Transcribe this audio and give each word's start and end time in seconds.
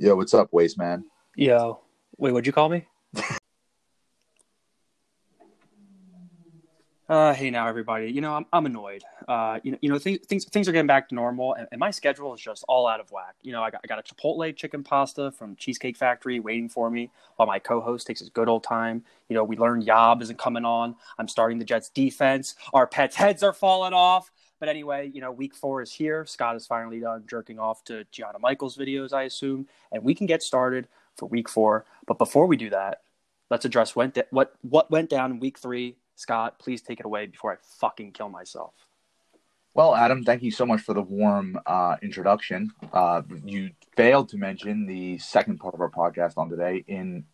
Yo, 0.00 0.14
what's 0.14 0.32
up, 0.32 0.52
Waste 0.52 0.78
Man? 0.78 1.04
Yo, 1.34 1.80
wait, 2.18 2.30
what'd 2.30 2.46
you 2.46 2.52
call 2.52 2.68
me? 2.68 2.86
uh, 7.08 7.34
hey 7.34 7.50
now, 7.50 7.66
everybody. 7.66 8.06
You 8.06 8.20
know, 8.20 8.32
I'm 8.32 8.46
I'm 8.52 8.64
annoyed. 8.64 9.02
Uh, 9.26 9.58
you 9.64 9.72
know, 9.72 9.78
you 9.80 9.90
know, 9.90 9.98
things 9.98 10.20
things 10.28 10.44
things 10.44 10.68
are 10.68 10.72
getting 10.72 10.86
back 10.86 11.08
to 11.08 11.16
normal, 11.16 11.54
and, 11.54 11.66
and 11.72 11.80
my 11.80 11.90
schedule 11.90 12.32
is 12.32 12.40
just 12.40 12.64
all 12.68 12.86
out 12.86 13.00
of 13.00 13.10
whack. 13.10 13.34
You 13.42 13.50
know, 13.50 13.60
I 13.60 13.72
got 13.72 13.80
I 13.82 13.88
got 13.88 13.98
a 13.98 14.02
Chipotle 14.02 14.54
chicken 14.54 14.84
pasta 14.84 15.32
from 15.32 15.56
Cheesecake 15.56 15.96
Factory 15.96 16.38
waiting 16.38 16.68
for 16.68 16.90
me 16.90 17.10
while 17.34 17.48
my 17.48 17.58
co-host 17.58 18.06
takes 18.06 18.20
his 18.20 18.28
good 18.28 18.48
old 18.48 18.62
time. 18.62 19.02
You 19.28 19.34
know, 19.34 19.42
we 19.42 19.56
learned 19.56 19.82
Yob 19.82 20.22
isn't 20.22 20.38
coming 20.38 20.64
on. 20.64 20.94
I'm 21.18 21.26
starting 21.26 21.58
the 21.58 21.64
Jets 21.64 21.88
defense. 21.88 22.54
Our 22.72 22.86
pets' 22.86 23.16
heads 23.16 23.42
are 23.42 23.52
falling 23.52 23.94
off. 23.94 24.30
But 24.60 24.68
anyway, 24.68 25.10
you 25.12 25.20
know, 25.20 25.30
week 25.30 25.54
four 25.54 25.82
is 25.82 25.92
here. 25.92 26.26
Scott 26.26 26.56
is 26.56 26.66
finally 26.66 27.00
done 27.00 27.24
jerking 27.28 27.58
off 27.58 27.84
to 27.84 28.04
Gianna 28.10 28.38
Michaels 28.38 28.76
videos, 28.76 29.12
I 29.12 29.22
assume, 29.22 29.68
and 29.92 30.02
we 30.02 30.14
can 30.14 30.26
get 30.26 30.42
started 30.42 30.88
for 31.16 31.26
week 31.26 31.48
four. 31.48 31.86
But 32.06 32.18
before 32.18 32.46
we 32.46 32.56
do 32.56 32.70
that, 32.70 33.02
let's 33.50 33.64
address 33.64 33.94
what 33.94 34.16
what 34.30 34.54
what 34.62 34.90
went 34.90 35.10
down 35.10 35.32
in 35.32 35.40
week 35.40 35.58
three. 35.58 35.96
Scott, 36.16 36.58
please 36.58 36.82
take 36.82 36.98
it 36.98 37.06
away 37.06 37.26
before 37.26 37.52
I 37.52 37.56
fucking 37.80 38.12
kill 38.12 38.28
myself. 38.28 38.74
Well, 39.74 39.94
Adam, 39.94 40.24
thank 40.24 40.42
you 40.42 40.50
so 40.50 40.66
much 40.66 40.80
for 40.80 40.92
the 40.92 41.02
warm 41.02 41.60
uh, 41.64 41.96
introduction. 42.02 42.72
Uh, 42.92 43.22
you 43.44 43.70
failed 43.96 44.28
to 44.30 44.36
mention 44.36 44.86
the 44.86 45.18
second 45.18 45.58
part 45.58 45.74
of 45.74 45.80
our 45.80 45.90
podcast 45.90 46.36
on 46.36 46.50
today 46.50 46.84
in 46.88 47.24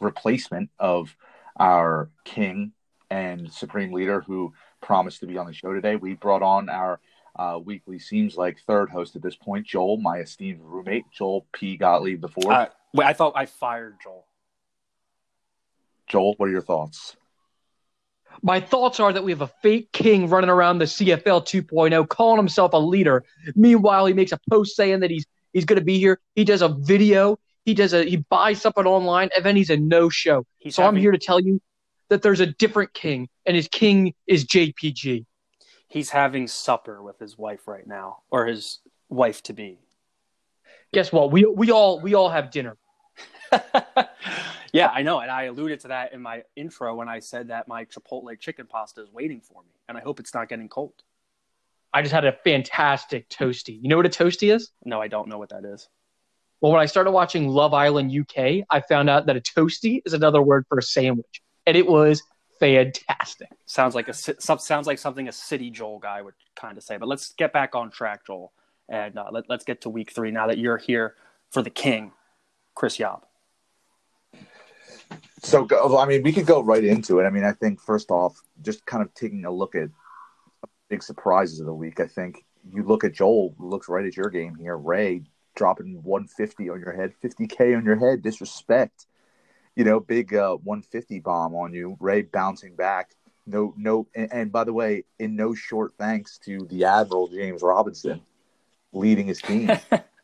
replacement 0.00 0.70
of 0.78 1.14
our 1.58 2.10
king 2.24 2.72
and 3.10 3.52
supreme 3.52 3.92
leader 3.92 4.22
who 4.22 4.52
promised 4.84 5.20
to 5.20 5.26
be 5.26 5.38
on 5.38 5.46
the 5.46 5.52
show 5.52 5.72
today. 5.72 5.96
We 5.96 6.14
brought 6.14 6.42
on 6.42 6.68
our 6.68 7.00
uh, 7.36 7.58
weekly 7.64 7.98
seems 7.98 8.36
like 8.36 8.60
third 8.60 8.90
host 8.90 9.16
at 9.16 9.22
this 9.22 9.34
point, 9.34 9.66
Joel, 9.66 9.96
my 9.96 10.18
esteemed 10.18 10.60
roommate, 10.62 11.04
Joel 11.10 11.46
P. 11.52 11.76
Gottlieb 11.76 12.20
the 12.20 12.28
fourth. 12.28 12.46
Uh, 12.46 12.68
wait, 12.92 13.06
I 13.06 13.12
thought 13.12 13.32
I 13.34 13.46
fired 13.46 13.96
Joel. 14.02 14.26
Joel, 16.06 16.34
what 16.36 16.48
are 16.48 16.52
your 16.52 16.60
thoughts? 16.60 17.16
My 18.42 18.60
thoughts 18.60 19.00
are 19.00 19.12
that 19.12 19.24
we 19.24 19.32
have 19.32 19.40
a 19.40 19.50
fake 19.62 19.90
king 19.92 20.28
running 20.28 20.50
around 20.50 20.78
the 20.78 20.84
CFL 20.84 21.44
2.0, 21.44 22.08
calling 22.08 22.36
himself 22.36 22.72
a 22.74 22.78
leader. 22.78 23.24
Meanwhile, 23.54 24.06
he 24.06 24.12
makes 24.12 24.32
a 24.32 24.38
post 24.50 24.76
saying 24.76 25.00
that 25.00 25.10
he's 25.10 25.24
he's 25.52 25.64
going 25.64 25.78
to 25.78 25.84
be 25.84 25.98
here. 25.98 26.20
He 26.34 26.44
does 26.44 26.60
a 26.62 26.68
video. 26.68 27.38
He 27.64 27.74
does 27.74 27.94
a 27.94 28.04
he 28.04 28.16
buys 28.16 28.60
something 28.60 28.84
online, 28.84 29.30
and 29.34 29.44
then 29.44 29.56
he's 29.56 29.70
a 29.70 29.76
no 29.76 30.08
show. 30.08 30.46
So 30.68 30.82
having- 30.82 30.96
I'm 30.98 31.00
here 31.00 31.12
to 31.12 31.18
tell 31.18 31.40
you 31.40 31.60
that 32.08 32.22
there's 32.22 32.40
a 32.40 32.46
different 32.46 32.92
king, 32.92 33.28
and 33.46 33.56
his 33.56 33.68
king 33.68 34.14
is 34.26 34.44
JPG. 34.46 35.26
He's 35.88 36.10
having 36.10 36.48
supper 36.48 37.02
with 37.02 37.18
his 37.18 37.38
wife 37.38 37.66
right 37.68 37.86
now, 37.86 38.18
or 38.30 38.46
his 38.46 38.80
wife 39.08 39.42
to 39.44 39.52
be. 39.52 39.78
Guess 40.92 41.12
what? 41.12 41.32
We 41.32 41.44
we 41.44 41.70
all 41.70 42.00
we 42.00 42.14
all 42.14 42.28
have 42.28 42.50
dinner. 42.50 42.76
yeah, 44.72 44.88
I 44.88 45.02
know, 45.02 45.20
and 45.20 45.30
I 45.30 45.44
alluded 45.44 45.80
to 45.80 45.88
that 45.88 46.12
in 46.12 46.20
my 46.20 46.42
intro 46.56 46.94
when 46.94 47.08
I 47.08 47.20
said 47.20 47.48
that 47.48 47.68
my 47.68 47.84
Chipotle 47.84 48.38
chicken 48.38 48.66
pasta 48.66 49.02
is 49.02 49.10
waiting 49.12 49.40
for 49.40 49.62
me, 49.62 49.70
and 49.88 49.96
I 49.96 50.00
hope 50.00 50.20
it's 50.20 50.34
not 50.34 50.48
getting 50.48 50.68
cold. 50.68 50.94
I 51.92 52.02
just 52.02 52.12
had 52.12 52.24
a 52.24 52.32
fantastic 52.32 53.28
toasty. 53.28 53.80
You 53.80 53.88
know 53.88 53.96
what 53.96 54.06
a 54.06 54.08
toasty 54.08 54.52
is? 54.52 54.70
No, 54.84 55.00
I 55.00 55.06
don't 55.06 55.28
know 55.28 55.38
what 55.38 55.50
that 55.50 55.64
is. 55.64 55.88
Well, 56.60 56.72
when 56.72 56.80
I 56.80 56.86
started 56.86 57.12
watching 57.12 57.48
Love 57.48 57.72
Island 57.72 58.10
UK, 58.10 58.64
I 58.68 58.80
found 58.80 59.08
out 59.08 59.26
that 59.26 59.36
a 59.36 59.40
toasty 59.40 60.02
is 60.04 60.12
another 60.12 60.42
word 60.42 60.64
for 60.68 60.78
a 60.78 60.82
sandwich, 60.82 61.42
and 61.66 61.76
it 61.76 61.86
was 61.86 62.22
fantastic. 62.60 63.48
Sounds 63.66 63.94
like 63.94 64.08
a 64.08 64.14
sounds 64.14 64.86
like 64.86 64.98
something 64.98 65.28
a 65.28 65.32
city 65.32 65.70
Joel 65.70 65.98
guy 65.98 66.22
would 66.22 66.34
kind 66.56 66.76
of 66.76 66.84
say. 66.84 66.96
But 66.96 67.08
let's 67.08 67.32
get 67.34 67.52
back 67.52 67.74
on 67.74 67.90
track, 67.90 68.26
Joel, 68.26 68.52
and 68.88 69.18
uh, 69.18 69.28
let, 69.32 69.48
let's 69.48 69.64
get 69.64 69.82
to 69.82 69.90
week 69.90 70.12
three 70.12 70.30
now 70.30 70.46
that 70.46 70.58
you're 70.58 70.78
here 70.78 71.14
for 71.50 71.62
the 71.62 71.70
king, 71.70 72.12
Chris 72.74 72.98
Yob. 72.98 73.24
So, 75.42 75.68
I 75.98 76.06
mean, 76.06 76.22
we 76.22 76.32
could 76.32 76.46
go 76.46 76.62
right 76.62 76.82
into 76.82 77.20
it. 77.20 77.24
I 77.24 77.30
mean, 77.30 77.44
I 77.44 77.52
think 77.52 77.80
first 77.80 78.10
off, 78.10 78.40
just 78.62 78.86
kind 78.86 79.02
of 79.02 79.12
taking 79.14 79.44
a 79.44 79.50
look 79.50 79.74
at 79.74 79.90
big 80.88 81.02
surprises 81.02 81.60
of 81.60 81.66
the 81.66 81.74
week. 81.74 82.00
I 82.00 82.06
think 82.06 82.44
you 82.72 82.82
look 82.82 83.04
at 83.04 83.12
Joel, 83.12 83.54
looks 83.58 83.88
right 83.88 84.06
at 84.06 84.16
your 84.16 84.30
game 84.30 84.54
here. 84.54 84.76
Ray 84.76 85.22
dropping 85.54 86.02
150 86.02 86.70
on 86.70 86.80
your 86.80 86.92
head, 86.92 87.12
50k 87.22 87.76
on 87.76 87.84
your 87.84 87.96
head. 87.96 88.22
Disrespect, 88.22 89.06
you 89.76 89.84
know, 89.84 90.00
big 90.00 90.34
uh, 90.34 90.56
150 90.56 91.20
bomb 91.20 91.54
on 91.54 91.72
you. 91.72 91.96
Ray 92.00 92.22
bouncing 92.22 92.74
back. 92.76 93.10
No, 93.46 93.74
no, 93.76 94.06
and, 94.14 94.32
and 94.32 94.52
by 94.52 94.64
the 94.64 94.72
way, 94.72 95.04
in 95.18 95.36
no 95.36 95.54
short 95.54 95.92
thanks 95.98 96.38
to 96.38 96.66
the 96.70 96.84
Admiral 96.84 97.28
James 97.28 97.62
Robinson 97.62 98.22
leading 98.92 99.26
his 99.26 99.40
team. 99.42 99.70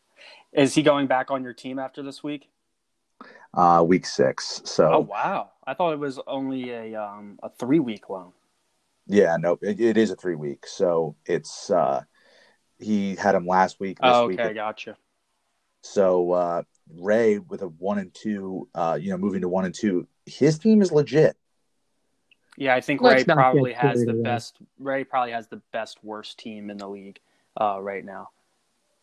Is 0.53 0.75
he 0.75 0.83
going 0.83 1.07
back 1.07 1.31
on 1.31 1.43
your 1.43 1.53
team 1.53 1.79
after 1.79 2.03
this 2.03 2.23
week? 2.23 2.49
uh, 3.55 3.85
week 3.87 4.07
six. 4.07 4.63
So 4.65 4.93
Oh 4.95 4.99
wow, 5.01 5.51
I 5.67 5.75
thought 5.75 5.93
it 5.93 5.99
was 5.99 6.19
only 6.27 6.71
a 6.71 6.95
um, 6.95 7.39
a 7.43 7.51
three 7.51 7.81
week 7.81 8.09
loan. 8.09 8.33
Yeah, 9.07 9.37
no, 9.39 9.59
it, 9.61 9.81
it 9.81 9.97
is 9.97 10.11
a 10.11 10.17
three 10.17 10.37
week. 10.37 10.67
So 10.67 11.17
it's 11.27 11.71
uh 11.71 12.03
he 12.79 13.17
had 13.17 13.35
him 13.35 13.47
last 13.47 13.81
week. 13.81 13.99
This 13.99 14.07
Oh, 14.07 14.27
week. 14.27 14.41
okay, 14.41 14.55
gotcha. 14.55 14.97
So 15.83 16.33
uh 16.33 16.63
Ray 16.99 17.39
with 17.39 17.63
a 17.63 17.69
one 17.69 17.99
and 17.99 18.13
two, 18.15 18.69
uh, 18.75 18.99
you 19.01 19.11
know, 19.11 19.19
moving 19.19 19.41
to 19.43 19.49
one 19.49 19.65
and 19.65 19.75
two, 19.75 20.07
his 20.27 20.59
team 20.59 20.83
is 20.83 20.93
legit. 20.93 21.37
Yeah, 22.57 22.75
I 22.75 22.81
think 22.81 23.01
Let's 23.01 23.27
Ray 23.27 23.35
probably 23.35 23.73
has 23.73 24.05
the 24.05 24.13
away. 24.13 24.23
best. 24.23 24.59
Ray 24.79 25.05
probably 25.05 25.33
has 25.33 25.47
the 25.49 25.63
best 25.73 26.03
worst 26.05 26.39
team 26.39 26.69
in 26.71 26.77
the 26.77 26.89
league 26.89 27.19
uh, 27.61 27.81
right 27.81 28.05
now. 28.05 28.29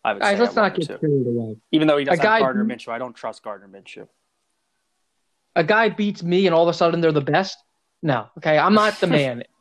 I 0.05 0.13
would 0.13 0.21
Guys, 0.21 0.37
say 0.37 0.41
let's 0.43 0.55
not 0.55 0.75
get 0.75 0.87
carried 0.87 1.27
away. 1.27 1.57
Even 1.71 1.87
though 1.87 1.97
he 1.97 2.05
does 2.05 2.19
A 2.19 2.21
guy 2.21 2.33
have 2.35 2.41
Gardner 2.41 2.63
who- 2.63 2.69
Minshew, 2.69 2.89
I 2.89 2.97
don't 2.99 3.15
trust 3.15 3.43
Gardner 3.43 3.67
Minshew. 3.67 4.07
A 5.55 5.63
guy 5.63 5.89
beats 5.89 6.21
me, 6.21 6.45
and 6.45 6.53
all 6.53 6.63
of 6.63 6.69
a 6.69 6.77
sudden 6.77 7.01
they're 7.01 7.11
the 7.11 7.21
best. 7.21 7.57
No, 8.03 8.27
okay, 8.37 8.57
I'm 8.59 8.73
not 8.75 8.99
the 8.99 9.07
man. 9.07 9.43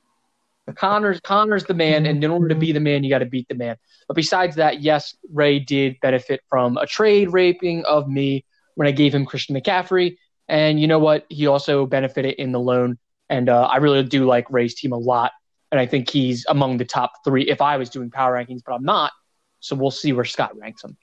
Connor's 0.72 1.20
Connor's 1.20 1.64
the 1.64 1.74
man, 1.74 2.06
and 2.06 2.22
in 2.22 2.30
order 2.30 2.48
to 2.48 2.54
be 2.54 2.72
the 2.72 2.80
man, 2.80 3.04
you 3.04 3.10
got 3.10 3.20
to 3.20 3.26
beat 3.26 3.48
the 3.48 3.54
man. 3.54 3.76
But 4.08 4.14
besides 4.14 4.56
that, 4.56 4.82
yes, 4.82 5.16
Ray 5.32 5.58
did 5.58 5.96
benefit 6.00 6.40
from 6.48 6.76
a 6.76 6.86
trade 6.86 7.32
raping 7.32 7.84
of 7.84 8.08
me 8.08 8.44
when 8.74 8.88
I 8.88 8.90
gave 8.90 9.14
him 9.14 9.26
Christian 9.26 9.56
McCaffrey, 9.56 10.16
and 10.48 10.80
you 10.80 10.86
know 10.86 10.98
what? 10.98 11.26
He 11.28 11.46
also 11.46 11.86
benefited 11.86 12.34
in 12.34 12.52
the 12.52 12.60
loan, 12.60 12.98
and 13.28 13.48
uh, 13.48 13.62
I 13.62 13.76
really 13.76 14.02
do 14.02 14.26
like 14.26 14.50
Ray's 14.50 14.74
team 14.74 14.92
a 14.92 14.98
lot, 14.98 15.32
and 15.70 15.80
I 15.80 15.86
think 15.86 16.10
he's 16.10 16.44
among 16.48 16.76
the 16.78 16.84
top 16.84 17.12
three 17.24 17.48
if 17.48 17.60
I 17.60 17.76
was 17.76 17.90
doing 17.90 18.10
power 18.10 18.34
rankings, 18.34 18.60
but 18.64 18.74
I'm 18.74 18.84
not. 18.84 19.12
So 19.60 19.74
we'll 19.74 19.90
see 19.90 20.12
where 20.12 20.24
Scott 20.24 20.56
ranks 20.56 20.84
him. 20.84 20.96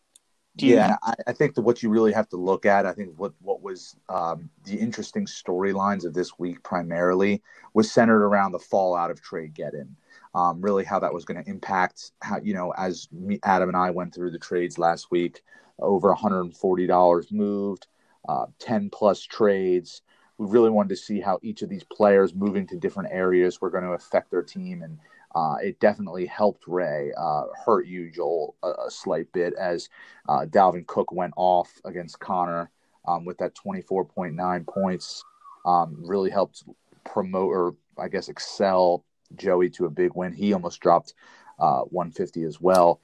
You, 0.56 0.75
yeah, 0.75 0.97
I, 1.02 1.14
I 1.28 1.34
think 1.34 1.56
that 1.56 1.64
what 1.64 1.81
you 1.81 1.90
really 1.90 2.14
have 2.14 2.30
to 2.30 2.38
look 2.38 2.66
at, 2.66 2.86
I 2.86 2.94
think 2.94 3.14
what 3.18 3.34
what 3.41 3.64
was 3.64 3.96
um, 4.09 4.50
the 4.66 4.75
interesting 4.75 5.25
storylines 5.25 6.06
of 6.06 6.14
this 6.14 6.38
week 6.38 6.62
primarily 6.64 7.41
was 7.74 7.91
centered 7.91 8.24
around 8.24 8.52
the 8.52 8.59
fallout 8.59 9.09
of 9.09 9.22
trade 9.22 9.53
get 9.56 9.74
in. 9.74 9.96
Um, 10.36 10.62
really, 10.62 10.84
how 10.84 11.00
that 11.00 11.13
was 11.13 11.25
going 11.25 11.44
to 11.44 11.50
impact 11.50 12.12
how 12.22 12.40
you 12.40 12.53
know 12.53 12.72
as 12.78 13.08
me, 13.12 13.40
Adam 13.44 13.69
and 13.69 13.78
I 13.78 13.90
went 13.90 14.13
through 14.13 14.31
the 14.31 14.40
trades 14.40 14.78
last 14.78 15.09
week, 15.09 15.42
over 15.80 16.09
140 16.09 16.88
dollars 16.88 17.31
moved, 17.31 17.88
uh, 18.30 18.46
10 18.59 18.90
plus 18.92 19.22
trades. 19.24 20.03
We 20.38 20.47
really 20.47 20.72
wanted 20.72 20.90
to 20.90 20.96
see 20.97 21.19
how 21.19 21.40
each 21.42 21.62
of 21.62 21.69
these 21.69 21.84
players 21.84 22.34
moving 22.34 22.68
to 22.68 22.78
different 22.78 23.09
areas 23.12 23.62
were 23.62 23.69
going 23.69 23.84
to 23.84 23.92
affect 23.92 24.30
their 24.31 24.42
team 24.42 24.81
and 24.84 24.97
uh, 25.36 25.56
it 25.64 25.80
definitely 25.80 26.26
helped 26.26 26.68
Ray, 26.68 27.12
uh, 27.18 27.46
hurt 27.66 27.88
you, 27.88 28.12
Joel, 28.12 28.56
a, 28.64 28.70
a 28.88 28.92
slight 28.92 29.32
bit 29.34 29.54
as 29.56 29.90
uh, 30.30 30.46
Dalvin 30.46 30.86
Cook 30.86 31.12
went 31.12 31.34
off 31.36 31.72
against 31.86 32.20
Connor 32.20 32.70
um, 33.08 33.26
with 33.26 33.38
that 33.40 33.56
24.9 33.56 34.68
points. 34.68 35.24
Um, 35.66 35.98
really 36.00 36.30
helped 36.30 36.64
promote 37.06 37.50
or, 37.50 37.76
I 37.98 38.10
guess, 38.10 38.30
excel 38.30 39.06
Joey 39.36 39.70
to 39.72 39.86
a 39.86 39.90
big 39.90 40.12
win. 40.14 40.34
He 40.34 40.54
almost 40.54 40.80
dropped 40.82 41.14
uh, 41.58 41.82
150 41.82 42.44
as 42.44 42.62
well. 42.62 43.00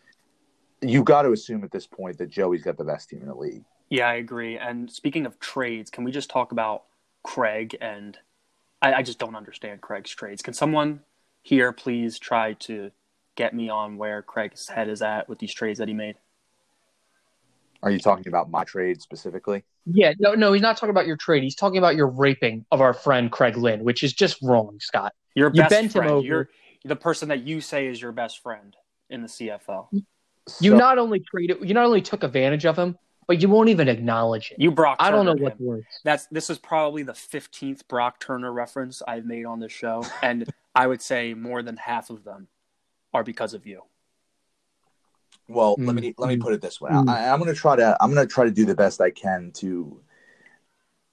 You 0.81 1.03
got 1.03 1.23
to 1.23 1.31
assume 1.31 1.63
at 1.63 1.71
this 1.71 1.87
point 1.87 2.17
that 2.19 2.29
Joey's 2.29 2.63
got 2.63 2.77
the 2.77 2.83
best 2.83 3.09
team 3.09 3.21
in 3.21 3.27
the 3.27 3.35
league. 3.35 3.63
yeah, 3.89 4.07
I 4.07 4.15
agree. 4.15 4.57
And 4.57 4.89
speaking 4.89 5.25
of 5.25 5.39
trades, 5.39 5.89
can 5.89 6.03
we 6.03 6.11
just 6.11 6.29
talk 6.29 6.51
about 6.51 6.83
Craig? 7.23 7.75
And 7.81 8.17
I, 8.81 8.95
I 8.95 9.01
just 9.01 9.19
don't 9.19 9.35
understand 9.35 9.81
Craig's 9.81 10.11
trades. 10.11 10.41
Can 10.41 10.53
someone 10.53 11.01
here 11.41 11.71
please 11.71 12.19
try 12.19 12.53
to 12.53 12.91
get 13.35 13.53
me 13.53 13.69
on 13.69 13.97
where 13.97 14.21
Craig's 14.21 14.67
head 14.67 14.89
is 14.89 15.01
at 15.01 15.29
with 15.29 15.39
these 15.39 15.53
trades 15.53 15.79
that 15.79 15.87
he 15.87 15.93
made? 15.93 16.15
Are 17.81 17.89
you 17.91 17.99
talking 17.99 18.27
about 18.27 18.49
my 18.51 18.65
trade 18.65 19.01
specifically? 19.01 19.63
Yeah, 19.85 20.11
no, 20.19 20.33
no, 20.33 20.51
he's 20.51 20.61
not 20.61 20.75
talking 20.75 20.89
about 20.89 21.07
your 21.07 21.15
trade. 21.15 21.43
He's 21.43 21.55
talking 21.55 21.77
about 21.77 21.95
your 21.95 22.07
raping 22.07 22.65
of 22.71 22.81
our 22.81 22.93
friend 22.93 23.31
Craig 23.31 23.55
Lynn, 23.55 23.83
which 23.85 24.03
is 24.03 24.11
just 24.13 24.37
wrong, 24.43 24.77
Scott. 24.81 25.13
Your 25.33 25.49
You 25.53 25.61
best 25.61 25.69
bent 25.69 25.85
him 25.85 25.91
friend. 25.91 26.11
over. 26.11 26.25
You're 26.27 26.49
the 26.83 26.95
person 26.97 27.29
that 27.29 27.43
you 27.43 27.61
say 27.61 27.87
is 27.87 28.01
your 28.01 28.11
best 28.11 28.41
friend 28.43 28.75
in 29.09 29.21
the 29.21 29.27
CFL. 29.29 29.87
You 29.93 30.71
So- 30.71 30.77
not 30.77 30.97
only 30.97 31.21
traded, 31.21 31.57
you 31.67 31.73
not 31.73 31.85
only 31.85 32.01
took 32.01 32.23
advantage 32.23 32.65
of 32.65 32.77
him, 32.77 32.97
but 33.27 33.41
you 33.41 33.47
won't 33.47 33.69
even 33.69 33.87
acknowledge 33.87 34.51
it. 34.51 34.59
You 34.59 34.71
Brock. 34.71 34.97
I 34.99 35.11
don't 35.11 35.23
know 35.25 35.31
Turnered 35.33 35.43
what 35.43 35.59
him. 35.59 35.65
words. 35.65 35.85
That's 36.03 36.25
this 36.27 36.49
is 36.49 36.57
probably 36.57 37.03
the 37.03 37.13
fifteenth 37.13 37.87
Brock 37.87 38.19
Turner 38.19 38.51
reference 38.51 39.01
I've 39.07 39.25
made 39.25 39.45
on 39.45 39.59
this 39.59 39.71
show, 39.71 40.03
and 40.21 40.51
I 40.79 40.87
would 40.87 41.01
say 41.01 41.33
more 41.33 41.61
than 41.61 41.75
half 41.75 42.09
of 42.09 42.23
them 42.23 42.47
are 43.13 43.21
because 43.21 43.53
of 43.53 43.67
you. 43.67 43.81
Well, 45.49 45.75
Mm, 45.75 45.87
let 45.87 45.95
me 45.95 46.13
let 46.17 46.27
me 46.29 46.37
put 46.37 46.53
it 46.53 46.61
this 46.61 46.79
way. 46.79 46.89
mm. 46.91 47.09
I, 47.09 47.27
I'm 47.29 47.37
gonna 47.39 47.53
try 47.53 47.75
to 47.75 47.97
I'm 47.99 48.13
gonna 48.13 48.25
try 48.25 48.45
to 48.45 48.51
do 48.51 48.65
the 48.65 48.75
best 48.75 49.01
I 49.01 49.09
can 49.11 49.51
to 49.55 50.01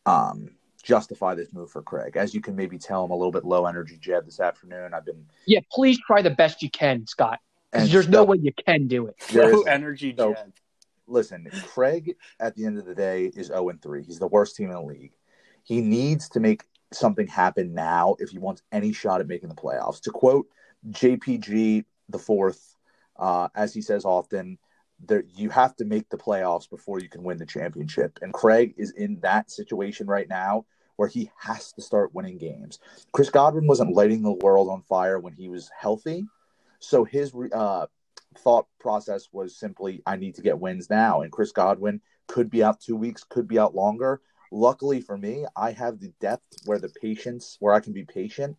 um 0.04 0.50
justify 0.84 1.34
this 1.34 1.52
move 1.52 1.68
for 1.72 1.82
Craig. 1.82 2.16
As 2.16 2.32
you 2.32 2.40
can 2.40 2.54
maybe 2.54 2.78
tell, 2.78 3.02
I'm 3.04 3.10
a 3.10 3.16
little 3.16 3.32
bit 3.32 3.44
low 3.44 3.66
energy 3.66 3.98
Jeb 4.00 4.24
this 4.24 4.38
afternoon. 4.38 4.94
I've 4.94 5.04
been 5.04 5.26
Yeah, 5.46 5.60
please 5.72 5.98
try 6.06 6.22
the 6.22 6.30
best 6.30 6.62
you 6.62 6.70
can, 6.70 7.04
Scott. 7.08 7.40
Because 7.72 7.88
and 7.88 7.92
there's 7.92 8.08
no 8.08 8.22
way 8.22 8.36
you 8.40 8.52
can 8.52 8.86
do 8.86 9.08
it. 9.08 9.16
Low 9.34 9.62
is- 9.62 9.66
energy 9.66 10.14
so- 10.16 10.34
Jeb. 10.34 10.52
listen, 11.08 11.50
Craig 11.66 12.14
at 12.38 12.54
the 12.54 12.66
end 12.66 12.78
of 12.78 12.84
the 12.84 12.94
day 12.94 13.24
is 13.34 13.48
0 13.48 13.70
and 13.70 13.82
3. 13.82 14.04
He's 14.04 14.20
the 14.20 14.28
worst 14.28 14.54
team 14.54 14.66
in 14.66 14.74
the 14.74 14.82
league. 14.82 15.14
He 15.64 15.80
needs 15.80 16.28
to 16.28 16.38
make 16.38 16.62
something 16.92 17.26
happen 17.26 17.74
now 17.74 18.16
if 18.18 18.30
he 18.30 18.38
wants 18.38 18.62
any 18.72 18.92
shot 18.92 19.20
at 19.20 19.26
making 19.26 19.48
the 19.48 19.54
playoffs. 19.54 20.00
To 20.02 20.10
quote 20.10 20.46
JPG 20.90 21.84
the 22.08 22.18
fourth, 22.18 22.76
uh, 23.18 23.48
as 23.54 23.74
he 23.74 23.82
says 23.82 24.04
often, 24.04 24.58
there 25.04 25.24
you 25.34 25.50
have 25.50 25.76
to 25.76 25.84
make 25.84 26.08
the 26.08 26.16
playoffs 26.16 26.68
before 26.68 27.00
you 27.00 27.08
can 27.08 27.22
win 27.22 27.38
the 27.38 27.46
championship. 27.46 28.18
And 28.22 28.32
Craig 28.32 28.74
is 28.76 28.92
in 28.92 29.20
that 29.20 29.50
situation 29.50 30.06
right 30.06 30.28
now 30.28 30.64
where 30.96 31.08
he 31.08 31.30
has 31.38 31.72
to 31.72 31.82
start 31.82 32.14
winning 32.14 32.38
games. 32.38 32.78
Chris 33.12 33.28
Godwin 33.28 33.66
wasn't 33.66 33.94
lighting 33.94 34.22
the 34.22 34.32
world 34.32 34.70
on 34.70 34.82
fire 34.82 35.18
when 35.18 35.34
he 35.34 35.48
was 35.48 35.70
healthy. 35.78 36.26
So 36.78 37.04
his 37.04 37.34
uh, 37.52 37.86
thought 38.38 38.66
process 38.80 39.28
was 39.32 39.58
simply, 39.58 40.02
I 40.06 40.16
need 40.16 40.34
to 40.36 40.42
get 40.42 40.58
wins 40.58 40.88
now. 40.88 41.20
And 41.20 41.30
Chris 41.30 41.52
Godwin 41.52 42.00
could 42.26 42.50
be 42.50 42.64
out 42.64 42.80
two 42.80 42.96
weeks, 42.96 43.24
could 43.24 43.46
be 43.46 43.58
out 43.58 43.74
longer. 43.74 44.20
Luckily 44.50 45.00
for 45.00 45.16
me, 45.18 45.46
I 45.56 45.72
have 45.72 46.00
the 46.00 46.12
depth 46.20 46.44
where 46.64 46.78
the 46.78 46.88
patience, 46.88 47.56
where 47.60 47.74
I 47.74 47.80
can 47.80 47.92
be 47.92 48.04
patient. 48.04 48.56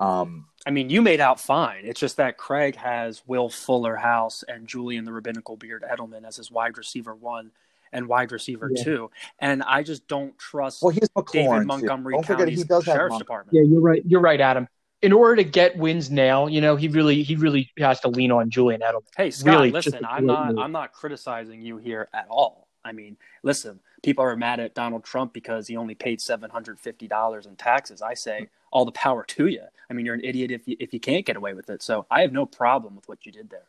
Um, 0.00 0.46
I 0.66 0.70
mean, 0.70 0.88
you 0.88 1.02
made 1.02 1.20
out 1.20 1.40
fine. 1.40 1.84
It's 1.84 2.00
just 2.00 2.16
that 2.16 2.38
Craig 2.38 2.76
has 2.76 3.22
Will 3.26 3.48
Fuller 3.50 3.96
House 3.96 4.42
and 4.48 4.66
Julian 4.66 5.04
the 5.04 5.12
Rabbinical 5.12 5.56
Beard 5.56 5.84
Edelman 5.90 6.24
as 6.26 6.36
his 6.36 6.50
wide 6.50 6.78
receiver 6.78 7.14
one 7.14 7.50
and 7.92 8.06
wide 8.08 8.32
receiver 8.32 8.70
Yeah. 8.74 8.84
two. 8.84 9.10
And 9.40 9.62
I 9.62 9.82
just 9.82 10.06
don't 10.08 10.38
trust 10.38 10.82
well, 10.82 10.90
he's 10.90 11.08
David 11.08 11.26
McLaurin. 11.26 11.60
too. 11.60 11.66
Montgomery 11.66 12.14
Don't 12.14 12.24
forget, 12.24 12.38
County's 12.40 12.58
he 12.62 12.64
does 12.64 12.86
have 12.86 12.94
sheriff's 12.94 13.10
Mon- 13.12 13.18
department. 13.18 13.54
Yeah, 13.54 13.62
you're 13.70 13.80
right. 13.80 14.02
You're 14.06 14.20
right, 14.20 14.40
Adam. 14.40 14.68
In 15.02 15.12
order 15.12 15.36
to 15.36 15.44
get 15.44 15.76
wins 15.76 16.10
now, 16.10 16.46
you 16.46 16.60
know, 16.60 16.76
he 16.76 16.88
really 16.88 17.22
he 17.22 17.34
really 17.36 17.70
has 17.78 18.00
to 18.00 18.08
lean 18.08 18.30
on 18.30 18.48
Julian 18.50 18.80
Edelman. 18.82 19.02
Hey 19.16 19.30
Scott, 19.30 19.54
Really, 19.54 19.70
listen, 19.70 20.04
I'm 20.06 20.24
not 20.26 20.48
move. 20.50 20.58
I'm 20.58 20.72
not 20.72 20.92
criticizing 20.92 21.62
you 21.62 21.78
here 21.78 22.08
at 22.14 22.26
all. 22.30 22.68
I 22.84 22.92
mean, 22.92 23.16
listen, 23.42 23.80
people 24.02 24.24
are 24.24 24.36
mad 24.36 24.60
at 24.60 24.74
Donald 24.74 25.04
Trump 25.04 25.32
because 25.32 25.66
he 25.66 25.76
only 25.76 25.94
paid 25.94 26.20
seven 26.20 26.50
hundred 26.50 26.80
fifty 26.80 27.08
dollars 27.08 27.46
in 27.46 27.56
taxes. 27.56 28.02
I 28.02 28.14
say 28.14 28.48
all 28.70 28.84
the 28.84 28.92
power 28.92 29.24
to 29.24 29.46
you. 29.46 29.62
I 29.88 29.92
mean, 29.92 30.06
you're 30.06 30.14
an 30.14 30.24
idiot 30.24 30.50
if 30.50 30.66
you 30.68 30.76
if 30.80 30.92
you 30.92 31.00
can't 31.00 31.26
get 31.26 31.36
away 31.36 31.54
with 31.54 31.70
it. 31.70 31.82
So 31.82 32.06
I 32.10 32.22
have 32.22 32.32
no 32.32 32.46
problem 32.46 32.94
with 32.96 33.08
what 33.08 33.26
you 33.26 33.32
did 33.32 33.50
there. 33.50 33.64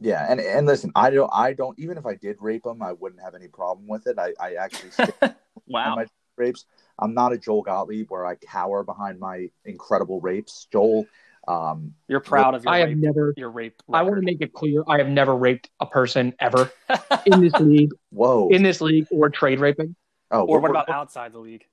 Yeah, 0.00 0.26
and 0.28 0.40
and 0.40 0.66
listen, 0.66 0.90
I 0.96 1.10
don't, 1.10 1.30
I 1.32 1.52
don't. 1.52 1.78
Even 1.78 1.98
if 1.98 2.06
I 2.06 2.14
did 2.14 2.36
rape 2.40 2.66
him, 2.66 2.82
I 2.82 2.92
wouldn't 2.92 3.22
have 3.22 3.34
any 3.34 3.48
problem 3.48 3.86
with 3.86 4.06
it. 4.06 4.18
I, 4.18 4.32
I 4.40 4.54
actually 4.54 4.90
Wow. 5.66 5.96
my 5.96 6.06
rapes. 6.36 6.66
I'm 6.98 7.14
not 7.14 7.32
a 7.32 7.38
Joel 7.38 7.62
Gottlieb 7.62 8.10
where 8.10 8.26
I 8.26 8.34
cower 8.34 8.82
behind 8.82 9.18
my 9.18 9.50
incredible 9.64 10.20
rapes. 10.20 10.66
Joel, 10.72 11.06
um, 11.46 11.94
You're 12.08 12.20
proud 12.20 12.54
of 12.54 12.64
your 12.64 12.72
I 12.72 12.78
have 12.78 12.88
rape, 12.88 12.98
never. 12.98 13.34
your 13.36 13.50
rape. 13.50 13.82
I 13.92 14.02
want 14.02 14.16
to 14.16 14.22
make 14.22 14.40
it 14.40 14.52
clear. 14.52 14.82
I 14.88 14.98
have 14.98 15.08
never 15.08 15.36
raped 15.36 15.70
a 15.80 15.86
person 15.86 16.34
ever 16.40 16.70
in 17.26 17.40
this 17.40 17.54
league, 17.54 17.90
whoa. 18.10 18.48
in 18.48 18.62
this 18.62 18.80
league, 18.80 19.06
or 19.10 19.28
trade 19.30 19.60
raping. 19.60 19.94
oh, 20.30 20.44
or 20.44 20.60
what 20.60 20.70
about 20.70 20.88
outside 20.88 21.32
the 21.32 21.38
league? 21.38 21.66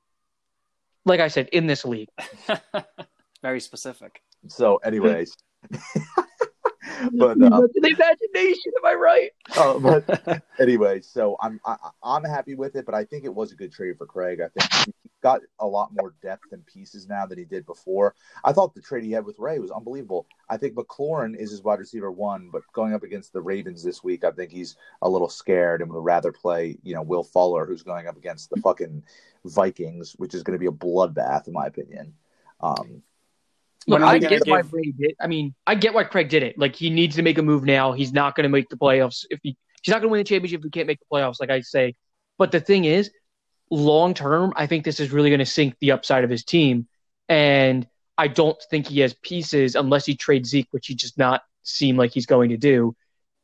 Like 1.06 1.20
I 1.20 1.30
said, 1.30 1.50
in 1.50 1.68
this 1.68 1.86
league. 1.86 2.10
Very 3.42 3.60
specific. 3.60 4.22
So, 4.48 4.78
anyways, 4.78 5.36
but 7.14 7.42
uh, 7.42 7.62
the 7.74 7.96
imagination, 7.98 8.72
am 8.78 8.86
I 8.86 8.94
right? 8.94 9.32
oh, 9.58 9.80
but 9.80 10.44
anyway, 10.60 11.02
so 11.02 11.38
I'm 11.42 11.60
I, 11.66 11.76
I'm 12.04 12.24
happy 12.24 12.56
with 12.56 12.76
it. 12.76 12.86
But 12.86 12.96
I 12.96 13.06
think 13.06 13.24
it 13.24 13.34
was 13.34 13.52
a 13.52 13.56
good 13.56 13.72
trade 13.72 13.98
for 13.98 14.06
Craig. 14.06 14.40
I 14.42 14.50
think 14.50 14.86
he 14.86 14.94
got 15.22 15.42
a 15.60 15.68
lot 15.68 15.92
more 15.94 16.14
depth 16.22 16.52
and 16.52 16.66
pieces 16.66 17.08
now 17.08 17.26
than 17.26 17.38
he 17.38 17.46
did 17.46 17.66
before. 17.66 18.16
I 18.44 18.54
thought 18.54 18.74
the 18.74 18.82
trade 18.82 19.04
he 19.04 19.12
had 19.12 19.26
with 19.26 19.40
Ray 19.40 19.60
was 19.60 19.72
unbelievable. 19.72 20.26
I 20.50 20.58
think 20.58 20.76
McLaurin 20.76 21.36
is 21.36 21.52
his 21.52 21.62
wide 21.62 21.80
receiver 21.80 22.12
one, 22.12 22.50
but 22.52 22.64
going 22.74 22.94
up 22.94 23.04
against 23.04 23.34
the 23.34 23.42
Ravens 23.42 23.84
this 23.84 24.04
week, 24.04 24.24
I 24.24 24.32
think 24.32 24.52
he's 24.52 24.76
a 25.02 25.10
little 25.10 25.30
scared 25.30 25.82
and 25.82 25.92
would 25.92 26.04
rather 26.04 26.32
play, 26.32 26.78
you 26.84 26.96
know, 26.96 27.04
Will 27.04 27.24
Fuller, 27.24 27.66
who's 27.66 27.84
going 27.84 28.08
up 28.08 28.18
against 28.18 28.50
the 28.50 28.62
fucking 28.62 29.04
Vikings, 29.46 30.14
which 30.18 30.34
is 30.34 30.44
going 30.44 30.58
to 30.58 30.60
be 30.60 30.68
a 30.68 30.72
bloodbath, 30.72 31.48
in 31.48 31.54
my 31.54 31.68
opinion. 31.68 32.14
Um, 32.60 33.02
Look, 33.88 34.02
I 34.02 34.20
get 34.20 34.46
why 34.46 34.62
give- 34.62 34.98
did. 34.98 35.16
I 35.20 35.28
mean, 35.28 35.56
I 35.66 35.76
get 35.76 35.94
why 35.94 36.04
Craig 36.04 36.30
did 36.30 36.44
it. 36.44 36.58
Like 36.58 36.76
he 36.76 36.90
needs 36.90 37.16
to 37.16 37.22
make 37.24 37.38
a 37.38 37.42
move 37.42 37.64
now. 37.64 37.94
He's 37.94 38.14
not 38.14 38.36
going 38.36 38.44
to 38.44 38.50
make 38.50 38.70
the 38.70 38.78
playoffs 38.78 39.26
if 39.30 39.40
he. 39.42 39.58
He's 39.82 39.92
not 39.92 40.02
going 40.02 40.10
to 40.10 40.12
win 40.12 40.20
the 40.20 40.24
championship 40.26 40.60
if 40.60 40.66
he 40.66 40.70
can't 40.70 40.88
make 40.88 41.00
the 41.00 41.06
playoffs. 41.12 41.40
Like 41.40 41.50
I 41.50 41.62
say, 41.62 41.96
but 42.38 42.52
the 42.52 42.60
thing 42.60 42.86
is, 42.86 43.10
long 43.72 44.14
term, 44.14 44.54
I 44.56 44.68
think 44.68 44.86
this 44.86 45.00
is 45.00 45.12
really 45.12 45.30
going 45.30 45.40
to 45.40 45.46
sink 45.46 45.76
the 45.80 45.92
upside 45.92 46.24
of 46.24 46.30
his 46.30 46.44
team, 46.44 46.88
and 47.28 47.88
I 48.18 48.28
don't 48.28 48.62
think 48.70 48.88
he 48.88 49.00
has 49.00 49.16
pieces 49.16 49.76
unless 49.76 50.06
he 50.06 50.16
trades 50.16 50.50
Zeke, 50.50 50.68
which 50.72 50.86
he 50.88 50.94
does 50.94 51.18
not 51.18 51.42
seem 51.64 51.98
like 51.98 52.12
he's 52.12 52.28
going 52.28 52.50
to 52.50 52.58
do, 52.58 52.96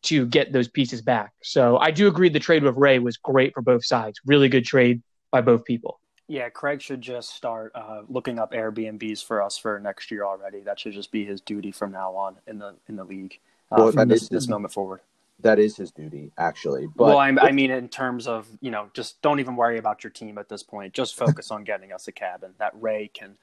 to 0.03 0.27
get 0.27 0.51
those 0.51 0.67
pieces 0.67 1.01
back. 1.01 1.33
So 1.41 1.77
I 1.77 1.91
do 1.91 2.07
agree 2.07 2.29
the 2.29 2.39
trade 2.39 2.63
with 2.63 2.77
Ray 2.77 2.99
was 2.99 3.17
great 3.17 3.53
for 3.53 3.61
both 3.61 3.83
sides. 3.83 4.19
Really 4.25 4.49
good 4.49 4.65
trade 4.65 5.01
by 5.31 5.41
both 5.41 5.65
people. 5.65 5.99
Yeah, 6.27 6.49
Craig 6.49 6.81
should 6.81 7.01
just 7.01 7.29
start 7.29 7.71
uh, 7.73 8.01
looking 8.09 8.37
up 8.37 8.51
Airbnbs 8.51 9.23
for 9.23 9.41
us 9.41 9.57
for 9.57 9.79
next 9.79 10.11
year 10.11 10.25
already. 10.25 10.59
That 10.59 10.77
should 10.79 10.93
just 10.93 11.11
be 11.11 11.23
his 11.23 11.39
duty 11.39 11.71
from 11.71 11.91
now 11.91 12.13
on 12.15 12.35
in 12.47 12.59
the 12.59 12.75
in 12.89 12.97
the 12.97 13.05
league 13.05 13.39
uh, 13.71 13.75
Well, 13.77 13.91
from 13.93 14.09
this, 14.09 14.23
is- 14.23 14.29
this 14.29 14.47
moment 14.49 14.73
forward. 14.73 14.99
that 15.39 15.57
is 15.57 15.77
his 15.77 15.91
duty, 15.91 16.31
actually. 16.37 16.87
But 16.87 17.05
well, 17.05 17.17
I, 17.17 17.29
I 17.29 17.51
mean, 17.53 17.71
in 17.71 17.87
terms 17.87 18.27
of 18.27 18.47
you 18.59 18.71
know, 18.71 18.89
just 18.93 19.21
don't 19.21 19.39
even 19.39 19.55
worry 19.55 19.77
about 19.77 20.03
your 20.03 20.11
team 20.11 20.37
at 20.37 20.49
this 20.49 20.63
point. 20.63 20.93
Just 20.93 21.15
focus 21.15 21.49
on 21.49 21.63
getting 21.63 21.93
us 21.93 22.07
a 22.09 22.11
cabin 22.11 22.51
that 22.57 22.73
Ray 22.81 23.09
can 23.13 23.37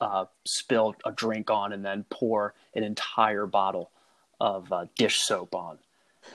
uh, 0.00 0.26
spill 0.44 0.94
a 1.04 1.10
drink 1.10 1.50
on 1.50 1.72
and 1.72 1.84
then 1.84 2.04
pour 2.08 2.54
an 2.76 2.84
entire 2.84 3.46
bottle 3.46 3.90
of 4.40 4.72
uh, 4.72 4.86
dish 4.96 5.20
soap 5.22 5.56
on. 5.56 5.78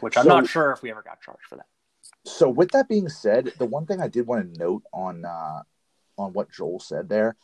Which 0.01 0.17
I'm 0.17 0.25
So- 0.25 0.29
not 0.29 0.49
sure 0.49 0.71
if 0.71 0.81
we 0.81 0.91
ever 0.91 1.01
got 1.01 1.21
charged 1.21 1.45
for 1.47 1.55
that. 1.55 1.67
So 2.25 2.49
with 2.49 2.71
that 2.71 2.89
being 2.89 3.07
said, 3.09 3.53
the 3.57 3.65
one 3.65 3.85
thing 3.85 4.01
I 4.01 4.07
did 4.09 4.27
want 4.27 4.53
to 4.53 4.59
note 4.59 4.83
on 4.93 5.23
uh, 5.25 5.61
on 6.17 6.33
what 6.33 6.51
Joel 6.51 6.79
said 6.79 7.09
there, 7.09 7.35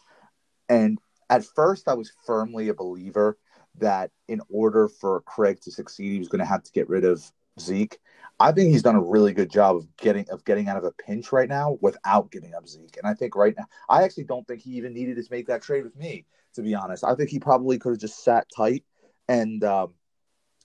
and 0.68 1.00
at 1.30 1.44
first 1.44 1.88
I 1.88 1.94
was 1.94 2.12
firmly 2.25 2.69
a 2.69 2.74
believer 2.74 3.38
that 3.75 4.12
in 4.27 4.42
order 4.50 4.88
for 4.88 5.21
Craig 5.21 5.60
to 5.62 5.71
succeed, 5.71 6.12
he 6.12 6.19
was 6.19 6.27
going 6.27 6.39
to 6.39 6.45
have 6.45 6.63
to 6.63 6.71
get 6.71 6.89
rid 6.89 7.06
of 7.06 7.24
Zeke. 7.60 8.00
I 8.39 8.51
think 8.51 8.71
he's 8.71 8.83
done 8.83 8.95
a 8.95 9.01
really 9.01 9.33
good 9.33 9.51
job 9.51 9.75
of 9.75 9.86
getting 9.98 10.25
of 10.30 10.45
getting 10.45 10.69
out 10.69 10.77
of 10.77 10.86
a 10.86 10.92
pinch 10.92 11.31
right 11.31 11.50
now 11.50 11.77
without 11.81 12.31
giving 12.31 12.54
up 12.54 12.68
Zeke. 12.68 12.97
And 12.97 13.06
I 13.06 13.14
think 13.14 13.35
right 13.35 13.54
now, 13.57 13.66
I 13.90 14.04
actually 14.04 14.23
don't 14.26 14.47
think 14.47 14.61
he 14.61 14.71
even 14.71 14.94
needed 14.94 15.18
to 15.18 15.23
make 15.30 15.47
that 15.47 15.61
trade 15.61 15.83
with 15.83 15.95
me. 15.95 16.26
To 16.56 16.61
be 16.61 16.73
honest, 16.73 17.04
I 17.04 17.16
think 17.16 17.30
he 17.30 17.40
probably 17.40 17.78
could 17.78 17.92
have 17.92 17.99
just 17.99 18.23
sat 18.23 18.47
tight 18.56 18.83
and 19.28 19.64
um, 19.64 19.94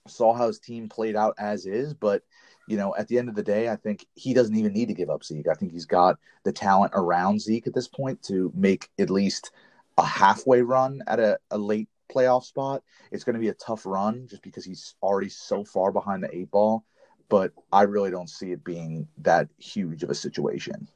saw 0.07 0.33
how 0.33 0.47
his 0.47 0.59
team 0.59 0.89
played 0.89 1.15
out 1.15 1.35
as 1.37 1.65
is. 1.65 1.93
But 1.93 2.23
you 2.67 2.77
know, 2.77 2.95
at 2.95 3.07
the 3.07 3.17
end 3.17 3.29
of 3.29 3.35
the 3.35 3.43
day, 3.43 3.69
I 3.69 3.75
think 3.75 4.05
he 4.15 4.33
doesn't 4.33 4.55
even 4.55 4.73
need 4.73 4.87
to 4.87 4.93
give 4.93 5.09
up 5.09 5.23
Zeke. 5.23 5.47
I 5.47 5.53
think 5.53 5.71
he's 5.71 5.85
got 5.85 6.17
the 6.43 6.51
talent 6.51 6.93
around 6.95 7.41
Zeke 7.41 7.67
at 7.67 7.73
this 7.73 7.87
point 7.87 8.21
to 8.23 8.51
make 8.55 8.89
at 8.99 9.09
least 9.09 9.51
a 9.97 10.05
halfway 10.05 10.61
run 10.61 11.01
at 11.07 11.19
a, 11.19 11.37
a 11.51 11.57
late 11.57 11.89
playoff 12.13 12.43
spot. 12.43 12.83
It's 13.11 13.23
going 13.23 13.35
to 13.35 13.39
be 13.39 13.49
a 13.49 13.53
tough 13.53 13.85
run 13.85 14.27
just 14.27 14.41
because 14.41 14.65
he's 14.65 14.95
already 15.01 15.29
so 15.29 15.63
far 15.63 15.91
behind 15.91 16.23
the 16.23 16.35
eight 16.35 16.51
ball. 16.51 16.83
But 17.29 17.53
I 17.71 17.83
really 17.83 18.11
don't 18.11 18.29
see 18.29 18.51
it 18.51 18.63
being 18.63 19.07
that 19.19 19.49
huge 19.57 20.03
of 20.03 20.09
a 20.09 20.15
situation. 20.15 20.87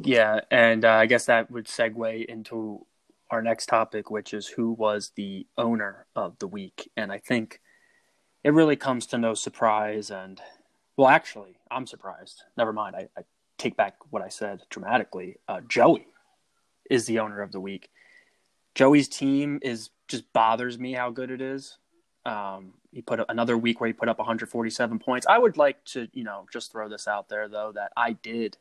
Yeah, 0.00 0.40
and 0.50 0.84
uh, 0.84 0.92
I 0.92 1.06
guess 1.06 1.26
that 1.26 1.50
would 1.50 1.66
segue 1.66 2.24
into 2.26 2.86
our 3.30 3.42
next 3.42 3.66
topic, 3.66 4.10
which 4.10 4.34
is 4.34 4.46
who 4.46 4.72
was 4.72 5.12
the 5.16 5.46
owner 5.56 6.06
of 6.14 6.38
the 6.38 6.46
week. 6.46 6.90
And 6.96 7.10
I 7.10 7.18
think 7.18 7.60
it 8.44 8.52
really 8.52 8.76
comes 8.76 9.06
to 9.06 9.18
no 9.18 9.34
surprise. 9.34 10.10
And 10.10 10.40
well, 10.96 11.08
actually, 11.08 11.56
I'm 11.70 11.86
surprised. 11.86 12.42
Never 12.56 12.72
mind. 12.72 12.96
I, 12.96 13.08
I 13.16 13.22
take 13.58 13.76
back 13.76 13.96
what 14.10 14.22
I 14.22 14.28
said 14.28 14.62
dramatically. 14.70 15.36
Uh, 15.48 15.60
Joey 15.68 16.06
is 16.90 17.06
the 17.06 17.18
owner 17.18 17.40
of 17.42 17.52
the 17.52 17.60
week. 17.60 17.90
Joey's 18.74 19.08
team 19.08 19.58
is 19.62 19.90
just 20.08 20.30
bothers 20.32 20.78
me 20.78 20.92
how 20.92 21.10
good 21.10 21.30
it 21.30 21.40
is. 21.40 21.78
Um, 22.24 22.74
he 22.92 23.02
put 23.02 23.20
up 23.20 23.26
another 23.30 23.56
week 23.58 23.80
where 23.80 23.88
he 23.88 23.92
put 23.92 24.08
up 24.08 24.18
147 24.18 24.98
points. 24.98 25.26
I 25.26 25.38
would 25.38 25.56
like 25.56 25.82
to, 25.86 26.08
you 26.12 26.24
know, 26.24 26.46
just 26.52 26.70
throw 26.72 26.88
this 26.88 27.08
out 27.08 27.28
there 27.28 27.48
though 27.48 27.72
that 27.74 27.92
I 27.96 28.12
did 28.12 28.56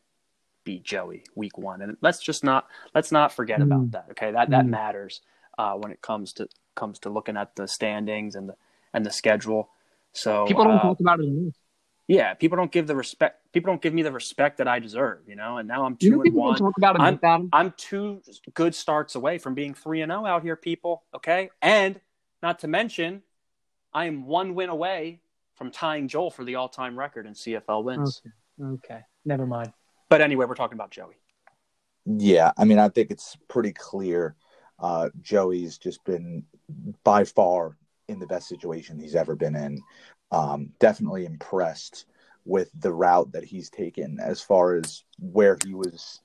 beat 0.64 0.84
Joey 0.84 1.24
week 1.36 1.58
one, 1.58 1.82
and 1.82 1.98
let's 2.02 2.20
just 2.22 2.44
not 2.44 2.68
let's 2.94 3.12
not 3.12 3.32
forget 3.34 3.60
Mm. 3.60 3.64
about 3.64 3.92
that. 3.92 4.06
Okay, 4.12 4.32
that 4.32 4.50
that 4.52 4.66
Mm. 4.66 4.70
matters 4.70 5.22
uh, 5.58 5.74
when 5.74 5.92
it 5.92 6.02
comes 6.02 6.34
to 6.34 6.48
comes 6.76 7.00
to 7.00 7.10
looking 7.10 7.36
at 7.38 7.56
the 7.56 7.68
standings 7.68 8.36
and 8.36 8.50
the 8.50 8.56
and 8.94 9.06
the 9.06 9.12
schedule. 9.12 9.70
So 10.14 10.46
People 10.46 10.64
don't 10.66 10.78
uh, 10.78 10.82
talk 10.82 11.00
about 11.00 11.20
it 11.20 11.26
enough. 11.26 11.56
Yeah, 12.12 12.34
people 12.34 12.58
don't 12.58 12.72
give 12.72 12.88
the 12.88 12.96
respect. 12.96 13.40
People 13.54 13.72
don't 13.72 13.82
give 13.82 13.94
me 13.94 14.02
the 14.02 14.12
respect 14.12 14.58
that 14.58 14.68
I 14.68 14.80
deserve. 14.80 15.20
You 15.28 15.38
know, 15.38 15.58
and 15.60 15.68
now 15.68 15.86
I'm 15.86 15.96
You 16.02 16.10
two 16.10 16.16
know 16.18 16.22
and 16.24 16.34
one. 16.34 16.56
talk 16.58 16.74
about 16.78 16.96
it 16.96 17.02
enough, 17.02 17.24
Adam? 17.24 17.50
I'm 17.54 17.74
two 17.78 18.22
good 18.54 18.76
starts 18.76 19.16
away 19.16 19.38
from 19.38 19.54
being 19.54 19.74
three 19.74 20.02
and 20.02 20.12
zero 20.12 20.26
out 20.26 20.44
here, 20.44 20.58
people. 20.58 21.04
Okay, 21.16 21.50
and 21.62 22.02
not 22.44 22.60
to 22.60 22.68
mention, 22.68 23.22
I 23.94 24.06
am 24.06 24.26
one 24.26 24.56
win 24.56 24.70
away 24.70 25.22
from 25.56 25.72
tying 25.72 26.10
Joel 26.10 26.32
for 26.32 26.44
the 26.44 26.56
all-time 26.56 27.00
record 27.00 27.26
in 27.26 27.34
CFL 27.34 27.84
wins. 27.86 28.22
Okay. 28.60 28.94
okay. 28.94 29.02
Never 29.24 29.46
mind. 29.46 29.72
But 30.10 30.20
anyway, 30.20 30.46
we're 30.48 30.56
talking 30.56 30.78
about 30.78 30.92
Joey. 30.92 31.16
Yeah, 32.06 32.52
I 32.58 32.66
mean, 32.66 32.80
I 32.80 32.90
think 32.90 33.12
it's 33.12 33.38
pretty 33.48 33.72
clear. 33.72 34.36
Uh, 34.80 35.10
Joey's 35.22 35.78
just 35.78 36.04
been 36.04 36.44
by 37.06 37.24
far 37.24 37.78
in 38.10 38.20
the 38.20 38.28
best 38.28 38.50
situation 38.50 39.00
he's 39.00 39.16
ever 39.16 39.36
been 39.36 39.56
in. 39.56 39.80
Um, 40.32 40.70
definitely 40.80 41.26
impressed 41.26 42.06
with 42.46 42.70
the 42.80 42.94
route 42.94 43.34
that 43.34 43.44
he's 43.44 43.70
taken 43.70 44.20
as 44.20 44.42
far 44.42 44.76
as 44.76 45.04
where 45.20 45.58
he 45.66 45.74
was 45.74 46.22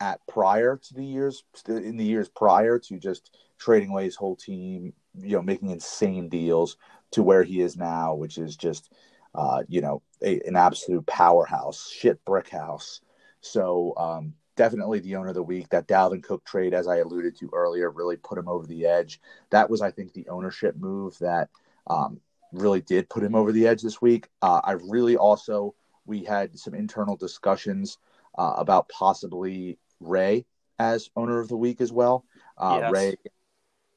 at 0.00 0.20
prior 0.26 0.76
to 0.76 0.94
the 0.94 1.04
years 1.04 1.44
in 1.66 1.96
the 1.96 2.04
years 2.04 2.28
prior 2.28 2.78
to 2.78 2.98
just 2.98 3.36
trading 3.58 3.90
away 3.90 4.04
his 4.04 4.16
whole 4.16 4.36
team, 4.36 4.92
you 5.20 5.36
know, 5.36 5.42
making 5.42 5.70
insane 5.70 6.28
deals 6.28 6.76
to 7.12 7.22
where 7.22 7.42
he 7.44 7.60
is 7.60 7.76
now, 7.76 8.14
which 8.14 8.38
is 8.38 8.56
just, 8.56 8.92
uh, 9.34 9.62
you 9.68 9.80
know, 9.80 10.02
a, 10.22 10.40
an 10.46 10.56
absolute 10.56 11.06
powerhouse, 11.06 11.88
shit 11.88 12.22
brick 12.24 12.48
house. 12.48 13.00
So 13.40 13.94
um, 13.96 14.34
definitely 14.56 15.00
the 15.00 15.16
owner 15.16 15.28
of 15.28 15.34
the 15.34 15.42
week. 15.42 15.68
That 15.68 15.88
Dalvin 15.88 16.22
Cook 16.22 16.44
trade, 16.44 16.74
as 16.74 16.88
I 16.88 16.96
alluded 16.96 17.36
to 17.38 17.50
earlier, 17.52 17.90
really 17.90 18.16
put 18.16 18.38
him 18.38 18.48
over 18.48 18.66
the 18.66 18.86
edge. 18.86 19.20
That 19.50 19.70
was, 19.70 19.80
I 19.80 19.90
think, 19.90 20.12
the 20.12 20.28
ownership 20.28 20.76
move 20.76 21.16
that 21.20 21.48
um, 21.86 22.20
really 22.52 22.80
did 22.80 23.08
put 23.08 23.22
him 23.22 23.34
over 23.34 23.52
the 23.52 23.66
edge 23.66 23.82
this 23.82 24.00
week. 24.00 24.28
Uh, 24.40 24.60
I 24.62 24.72
really 24.72 25.16
also 25.16 25.74
we 26.06 26.24
had 26.24 26.58
some 26.58 26.74
internal 26.74 27.16
discussions 27.16 27.98
uh, 28.36 28.54
about 28.56 28.88
possibly 28.88 29.78
Ray 30.00 30.46
as 30.78 31.10
owner 31.16 31.40
of 31.40 31.48
the 31.48 31.56
week 31.56 31.80
as 31.80 31.92
well. 31.92 32.24
Uh, 32.58 32.78
yes. 32.82 32.92
Ray, 32.92 33.16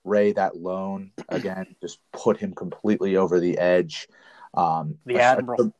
Ray, 0.04 0.32
that 0.34 0.58
loan 0.58 1.12
again 1.30 1.76
just 1.82 2.00
put 2.12 2.38
him 2.38 2.54
completely 2.54 3.18
over 3.18 3.40
the 3.40 3.58
edge. 3.58 4.08
Um, 4.54 4.98
the 5.06 5.20
admiral, 5.20 5.74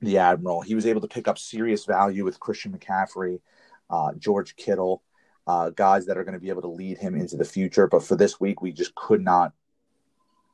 the 0.00 0.18
admiral, 0.18 0.60
he 0.60 0.74
was 0.74 0.86
able 0.86 1.00
to 1.00 1.08
pick 1.08 1.28
up 1.28 1.38
serious 1.38 1.84
value 1.84 2.24
with 2.24 2.40
Christian 2.40 2.72
McCaffrey, 2.72 3.40
uh, 3.88 4.12
George 4.18 4.56
Kittle, 4.56 5.02
uh, 5.46 5.70
guys 5.70 6.06
that 6.06 6.18
are 6.18 6.24
going 6.24 6.34
to 6.34 6.40
be 6.40 6.50
able 6.50 6.62
to 6.62 6.68
lead 6.68 6.98
him 6.98 7.14
into 7.14 7.36
the 7.36 7.44
future. 7.44 7.86
But 7.86 8.02
for 8.02 8.16
this 8.16 8.38
week, 8.38 8.60
we 8.60 8.72
just 8.72 8.94
could 8.94 9.22
not 9.22 9.52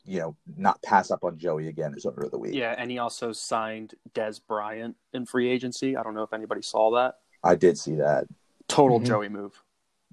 you 0.06 0.20
know, 0.20 0.36
not 0.56 0.80
pass 0.82 1.10
up 1.10 1.24
on 1.24 1.38
Joey 1.38 1.68
again 1.68 1.92
as 1.96 2.06
owner 2.06 2.22
of 2.22 2.30
the 2.30 2.38
week. 2.38 2.54
Yeah, 2.54 2.74
and 2.78 2.90
he 2.90 2.98
also 2.98 3.32
signed 3.32 3.94
Dez 4.14 4.40
Bryant 4.46 4.96
in 5.12 5.26
free 5.26 5.48
agency. 5.48 5.96
I 5.96 6.02
don't 6.02 6.14
know 6.14 6.22
if 6.22 6.32
anybody 6.32 6.62
saw 6.62 6.92
that. 6.92 7.16
I 7.42 7.56
did 7.56 7.76
see 7.76 7.96
that. 7.96 8.26
Total 8.68 8.98
mm-hmm. 8.98 9.06
Joey 9.06 9.28
move. 9.28 9.62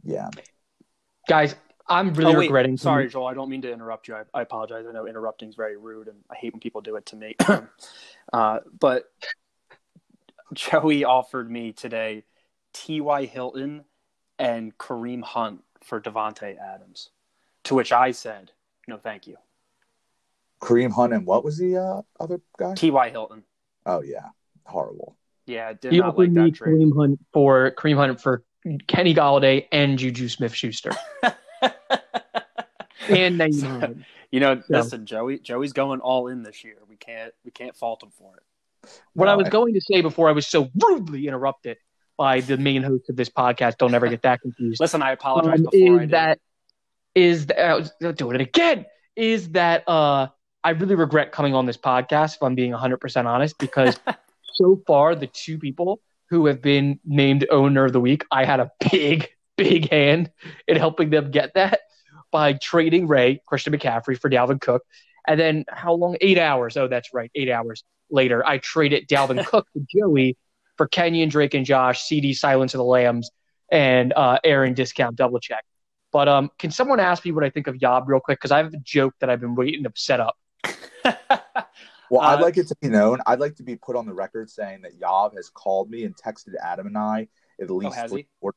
Yeah. 0.04 0.30
Guys, 1.28 1.56
I'm 1.88 2.14
really 2.14 2.36
oh, 2.36 2.40
wait, 2.40 2.46
regretting. 2.46 2.78
Sorry, 2.78 3.08
Joel. 3.08 3.28
I 3.28 3.34
don't 3.34 3.50
mean 3.50 3.62
to 3.62 3.72
interrupt 3.72 4.08
you. 4.08 4.16
I, 4.16 4.24
I, 4.34 4.42
apologize. 4.42 4.86
I 4.88 4.92
know 4.92 5.08
interrupting 5.08 5.50
is 5.50 5.56
very 5.56 5.78
rude, 5.78 6.08
and 6.08 6.18
I 6.32 6.36
hate 6.36 6.54
when 6.54 6.60
people 6.60 6.82
do 6.82 6.96
it 6.96 7.06
to 7.08 7.16
me. 7.16 7.36
uh, 8.34 8.60
but 8.80 9.12
Joey 10.54 11.04
offered 11.04 11.52
me 11.52 11.72
today 11.72 12.24
T.Y. 12.74 13.26
Hilton 13.26 13.84
and 14.40 14.78
Kareem 14.78 15.24
Hunt 15.24 15.64
for 15.84 16.02
Davante 16.02 16.58
Adams, 16.58 17.10
to 17.66 17.76
which 17.76 17.92
I 17.92 18.12
said, 18.12 18.52
"No, 18.88 18.98
thank 18.98 19.28
you." 19.28 19.38
Kareem 20.64 20.92
Hunt 20.92 21.14
and 21.14 21.26
what 21.26 21.44
was 21.44 21.58
the 21.58 21.78
uh, 21.78 22.02
other 22.20 22.40
guy? 22.58 22.74
T.Y. 22.76 23.10
Hilton. 23.10 23.44
Oh 23.86 24.02
yeah, 24.02 24.30
horrible. 24.66 25.18
Yeah, 25.46 25.74
did 25.74 25.92
he 25.92 26.00
not 26.00 26.18
like 26.18 26.34
that 26.34 26.56
trade. 26.56 26.76
Kareem 26.76 26.96
Hunt 26.96 27.20
for 27.34 27.72
Kareem 27.72 27.98
Hunt 27.98 28.22
for 28.22 28.44
Kenny 28.88 29.14
Golladay 29.14 29.68
and 29.72 30.00
Juju 30.00 30.30
Smith 30.30 30.56
Schuster. 30.56 30.92
and 33.10 33.54
so, 33.54 33.96
you 34.32 34.40
know, 34.40 34.62
so. 34.62 34.66
listen, 34.70 35.06
Joey. 35.06 35.40
Joey's 35.40 35.74
going 35.74 36.00
all 36.00 36.28
in 36.28 36.44
this 36.44 36.64
year. 36.64 36.78
We 36.88 36.96
can't 36.96 37.34
we 37.44 37.52
can't 37.52 37.76
fault 37.76 38.02
him 38.02 38.12
for 38.12 38.38
it. 38.38 38.44
What 39.14 39.26
no, 39.26 39.32
I 39.32 39.36
was 39.36 39.48
I... 39.48 39.52
going 39.52 39.74
to 39.74 39.82
say 39.82 40.02
before 40.02 40.30
I 40.30 40.32
was 40.32 40.48
so 40.48 40.70
rudely 40.82 41.28
interrupted 41.28 41.78
by 42.18 42.40
the 42.42 42.58
main 42.58 42.84
host 42.84 43.10
of 43.10 43.16
this 43.16 43.30
podcast. 43.30 43.78
Don't 43.78 43.94
ever 43.94 44.08
get 44.08 44.22
that 44.22 44.42
confused. 44.42 44.80
Listen, 44.82 45.02
I 45.02 45.12
apologize 45.12 45.60
um, 45.60 45.68
before 45.70 45.96
is 45.96 45.98
I 45.98 46.00
did. 46.00 46.12
that 46.12 46.40
is 47.16 47.46
that 47.48 47.60
I 47.60 47.76
was 47.76 47.92
doing 48.16 48.36
it 48.36 48.42
again. 48.42 48.86
Is 49.16 49.50
that 49.50 49.88
uh 49.88 50.28
I 50.64 50.72
really 50.72 50.96
regret 50.96 51.32
coming 51.32 51.54
on 51.54 51.66
this 51.66 51.78
podcast, 51.78 52.36
if 52.36 52.44
I'm 52.44 52.56
being 52.56 52.72
100% 52.72 53.26
honest, 53.26 53.58
because 53.58 54.00
so 54.54 54.82
far, 54.88 55.16
the 55.16 55.28
two 55.28 55.58
people 55.58 56.00
who 56.30 56.46
have 56.46 56.62
been 56.62 57.00
named 57.06 57.46
owner 57.52 57.86
of 57.86 57.94
the 57.94 58.00
week, 58.00 58.26
I 58.32 58.46
had 58.46 58.60
a 58.60 58.72
big, 58.92 59.30
big 59.58 59.90
hand 59.90 60.32
in 60.68 60.78
helping 60.78 61.10
them 61.10 61.32
get 61.32 61.54
that 61.56 61.82
by 62.32 62.54
trading 62.54 63.08
Ray, 63.08 63.42
Christian 63.46 63.74
McCaffrey 63.74 64.20
for 64.20 64.30
Dalvin 64.30 64.60
Cook. 64.60 64.84
And 65.28 65.40
then 65.40 65.66
how 65.70 65.94
long? 65.94 66.18
Eight 66.22 66.38
hours. 66.38 66.76
Oh, 66.76 66.88
that's 66.88 67.14
right. 67.14 67.32
Eight 67.36 67.50
hours 67.50 67.84
later, 68.10 68.46
I 68.46 68.58
traded 68.58 69.08
Dalvin 69.08 69.46
Cook 69.46 69.68
to 69.74 69.86
Joey 69.96 70.38
for 70.78 70.88
Kenyan, 70.88 71.30
Drake, 71.30 71.54
and 71.54 71.66
Josh, 71.66 72.04
CD, 72.04 72.34
Silence 72.34 72.74
of 72.74 72.80
the 72.80 72.86
Lambs, 72.86 73.30
and 73.72 74.14
uh, 74.14 74.40
Aaron 74.44 74.74
Discount 74.74 75.16
Double 75.16 75.40
Check. 75.40 75.64
But 76.12 76.28
um, 76.28 76.52
can 76.60 76.72
someone 76.72 77.00
ask 77.00 77.26
me 77.26 77.32
what 77.32 77.44
I 77.44 77.50
think 77.50 77.68
of 77.68 77.76
Yob 77.82 78.08
real 78.08 78.20
quick? 78.20 78.40
Because 78.40 78.52
I 78.52 78.58
have 78.58 78.74
a 78.74 78.78
joke 78.78 79.14
that 79.20 79.30
I've 79.30 79.42
been 79.42 79.56
waiting 79.56 79.84
to 79.84 79.92
set 79.96 80.20
up. 80.20 80.36
Well, 82.14 82.22
I'd 82.22 82.40
uh, 82.40 82.44
like 82.44 82.58
it 82.58 82.68
to 82.68 82.76
be 82.80 82.90
known. 82.90 83.22
I'd 83.26 83.40
like 83.40 83.56
to 83.56 83.64
be 83.64 83.76
put 83.76 83.96
on 83.96 84.06
the 84.06 84.14
record 84.14 84.48
saying 84.48 84.84
that 84.84 85.00
Yob 85.00 85.36
has 85.36 85.50
called 85.50 85.90
me 85.90 86.04
and 86.04 86.16
texted 86.16 86.54
Adam 86.64 86.86
and 86.86 86.96
I 86.96 87.28
at 87.60 87.72
oh, 87.72 87.74
least 87.74 87.98
oh, 88.00 88.08
three, 88.08 88.28
four, 88.40 88.54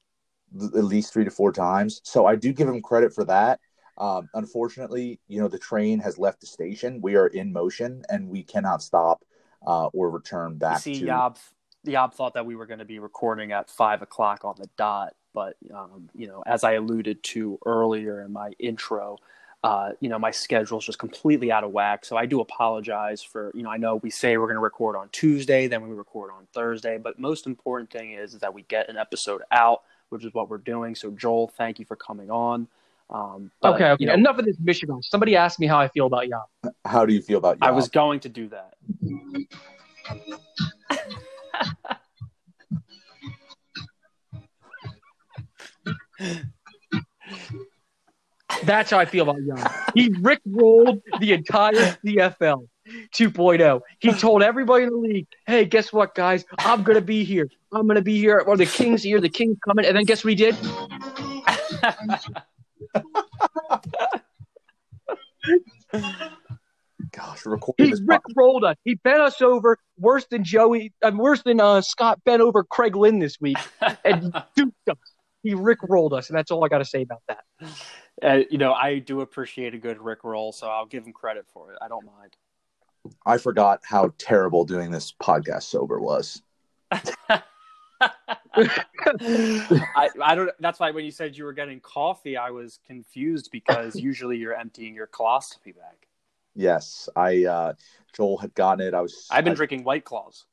at 0.61 0.85
least 0.85 1.11
three 1.11 1.25
to 1.25 1.31
four 1.31 1.53
times. 1.53 2.03
So 2.05 2.27
I 2.27 2.37
do 2.37 2.53
give 2.53 2.69
him 2.69 2.83
credit 2.83 3.15
for 3.15 3.25
that. 3.25 3.61
Um, 3.97 4.29
unfortunately, 4.35 5.21
you 5.27 5.41
know 5.41 5.49
the 5.49 5.59
train 5.59 6.01
has 6.01 6.19
left 6.19 6.43
the 6.43 6.47
station. 6.47 7.01
We 7.01 7.17
are 7.17 7.29
in 7.29 7.51
motion, 7.51 8.03
and 8.11 8.29
we 8.29 8.43
cannot 8.43 8.83
stop 8.83 9.25
uh, 9.67 9.87
or 9.87 10.11
return 10.11 10.59
back. 10.59 10.81
See, 10.81 11.01
to... 11.01 11.07
Yob, 11.07 11.39
Yob 11.85 12.13
thought 12.13 12.35
that 12.35 12.45
we 12.45 12.57
were 12.57 12.67
going 12.67 12.81
to 12.81 12.85
be 12.85 12.99
recording 12.99 13.53
at 13.53 13.71
five 13.71 14.03
o'clock 14.03 14.45
on 14.45 14.57
the 14.59 14.69
dot, 14.77 15.15
but 15.33 15.57
um, 15.75 16.11
you 16.15 16.27
know, 16.27 16.43
as 16.45 16.63
I 16.63 16.73
alluded 16.73 17.23
to 17.23 17.59
earlier 17.65 18.21
in 18.21 18.35
my 18.35 18.51
intro, 18.59 19.17
uh, 19.67 19.91
you 19.99 20.09
know, 20.09 20.17
my 20.17 20.31
schedule 20.31 20.79
is 20.79 20.85
just 20.85 21.01
completely 21.01 21.51
out 21.51 21.65
of 21.65 21.73
whack. 21.73 22.05
So 22.05 22.17
I 22.17 22.25
do 22.25 22.41
apologize 22.41 23.21
for, 23.21 23.51
you 23.53 23.65
know, 23.65 23.71
I 23.71 23.79
know 23.79 23.97
we 23.97 24.11
say 24.11 24.37
we're 24.37 24.47
going 24.47 24.55
to 24.55 24.61
record 24.61 24.95
on 24.95 25.09
Tuesday, 25.11 25.67
then 25.67 25.83
we 25.89 25.93
record 25.93 26.31
on 26.31 26.47
Thursday, 26.53 26.99
but 26.99 27.19
most 27.19 27.49
important 27.49 27.91
thing 27.91 28.13
is, 28.13 28.35
is 28.35 28.41
that 28.41 28.55
we 28.55 28.63
get 28.63 28.89
an 28.89 28.97
episode 28.97 29.43
out, 29.51 29.83
which 30.11 30.25
is 30.25 30.33
what 30.35 30.49
we're 30.49 30.59
doing. 30.59 30.95
So 30.95 31.11
Joel, 31.11 31.49
thank 31.49 31.81
you 31.81 31.85
for 31.85 31.97
coming 31.97 32.31
on. 32.31 32.69
Um, 33.11 33.51
but, 33.61 33.75
okay, 33.75 33.91
okay. 33.91 34.05
You 34.05 34.07
know, 34.07 34.15
enough 34.15 34.39
of 34.39 34.45
this 34.45 34.57
Michigan. 34.63 35.03
Somebody 35.03 35.35
asked 35.35 35.59
me 35.59 35.67
how 35.67 35.81
I 35.81 35.89
feel 35.89 36.07
about 36.07 36.29
Yob. 36.29 36.47
How 36.85 37.05
do 37.05 37.13
you 37.13 37.21
feel 37.21 37.39
about 37.39 37.57
Yob? 37.57 37.65
I 37.65 37.73
was 37.73 37.89
going 37.89 38.21
to 38.21 38.29
do 38.29 38.49
that. 38.51 38.77
That's 48.65 48.91
how 48.91 48.99
I 48.99 49.05
feel 49.05 49.29
about 49.29 49.43
Young. 49.43 49.65
He 49.95 50.15
Rick 50.21 50.41
rolled 50.47 51.03
the 51.21 51.33
entire 51.33 51.97
CFL 52.05 52.67
2.0. 53.15 53.81
He 53.99 54.13
told 54.13 54.43
everybody 54.43 54.85
in 54.85 54.91
the 54.91 54.97
league, 54.97 55.27
"Hey, 55.47 55.65
guess 55.65 55.93
what, 55.93 56.15
guys? 56.15 56.45
I'm 56.59 56.83
gonna 56.83 57.01
be 57.01 57.25
here. 57.25 57.49
I'm 57.73 57.87
gonna 57.87 58.03
be 58.03 58.19
here. 58.19 58.39
Or 58.47 58.57
the 58.57 58.67
King's 58.67 59.03
here. 59.03 59.21
The 59.21 59.29
King's 59.29 59.59
coming." 59.67 59.85
And 59.85 59.97
then 59.97 60.05
guess 60.05 60.25
what 60.25 60.31
he 60.31 60.37
did? 60.37 60.57
Gosh, 67.13 67.47
recording. 67.47 67.87
He 67.87 67.95
Rick 68.05 68.23
rolled 68.35 68.65
us. 68.65 68.77
He 68.85 68.95
bent 68.97 69.21
us 69.21 69.41
over 69.41 69.79
worse 69.99 70.27
than 70.27 70.45
Joey. 70.45 70.93
Uh, 71.03 71.13
worse 71.15 71.43
than 71.43 71.61
uh, 71.61 71.81
Scott 71.81 72.21
bent 72.25 72.43
over 72.43 72.65
Craig 72.65 72.97
Lynn 72.97 73.19
this 73.19 73.41
week 73.41 73.59
and 74.05 74.33
duped 74.57 74.89
us. 74.89 74.97
He 75.43 75.55
Rick 75.55 75.79
rolled 75.89 76.13
us, 76.13 76.29
and 76.29 76.37
that's 76.37 76.51
all 76.51 76.65
I 76.65 76.69
got 76.69 76.79
to 76.79 76.85
say 76.85 77.03
about 77.03 77.23
that 77.29 77.45
uh, 78.23 78.41
you 78.51 78.59
know, 78.59 78.73
I 78.73 78.99
do 78.99 79.21
appreciate 79.21 79.75
a 79.75 79.79
good 79.79 80.01
Rick 80.01 80.25
roll, 80.25 80.53
so 80.53 80.69
I'll 80.69 80.87
give 80.87 81.05
him 81.05 81.13
credit 81.13 81.47
for 81.53 81.73
it. 81.73 81.79
I 81.83 81.89
don't 81.89 82.07
mind. 82.07 82.37
I 83.25 83.39
forgot 83.39 83.81
how 83.85 84.13
terrible 84.19 84.65
doing 84.65 84.91
this 84.91 85.13
podcast 85.13 85.65
sober 85.65 86.01
was. 86.01 86.43
I, 86.91 87.43
I 90.23 90.35
don't. 90.35 90.51
That's 90.61 90.81
why 90.81 90.91
when 90.91 91.05
you 91.05 91.11
said 91.11 91.37
you 91.37 91.45
were 91.45 91.53
getting 91.53 91.81
coffee, 91.81 92.37
I 92.37 92.51
was 92.51 92.79
confused 92.87 93.51
because 93.53 93.97
usually 94.01 94.39
you're 94.39 94.55
emptying 94.55 94.95
your 94.95 95.09
philosophy 95.15 95.73
bag. 95.73 95.97
Yes, 96.55 97.09
I. 97.15 97.45
Uh, 97.45 97.73
Joel 98.15 98.39
had 98.39 98.55
gotten 98.55 98.87
it. 98.87 98.95
I 98.95 99.03
was. 99.03 99.29
I've 99.31 99.45
been 99.45 99.53
I, 99.53 99.57
drinking 99.57 99.85
White 99.85 100.05
Claws. 100.05 100.47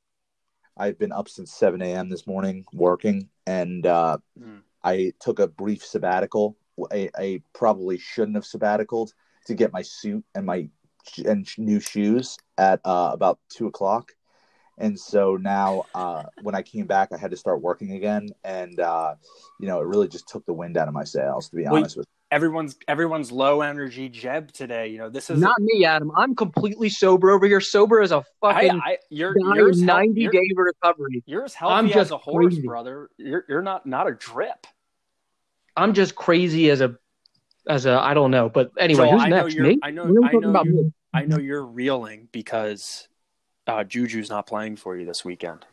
I've 0.75 0.97
been 0.99 1.11
up 1.11 1.29
since 1.29 1.53
seven 1.53 1.81
a.m. 1.81 2.09
this 2.09 2.27
morning 2.27 2.65
working, 2.73 3.29
and 3.47 3.85
uh, 3.85 4.17
mm. 4.39 4.61
I 4.83 5.13
took 5.19 5.39
a 5.39 5.47
brief 5.47 5.85
sabbatical 5.85 6.57
I, 6.91 7.09
I 7.15 7.41
probably 7.53 7.97
shouldn't 7.97 8.35
have 8.35 8.45
sabbaticaled 8.45 9.11
to 9.45 9.53
get 9.53 9.73
my 9.73 9.81
suit 9.81 10.23
and 10.35 10.45
my 10.45 10.69
and 11.25 11.47
new 11.57 11.79
shoes 11.79 12.37
at 12.57 12.79
uh, 12.85 13.11
about 13.13 13.39
two 13.49 13.67
o'clock. 13.67 14.11
And 14.77 14.99
so 14.99 15.37
now, 15.37 15.85
uh, 15.93 16.23
when 16.41 16.55
I 16.55 16.63
came 16.63 16.87
back, 16.87 17.09
I 17.13 17.17
had 17.17 17.31
to 17.31 17.37
start 17.37 17.61
working 17.61 17.91
again, 17.91 18.29
and 18.43 18.79
uh, 18.79 19.15
you 19.59 19.67
know, 19.67 19.79
it 19.79 19.85
really 19.85 20.07
just 20.07 20.27
took 20.27 20.45
the 20.47 20.53
wind 20.53 20.77
out 20.77 20.87
of 20.87 20.95
my 20.95 21.03
sails. 21.03 21.49
To 21.49 21.55
be 21.55 21.67
honest 21.67 21.95
with. 21.95 22.07
You. 22.07 22.35
everyone's 22.35 22.75
everyone's 22.87 23.31
low 23.31 23.61
energy 23.61 24.09
Jeb 24.09 24.51
today. 24.51 24.87
You 24.87 24.97
know, 24.97 25.09
this 25.09 25.29
is 25.29 25.39
Not 25.39 25.61
me, 25.61 25.85
Adam. 25.85 26.11
I'm 26.17 26.35
completely 26.35 26.89
sober 26.89 27.29
over 27.29 27.45
here. 27.45 27.61
Sober 27.61 28.01
as 28.01 28.11
a 28.11 28.23
fucking 28.41 28.81
I, 28.83 28.97
you're, 29.11 29.35
you're 29.37 29.67
in 29.67 29.73
as 29.73 29.77
heal- 29.77 29.85
90 29.85 30.21
you're, 30.21 30.31
day 30.31 30.49
recovery. 30.55 31.23
you're 31.27 31.45
as 31.45 31.53
I'm 31.61 31.85
healthy 31.85 31.89
as 31.91 31.93
just 31.93 32.11
a 32.11 32.17
horse, 32.17 32.55
crazy. 32.55 32.67
brother. 32.67 33.11
You're 33.17 33.45
you're 33.47 33.61
not 33.61 33.85
not 33.85 34.07
a 34.07 34.15
drip. 34.15 34.65
I'm 35.75 35.93
just 35.93 36.15
crazy 36.15 36.69
as 36.69 36.81
a 36.81 36.95
as 37.67 37.85
a 37.85 37.93
I 37.99 38.13
don't 38.13 38.31
know. 38.31 38.49
But 38.49 38.71
anyway, 38.77 39.09
who's 39.09 39.21
I 39.21 39.29
next? 39.29 39.55
you're- 39.55 39.79
I 39.81 39.91
know- 39.91 40.05
What 40.05 40.33
are 40.33 40.39
we 40.39 40.45
I 40.45 40.51
know 40.51 40.63
you-? 40.63 40.93
I 41.13 41.25
know 41.25 41.37
you're 41.37 41.65
reeling 41.65 42.27
because 42.31 43.07
uh, 43.67 43.83
Juju's 43.83 44.29
not 44.29 44.47
playing 44.47 44.77
for 44.77 44.97
you 44.97 45.05
this 45.05 45.23
weekend. 45.23 45.65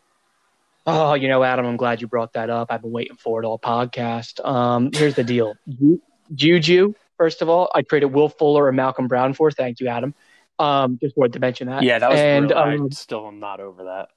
Oh, 0.87 1.15
you 1.15 1.29
know, 1.29 1.43
Adam, 1.43 1.67
I'm 1.67 1.77
glad 1.77 2.01
you 2.01 2.07
brought 2.07 2.33
that 2.35 2.51
up. 2.51 2.71
I've 2.71 2.83
been 2.83 2.93
waiting 2.93 3.17
for 3.17 3.43
it 3.43 3.47
all 3.47 3.59
podcast. 3.59 4.45
Um, 4.45 4.91
here's 4.93 5.15
the 5.15 5.25
deal. 5.25 5.55
Juju, 6.35 6.95
first 7.17 7.43
of 7.43 7.49
all, 7.49 7.71
I 7.75 7.83
traded 7.83 8.13
Will 8.13 8.29
Fuller 8.29 8.69
and 8.69 8.77
Malcolm 8.77 9.09
Brown 9.09 9.35
for. 9.35 9.51
Thank 9.51 9.81
you, 9.81 9.89
Adam. 9.89 10.15
Um, 10.59 10.99
just 11.03 11.17
wanted 11.17 11.33
to 11.35 11.41
mention 11.41 11.69
that. 11.69 11.83
Yeah, 11.83 11.99
that 11.99 12.11
was 12.11 12.19
and 12.21 12.51
real. 12.51 12.59
I 12.59 12.75
um, 12.75 12.91
still 12.93 13.27
am 13.27 13.41
not 13.41 13.61
over 13.61 13.85
that. 13.85 14.09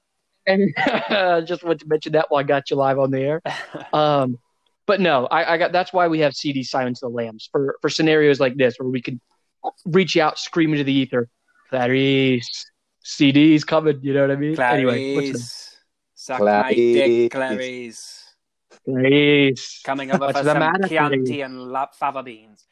and 0.46 0.74
just 1.46 1.64
wanted 1.64 1.80
to 1.80 1.88
mention 1.88 2.12
that 2.12 2.26
while 2.28 2.40
I 2.40 2.44
got 2.44 2.70
you 2.70 2.76
live 2.76 2.98
on 2.98 3.10
the 3.10 3.20
air. 3.20 3.42
Um, 3.92 4.38
but 4.86 5.00
no, 5.00 5.26
I, 5.26 5.54
I 5.54 5.58
got 5.58 5.72
that's 5.72 5.92
why 5.92 6.08
we 6.08 6.20
have 6.20 6.34
CD 6.34 6.62
Silence 6.62 7.00
the 7.00 7.08
Lambs 7.08 7.48
for 7.50 7.76
for 7.80 7.88
scenarios 7.88 8.40
like 8.40 8.56
this 8.56 8.76
where 8.78 8.88
we 8.88 9.00
can 9.00 9.20
reach 9.86 10.16
out, 10.16 10.38
scream 10.38 10.72
into 10.72 10.84
the 10.84 10.92
ether, 10.92 11.28
Clarice, 11.70 12.70
CD's 13.02 13.64
coming. 13.64 13.98
You 14.02 14.14
know 14.14 14.22
what 14.22 14.30
I 14.30 14.36
mean? 14.36 14.60
Anyway, 14.60 15.14
what's 15.14 15.76
Clarice, 16.26 16.40
my 16.40 16.72
dick, 16.74 17.32
Clarice. 17.32 18.34
Clarice. 18.84 19.82
Coming 19.84 20.10
over 20.10 20.26
What's 20.26 20.38
for 20.38 20.44
the 20.44 20.50
some 20.52 20.58
matter, 20.60 20.88
Chianti 20.88 21.40
and 21.42 21.58
la- 21.72 21.86
fava 21.92 22.22
beans. 22.22 22.66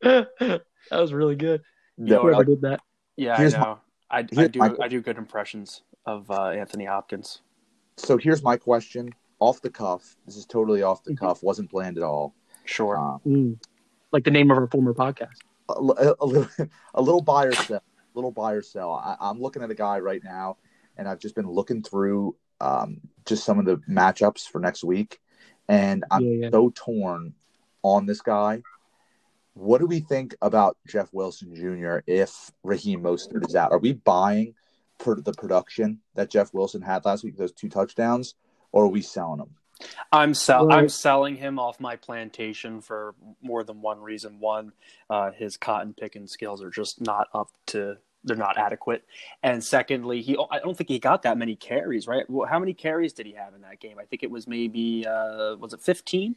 that 0.02 0.60
was 0.92 1.12
really 1.12 1.36
good. 1.36 1.62
You 1.96 2.04
know 2.06 2.22
Whoever 2.22 2.36
what? 2.38 2.46
did 2.46 2.60
that. 2.62 2.80
Yeah, 3.16 3.36
Here's 3.36 3.54
I 3.54 3.58
know. 3.60 3.78
I, 4.10 4.18
I 4.18 4.22
do. 4.22 4.58
my- 4.58 4.76
I 4.80 4.88
do 4.88 5.00
good 5.00 5.18
impressions 5.18 5.82
of 6.06 6.30
uh, 6.30 6.48
Anthony 6.50 6.84
Hopkins. 6.84 7.42
So 7.96 8.16
here's 8.16 8.42
my 8.42 8.56
question, 8.56 9.10
off 9.40 9.60
the 9.62 9.70
cuff. 9.70 10.16
This 10.26 10.36
is 10.36 10.46
totally 10.46 10.82
off 10.82 11.02
the 11.04 11.12
Mhm. 11.12 11.18
cuff. 11.18 11.42
Wasn't 11.42 11.70
planned 11.70 11.96
at 11.98 12.04
all. 12.04 12.34
Sure. 12.64 12.98
Um, 12.98 13.20
Mm. 13.26 13.58
Like 14.12 14.24
the 14.24 14.30
name 14.30 14.50
of 14.50 14.58
our 14.58 14.66
former 14.68 14.94
podcast. 14.94 15.34
a, 15.68 15.72
a, 15.72 16.14
a 16.20 16.26
little, 16.26 16.48
a 16.94 17.02
little 17.02 17.22
buy 17.22 17.46
or 17.46 17.52
sell. 17.52 17.82
Little 18.14 18.30
buy 18.30 18.52
or 18.52 18.62
sell. 18.62 18.92
I, 18.92 19.16
I'm 19.20 19.40
looking 19.40 19.62
at 19.62 19.70
a 19.70 19.74
guy 19.74 19.98
right 19.98 20.22
now, 20.24 20.56
and 20.96 21.08
I've 21.08 21.18
just 21.18 21.34
been 21.34 21.48
looking 21.50 21.82
through 21.82 22.36
um, 22.60 23.00
just 23.26 23.44
some 23.44 23.58
of 23.58 23.64
the 23.66 23.76
matchups 23.88 24.48
for 24.48 24.58
next 24.60 24.84
week, 24.84 25.20
and 25.68 26.04
I'm 26.10 26.22
yeah, 26.22 26.44
yeah. 26.44 26.50
so 26.50 26.72
torn 26.74 27.34
on 27.82 28.06
this 28.06 28.22
guy. 28.22 28.62
What 29.54 29.78
do 29.78 29.86
we 29.86 30.00
think 30.00 30.34
about 30.40 30.76
Jeff 30.86 31.12
Wilson 31.12 31.54
Jr. 31.54 31.98
if 32.06 32.50
Raheem 32.62 33.02
Mostert 33.02 33.46
is 33.46 33.54
out? 33.56 33.72
Are 33.72 33.78
we 33.78 33.92
buying 33.94 34.54
per 34.98 35.20
the 35.20 35.32
production 35.32 36.00
that 36.14 36.30
Jeff 36.30 36.52
Wilson 36.54 36.82
had 36.82 37.04
last 37.04 37.24
week, 37.24 37.36
those 37.36 37.52
two 37.52 37.68
touchdowns, 37.68 38.34
or 38.72 38.84
are 38.84 38.88
we 38.88 39.02
selling 39.02 39.40
him? 39.40 39.50
I'm 40.10 40.32
sell- 40.32 40.66
Well- 40.68 40.78
I'm 40.78 40.88
selling 40.88 41.36
him 41.36 41.58
off 41.58 41.78
my 41.80 41.96
plantation 41.96 42.80
for 42.80 43.14
more 43.42 43.62
than 43.62 43.82
one 43.82 44.00
reason. 44.00 44.40
One, 44.40 44.72
uh, 45.10 45.32
his 45.32 45.56
cotton 45.58 45.92
picking 45.94 46.26
skills 46.26 46.62
are 46.62 46.70
just 46.70 47.00
not 47.00 47.28
up 47.34 47.50
to 47.66 47.98
they're 48.24 48.36
not 48.36 48.58
adequate. 48.58 49.04
And 49.44 49.62
secondly, 49.62 50.20
he 50.20 50.36
I 50.50 50.58
don't 50.58 50.76
think 50.76 50.88
he 50.88 50.98
got 50.98 51.22
that 51.22 51.38
many 51.38 51.54
carries, 51.54 52.08
right? 52.08 52.28
Well, 52.28 52.48
how 52.48 52.58
many 52.58 52.74
carries 52.74 53.12
did 53.12 53.24
he 53.26 53.32
have 53.34 53.54
in 53.54 53.60
that 53.60 53.78
game? 53.78 53.98
I 54.00 54.04
think 54.04 54.24
it 54.24 54.30
was 54.32 54.48
maybe 54.48 55.06
uh, 55.06 55.54
was 55.56 55.72
it 55.72 55.80
15? 55.80 56.34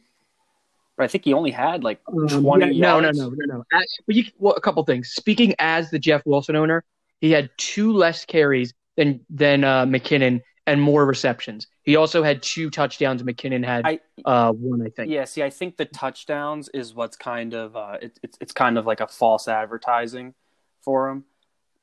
But 0.96 1.02
I 1.04 1.08
think 1.08 1.24
he 1.24 1.32
only 1.32 1.50
had 1.50 1.82
like 1.82 2.00
Um, 2.06 2.28
20 2.28 2.74
yeah, 2.74 2.80
no, 2.80 3.00
no, 3.00 3.06
yards. 3.06 3.18
no, 3.18 3.28
no, 3.30 3.54
no. 3.56 3.64
As, 3.72 3.96
but 4.06 4.14
you, 4.14 4.24
well, 4.38 4.54
a 4.54 4.60
couple 4.60 4.84
things. 4.84 5.08
Speaking 5.08 5.52
as 5.58 5.90
the 5.90 5.98
Jeff 5.98 6.24
Wilson 6.26 6.54
owner, 6.54 6.84
he 7.20 7.30
had 7.30 7.50
two 7.56 7.92
less 7.92 8.24
carries 8.24 8.74
than 8.96 9.20
than 9.30 9.64
uh, 9.64 9.86
McKinnon 9.86 10.40
and 10.66 10.80
more 10.80 11.04
receptions. 11.04 11.66
He 11.82 11.96
also 11.96 12.22
had 12.22 12.42
two 12.42 12.70
touchdowns. 12.70 13.22
McKinnon 13.22 13.64
had 13.64 13.86
I 13.86 14.00
uh, 14.24 14.52
one, 14.52 14.82
I 14.82 14.90
think. 14.90 15.10
Yeah, 15.10 15.24
see, 15.24 15.42
I 15.42 15.50
think 15.50 15.76
the 15.76 15.84
touchdowns 15.84 16.68
is 16.70 16.94
what's 16.94 17.16
kind 17.16 17.54
of 17.54 17.76
uh, 17.76 17.98
it, 18.00 18.18
it's 18.22 18.38
it's 18.40 18.52
kind 18.52 18.78
of 18.78 18.86
like 18.86 19.00
a 19.00 19.06
false 19.06 19.48
advertising 19.48 20.34
for 20.82 21.08
him. 21.08 21.24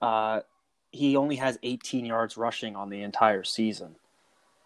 Uh, 0.01 0.41
he 0.91 1.17
only 1.17 1.35
has 1.35 1.59
18 1.63 2.05
yards 2.05 2.37
rushing 2.37 2.75
on 2.75 2.89
the 2.89 3.01
entire 3.01 3.43
season. 3.43 3.95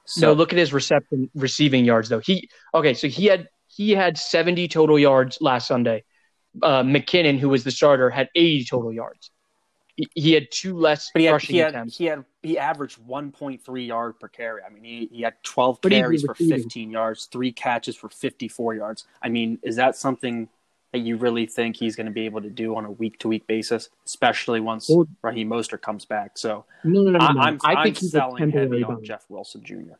So 0.05 0.27
no, 0.27 0.33
look 0.33 0.53
at 0.53 0.59
his 0.59 0.73
reception 0.73 1.29
receiving 1.35 1.85
yards 1.85 2.09
though. 2.09 2.19
He 2.19 2.49
okay, 2.73 2.93
so 2.93 3.07
he 3.07 3.25
had 3.25 3.49
he 3.67 3.91
had 3.91 4.17
70 4.17 4.67
total 4.67 4.99
yards 4.99 5.37
last 5.41 5.67
Sunday. 5.67 6.03
Uh, 6.61 6.83
McKinnon, 6.83 7.39
who 7.39 7.47
was 7.47 7.63
the 7.63 7.71
starter, 7.71 8.09
had 8.09 8.27
80 8.35 8.65
total 8.65 8.91
yards. 8.91 9.31
He, 10.01 10.09
he 10.21 10.33
had 10.33 10.49
two 10.51 10.75
less 10.77 11.11
but 11.13 11.19
he 11.19 11.25
had, 11.27 11.31
rushing 11.33 11.53
he 11.55 11.59
had 11.59 11.69
attempts. 11.69 11.97
he 11.97 12.05
had 12.05 12.25
he 12.41 12.57
averaged 12.57 12.99
1.3 13.07 13.87
yard 13.87 14.19
per 14.19 14.27
carry. 14.27 14.61
I 14.63 14.69
mean, 14.69 14.83
he, 14.83 15.09
he 15.11 15.21
had 15.21 15.35
12 15.43 15.79
But 15.81 15.91
carries 15.91 16.23
for 16.23 16.33
15 16.33 16.89
yards, 16.89 17.25
three 17.25 17.51
catches 17.51 17.95
for 17.95 18.09
54 18.09 18.75
yards. 18.75 19.05
I 19.21 19.29
mean, 19.29 19.59
is 19.61 19.75
that 19.75 19.95
something 19.95 20.49
that 20.91 20.99
you 20.99 21.17
really 21.17 21.45
think 21.45 21.75
he's 21.77 21.95
going 21.95 22.07
to 22.07 22.11
be 22.11 22.25
able 22.25 22.41
to 22.41 22.49
do 22.49 22.75
on 22.75 22.85
a 22.85 22.91
week 22.91 23.19
to 23.19 23.27
week 23.27 23.45
basis, 23.47 23.89
especially 24.05 24.59
once 24.59 24.89
Well- 24.89 25.07
Raheem 25.21 25.49
Mostert 25.49 25.81
comes 25.81 26.03
back? 26.05 26.37
So 26.37 26.65
No, 26.83 27.03
no, 27.03 27.11
no, 27.11 27.19
no. 27.19 27.25
I, 27.25 27.33
no. 27.33 27.39
I'm, 27.41 27.59
I 27.63 27.73
I'm 27.75 27.83
think 27.83 27.97
he's 27.97 28.09
a 28.09 28.17
selling 28.17 28.37
temporary 28.39 28.81
heavy 28.81 28.83
on. 28.83 29.03
Jeff 29.03 29.25
Wilson 29.29 29.63
Jr. 29.63 29.93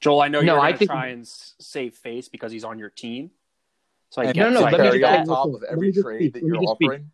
Joel, 0.00 0.20
I 0.22 0.28
know 0.28 0.40
No, 0.40 0.54
you're 0.54 0.60
I 0.60 0.70
going 0.72 0.78
to 0.80 0.86
try 0.86 1.06
and 1.08 1.26
save 1.26 1.94
face 1.94 2.28
because 2.28 2.52
he's 2.52 2.64
on 2.64 2.78
your 2.78 2.90
team. 2.90 3.30
So 4.10 4.22
I 4.22 4.26
And 4.26 4.34
get, 4.34 4.42
no, 4.42 4.50
no, 4.50 4.60
let 4.66 4.80
me 4.92 4.98
just 5.00 5.04
on 5.20 5.26
top 5.26 5.54
of 5.54 5.62
every 5.64 5.92
trade 5.92 6.18
speak, 6.18 6.32
that 6.34 6.42
you're 6.42 6.56
just 6.60 6.74
speak. 6.74 6.88
offering. 6.90 7.10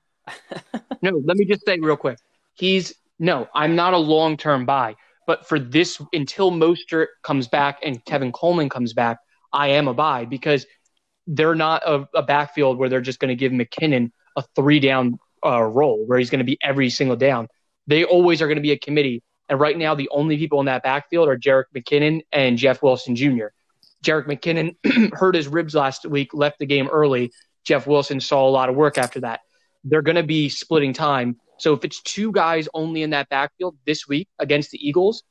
No, 1.02 1.20
let 1.24 1.36
me 1.36 1.44
just 1.44 1.66
say 1.66 1.78
real 1.80 1.96
quick. 1.96 2.18
He's 2.54 2.94
no, 3.18 3.48
I'm 3.54 3.74
not 3.74 3.92
a 3.92 3.98
long 3.98 4.36
term 4.36 4.64
buy, 4.64 4.94
but 5.26 5.46
for 5.48 5.58
this 5.58 6.00
until 6.12 6.50
Mostert 6.52 7.08
comes 7.22 7.48
back 7.48 7.80
and 7.82 8.02
Tevin 8.04 8.32
Coleman 8.32 8.68
comes 8.68 8.92
back, 8.92 9.18
I 9.52 9.68
am 9.68 9.88
a 9.88 9.94
buy 9.94 10.24
because 10.24 10.64
they're 11.26 11.54
not 11.54 11.82
a, 11.84 12.08
a 12.14 12.22
backfield 12.22 12.78
where 12.78 12.88
they're 12.88 13.00
just 13.00 13.18
going 13.18 13.28
to 13.28 13.34
give 13.34 13.52
McKinnon 13.52 14.12
a 14.36 14.42
three 14.54 14.80
down 14.80 15.18
uh, 15.44 15.62
role 15.62 16.04
where 16.06 16.18
he's 16.18 16.30
going 16.30 16.38
to 16.38 16.44
be 16.44 16.58
every 16.62 16.88
single 16.88 17.16
down. 17.16 17.48
They 17.88 18.04
always 18.04 18.40
are 18.40 18.46
going 18.46 18.56
to 18.56 18.62
be 18.62 18.72
a 18.72 18.78
committee, 18.78 19.22
and 19.48 19.58
right 19.58 19.76
now 19.76 19.94
the 19.94 20.08
only 20.12 20.36
people 20.36 20.60
in 20.60 20.66
that 20.66 20.84
backfield 20.84 21.28
are 21.28 21.36
Jerick 21.36 21.64
McKinnon 21.74 22.20
and 22.32 22.56
Jeff 22.56 22.80
Wilson 22.80 23.16
Jr. 23.16 23.46
Jerick 24.04 24.26
McKinnon 24.26 25.14
hurt 25.14 25.34
his 25.34 25.48
ribs 25.48 25.74
last 25.74 26.06
week, 26.06 26.32
left 26.32 26.60
the 26.60 26.66
game 26.66 26.88
early. 26.88 27.32
Jeff 27.64 27.86
Wilson 27.86 28.20
saw 28.20 28.48
a 28.48 28.50
lot 28.50 28.68
of 28.68 28.76
work 28.76 28.98
after 28.98 29.20
that 29.20 29.40
they're 29.84 30.02
going 30.02 30.16
to 30.16 30.22
be 30.22 30.48
splitting 30.48 30.92
time. 30.92 31.36
So 31.58 31.72
if 31.74 31.84
it's 31.84 32.00
two 32.02 32.32
guys 32.32 32.68
only 32.74 33.02
in 33.02 33.10
that 33.10 33.28
backfield 33.28 33.76
this 33.86 34.08
week 34.08 34.28
against 34.38 34.70
the 34.70 34.86
Eagles, 34.86 35.22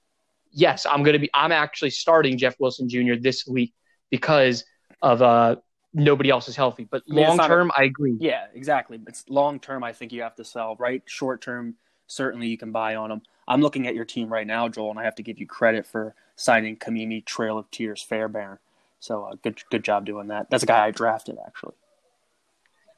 yes, 0.52 0.86
I'm 0.86 1.04
going 1.04 1.14
to 1.14 1.20
be. 1.20 1.30
I'm 1.34 1.52
actually 1.52 1.90
starting 1.90 2.38
Jeff 2.38 2.56
Wilson 2.60 2.88
Jr. 2.88 3.16
this 3.20 3.46
week 3.48 3.74
because 4.10 4.64
of 5.02 5.22
uh 5.22 5.56
nobody 5.94 6.30
else 6.30 6.48
is 6.48 6.56
healthy. 6.56 6.88
But 6.90 7.04
I 7.10 7.14
mean, 7.14 7.28
long 7.28 7.38
term, 7.40 7.72
I 7.76 7.84
agree. 7.84 8.18
Yeah, 8.20 8.46
exactly. 8.54 8.98
But 8.98 9.22
long 9.28 9.60
term. 9.60 9.84
I 9.84 9.94
think 9.94 10.12
you 10.12 10.22
have 10.22 10.36
to 10.36 10.46
sell. 10.46 10.76
Right, 10.78 11.04
short 11.06 11.42
term, 11.42 11.76
certainly 12.08 12.48
you 12.48 12.58
can 12.58 12.72
buy 12.72 12.96
on 12.96 13.10
them. 13.10 13.22
I'm 13.48 13.62
looking 13.62 13.88
at 13.88 13.96
your 13.96 14.06
team 14.06 14.32
right 14.32 14.48
now, 14.48 14.70
Joel, 14.70 14.92
and 14.92 15.00
I 15.00 15.04
have 15.04 15.16
to 15.16 15.24
give 15.24 15.40
you 15.40 15.48
credit 15.48 15.86
for 15.86 16.16
signing 16.36 16.78
Ka'imi 16.78 17.26
Trail 17.26 17.58
of 17.58 17.70
Tears 17.72 18.02
Fairbairn. 18.02 18.60
So 19.00 19.26
uh, 19.26 19.36
good, 19.44 19.62
good 19.70 19.84
job 19.84 20.06
doing 20.06 20.28
that. 20.28 20.50
That's 20.50 20.64
a 20.64 20.68
guy 20.68 20.86
I 20.86 20.92
drafted 20.92 21.38
actually. 21.46 21.74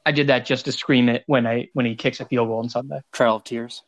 I 0.06 0.12
did 0.12 0.26
that 0.26 0.44
just 0.44 0.66
to 0.66 0.72
scream 0.72 1.08
it 1.08 1.24
when 1.26 1.46
I 1.46 1.68
when 1.72 1.86
he 1.86 1.94
kicks 1.94 2.20
a 2.20 2.26
field 2.26 2.48
goal 2.48 2.58
on 2.58 2.68
Sunday. 2.68 3.00
Trail 3.12 3.36
of 3.36 3.44
Tears. 3.44 3.82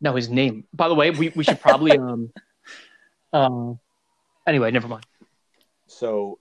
No, 0.00 0.14
his 0.14 0.28
name. 0.28 0.64
By 0.72 0.88
the 0.88 0.94
way, 0.94 1.10
we, 1.10 1.30
we 1.30 1.44
should 1.44 1.60
probably 1.60 1.92
um 1.98 2.32
uh 3.32 3.74
anyway, 4.46 4.70
never 4.70 4.88
mind. 4.88 5.06
So 5.86 6.38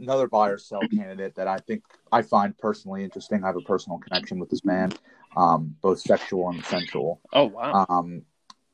another 0.00 0.28
buy 0.28 0.50
or 0.50 0.58
sell 0.58 0.80
candidate 0.80 1.36
that 1.36 1.48
I 1.48 1.58
think 1.58 1.84
I 2.12 2.22
find 2.22 2.56
personally 2.58 3.04
interesting. 3.04 3.42
I 3.42 3.46
have 3.46 3.56
a 3.56 3.62
personal 3.62 3.98
connection 3.98 4.38
with 4.38 4.50
this 4.50 4.64
man, 4.64 4.92
um, 5.36 5.76
both 5.80 6.00
sexual 6.00 6.50
and 6.50 6.64
sensual. 6.64 7.20
Oh 7.32 7.44
wow. 7.44 7.86
Um, 7.88 8.22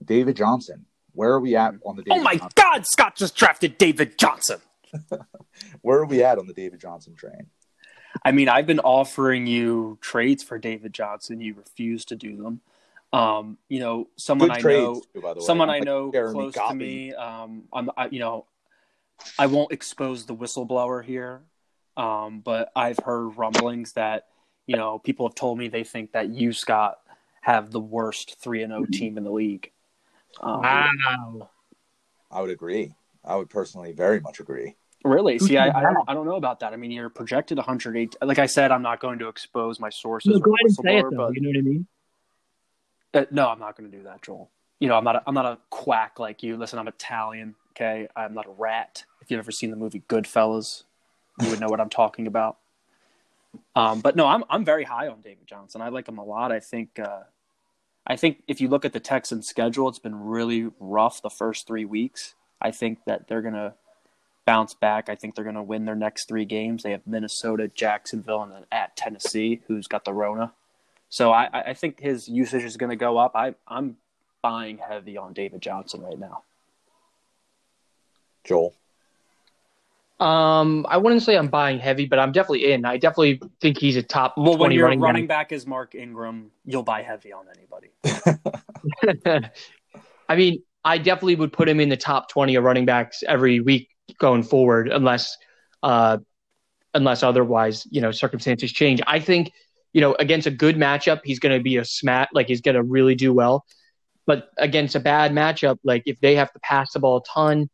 David 0.05 0.37
Johnson. 0.37 0.87
Where 1.13 1.33
are 1.33 1.41
we 1.41 1.57
at 1.57 1.75
on 1.85 1.97
the 1.97 2.03
David 2.03 2.21
oh 2.21 2.23
my 2.23 2.37
Johnson? 2.37 2.51
God! 2.55 2.87
Scott 2.87 3.17
just 3.17 3.37
drafted 3.37 3.79
David 3.79 4.17
Johnson. 4.17 4.61
Where 5.83 5.99
are 5.99 6.07
we 6.07 6.23
at 6.23 6.39
on 6.39 6.47
the 6.47 6.53
David 6.55 6.81
Johnson 6.81 7.15
train? 7.15 7.47
I 8.25 8.33
mean, 8.33 8.49
I've 8.49 8.67
been 8.67 8.81
offering 8.81 9.47
you 9.47 9.99
trades 10.01 10.43
for 10.43 10.59
David 10.59 10.93
Johnson. 10.93 11.41
You 11.41 11.55
refuse 11.55 12.05
to 12.07 12.17
do 12.17 12.37
them. 12.37 12.61
Um, 13.13 13.59
you 13.69 13.81
know, 13.81 14.09
someone 14.17 14.49
Good 14.51 14.59
I 14.59 14.61
know, 14.61 15.03
too, 15.15 15.21
by 15.21 15.35
the 15.35 15.41
way. 15.41 15.47
someone 15.47 15.71
I 15.71 15.79
Like 15.79 15.85
know 15.85 16.13
Jeremy 16.13 16.51
close 16.51 16.55
to 16.69 16.75
me. 16.75 17.13
Um, 17.15 17.65
I'm, 17.73 17.91
I, 17.97 18.09
you 18.09 18.21
know, 18.21 18.47
I 19.39 19.47
won't 19.47 19.73
expose 19.73 20.27
the 20.27 20.35
whistleblower 20.35 21.05
here, 21.05 21.43
um, 21.97 22.41
but 22.41 22.71
I've 22.77 22.99
heard 22.99 23.37
rumblings 23.37 23.93
that 23.95 24.29
you 24.67 24.77
know 24.77 24.99
people 24.99 25.27
have 25.27 25.35
told 25.35 25.59
me 25.59 25.69
they 25.69 25.85
think 25.85 26.13
that 26.13 26.31
you 26.31 26.53
Scott 26.53 27.01
have 27.41 27.71
the 27.71 27.81
worst 27.81 28.39
three 28.41 28.63
and 28.63 28.71
zero 28.71 28.87
team 28.87 29.19
in 29.19 29.25
the 29.25 29.33
league. 29.33 29.73
Um, 30.41 30.61
Wow. 30.61 31.51
I 32.31 32.41
would 32.41 32.51
agree. 32.51 32.95
I 33.25 33.37
would 33.37 33.51
personally 33.51 33.93
very 33.93 34.21
much 34.21 34.41
agree. 34.41 34.77
Really? 35.05 35.39
See, 35.39 35.57
I, 35.57 35.69
I, 35.69 35.83
don't. 35.83 36.09
I 36.09 36.15
don't 36.15 36.27
know 36.27 36.37
about 36.37 36.61
that. 36.61 36.73
I 36.73 36.77
mean, 36.77 36.91
you're 36.91 37.09
projected 37.09 37.57
108. 37.57 38.17
Like 38.23 38.39
I 38.39 38.47
said, 38.47 38.71
I'm 38.71 38.83
not 38.83 39.01
going 39.01 39.19
to 39.21 39.29
expose 39.29 39.81
my 39.81 39.89
sources 39.89 40.33
No, 40.35 40.39
go 40.41 40.51
ahead 40.53 40.65
and 40.65 40.75
say 40.75 40.99
it 40.99 41.05
though. 41.11 41.17
but 41.29 41.35
You 41.35 41.41
know 41.41 41.49
what 41.49 41.57
I 41.57 41.63
mean? 41.63 41.87
uh, 43.15 43.25
no, 43.31 43.49
I'm 43.49 43.59
not 43.59 43.77
going 43.77 43.91
to 43.91 43.97
do 43.97 44.05
that, 44.05 44.23
Joel. 44.23 44.51
You 44.79 44.89
know, 44.89 44.97
I'm 44.97 45.05
not. 45.05 45.17
A, 45.17 45.23
I'm 45.27 45.35
not 45.35 45.47
a 45.47 45.59
quack 45.71 46.19
like 46.19 46.43
you. 46.43 46.57
Listen, 46.57 46.79
I'm 46.79 46.89
Italian. 46.89 47.55
Okay, 47.73 48.09
I'm 48.15 48.35
not 48.35 48.47
a 48.47 48.51
rat. 48.51 49.05
If 49.23 49.31
you've 49.31 49.39
ever 49.39 49.53
seen 49.53 49.71
the 49.71 49.77
movie 49.77 50.03
Goodfellas, 50.09 50.85
you 51.41 51.49
would 51.49 51.61
know 51.61 51.69
what 51.69 51.81
I'm 51.81 51.91
talking 51.91 52.27
about. 52.27 52.59
Um, 53.75 54.01
but 54.01 54.17
no, 54.17 54.27
I'm 54.27 54.45
I'm 54.51 54.65
very 54.65 54.85
high 54.85 55.09
on 55.09 55.23
David 55.23 55.47
Johnson. 55.47 55.81
I 55.81 55.89
like 55.89 56.09
him 56.09 56.19
a 56.19 56.25
lot. 56.25 56.53
I 56.53 56.61
think. 56.61 56.99
Uh, 56.99 57.21
I 58.07 58.17
think 58.17 58.43
if 58.49 58.61
you 58.61 58.69
look 58.69 58.85
at 58.85 58.93
the 58.93 59.01
Texans' 59.01 59.47
schedule, 59.47 59.89
it's 59.89 59.99
been 59.99 60.19
really 60.19 60.69
rough 60.79 61.23
the 61.23 61.31
first 61.31 61.67
three 61.67 61.85
weeks. 61.85 62.35
I 62.61 62.71
think 62.71 63.05
that 63.07 63.29
they're 63.29 63.43
gonna 63.43 63.75
bounce 64.47 64.75
back. 64.75 65.09
I 65.09 65.15
think 65.15 65.35
they're 65.35 65.45
gonna 65.45 65.63
win 65.63 65.85
their 65.85 65.95
next 65.95 66.29
three 66.29 66.45
games. 66.45 66.83
They 66.83 66.91
have 66.93 67.07
Minnesota, 67.07 67.71
Jacksonville, 67.75 68.43
and 68.43 68.53
then 68.53 68.65
at 68.73 68.97
Tennessee, 68.97 69.63
who's 69.67 69.87
got 69.87 70.05
the 70.05 70.13
Rona. 70.13 70.53
So 71.11 71.33
I, 71.33 71.49
I 71.53 71.75
think 71.75 72.01
his 72.01 72.29
usage 72.29 72.63
is 72.63 72.77
going 72.77 72.91
to 72.91 72.97
go 72.97 73.19
up. 73.19 73.33
I, 73.35 73.55
I'm 73.67 73.97
buying 74.43 74.79
heavy 74.79 75.19
on 75.19 75.33
David 75.33 75.61
Johnson 75.61 76.03
right 76.03 76.19
now. 76.19 76.45
Joel. 78.45 78.75
Um, 80.21 80.87
I 80.89 80.99
wouldn't 80.99 81.23
say 81.23 81.37
I'm 81.37 81.49
buying 81.49 81.81
heavy, 81.81 82.07
but 82.07 82.19
I'm 82.19 82.31
definitely 82.31 82.73
in. 82.73 82.85
I 82.85 82.97
definitely 82.97 83.41
think 83.61 83.79
he's 83.79 83.97
a 83.97 84.03
top 84.03 84.35
Well, 84.37 84.53
when 84.53 84.59
20 84.59 84.75
your 84.77 84.85
running, 84.85 85.01
running 85.01 85.27
back 85.27 85.51
is 85.51 85.67
Mark 85.67 85.95
Ingram, 85.95 86.53
you'll 86.65 86.83
buy 86.85 87.03
heavy 87.03 87.33
on 87.33 87.47
anybody. 87.57 87.89
I 90.29 90.37
mean, 90.37 90.63
I 90.85 90.99
definitely 90.99 91.37
would 91.37 91.53
put 91.53 91.69
him 91.69 91.81
in 91.81 91.89
the 91.89 91.97
top 91.97 92.29
20 92.29 92.55
of 92.55 92.65
running 92.65 92.85
backs 92.85 93.25
every 93.27 93.61
week 93.61 93.90
going 94.19 94.43
forward, 94.43 94.89
unless, 94.89 95.37
uh, 95.83 96.19
unless 96.95 97.23
otherwise, 97.23 97.87
you 97.91 98.01
know, 98.01 98.11
circumstances 98.11 98.73
change. 98.73 99.01
I 99.07 99.21
think, 99.21 99.53
you 99.93 100.01
know, 100.01 100.15
against 100.19 100.47
a 100.47 100.51
good 100.51 100.77
matchup, 100.77 101.21
he's 101.25 101.39
going 101.39 101.57
to 101.57 101.63
be 101.63 101.77
a 101.77 101.85
smat, 101.85 102.29
like 102.33 102.49
he's 102.49 102.61
going 102.61 102.77
to 102.77 102.83
really 102.83 103.15
do 103.15 103.33
well. 103.33 103.65
But 104.27 104.51
against 104.59 104.95
a 104.95 105.01
bad 105.01 105.33
matchup, 105.33 105.79
like 105.83 106.05
if 106.07 106.21
they 106.21 106.37
have 106.37 106.53
to 106.53 106.61
pass 106.61 106.93
the 106.93 107.01
ball 107.01 107.19
a 107.19 107.23
ton, 107.29 107.69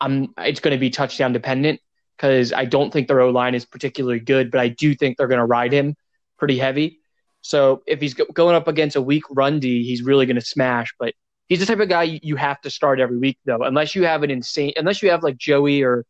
I'm, 0.00 0.28
it's 0.38 0.60
going 0.60 0.74
to 0.74 0.80
be 0.80 0.90
touchdown 0.90 1.32
dependent 1.32 1.80
because 2.16 2.52
I 2.52 2.64
don't 2.64 2.92
think 2.92 3.08
their 3.08 3.20
O 3.20 3.30
line 3.30 3.54
is 3.54 3.64
particularly 3.64 4.20
good, 4.20 4.50
but 4.50 4.60
I 4.60 4.68
do 4.68 4.94
think 4.94 5.16
they're 5.16 5.28
going 5.28 5.38
to 5.38 5.44
ride 5.44 5.72
him 5.72 5.94
pretty 6.38 6.58
heavy. 6.58 7.00
So 7.42 7.82
if 7.86 8.00
he's 8.00 8.14
going 8.14 8.56
up 8.56 8.68
against 8.68 8.96
a 8.96 9.02
weak 9.02 9.24
run 9.30 9.60
D, 9.60 9.84
he's 9.84 10.02
really 10.02 10.26
going 10.26 10.36
to 10.36 10.44
smash. 10.44 10.92
But 10.98 11.14
he's 11.48 11.60
the 11.60 11.66
type 11.66 11.80
of 11.80 11.88
guy 11.88 12.02
you- 12.04 12.20
you 12.22 12.36
have 12.36 12.60
to 12.62 12.70
start 12.70 13.00
every 13.00 13.18
week, 13.18 13.38
though, 13.44 13.62
unless 13.62 13.94
you 13.94 14.04
have 14.04 14.22
an 14.22 14.30
insane, 14.30 14.72
unless 14.76 15.02
you 15.02 15.10
have 15.10 15.22
like 15.22 15.36
Joey 15.36 15.82
or 15.82 16.04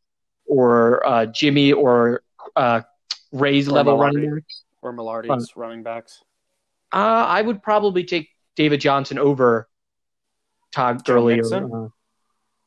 or 0.47 1.07
uh, 1.07 1.27
Jimmy 1.27 1.73
or 1.73 2.23
uh, 2.57 2.81
Ray's 3.33 3.69
Or 3.69 3.73
level 3.73 3.99
Malarkey. 3.99 4.01
running 4.15 4.35
backs. 4.37 4.65
Or 4.81 4.93
Millardy's 4.93 5.57
running 5.57 5.83
backs. 5.83 6.23
Uh, 6.93 6.97
I 6.97 7.43
would 7.43 7.63
probably 7.63 8.05
take 8.05 8.31
David 8.57 8.81
Johnson 8.81 9.19
over 9.19 9.69
Todd 10.73 11.05
Gurley. 11.05 11.39
Or, 11.41 11.85
uh, 11.85 11.89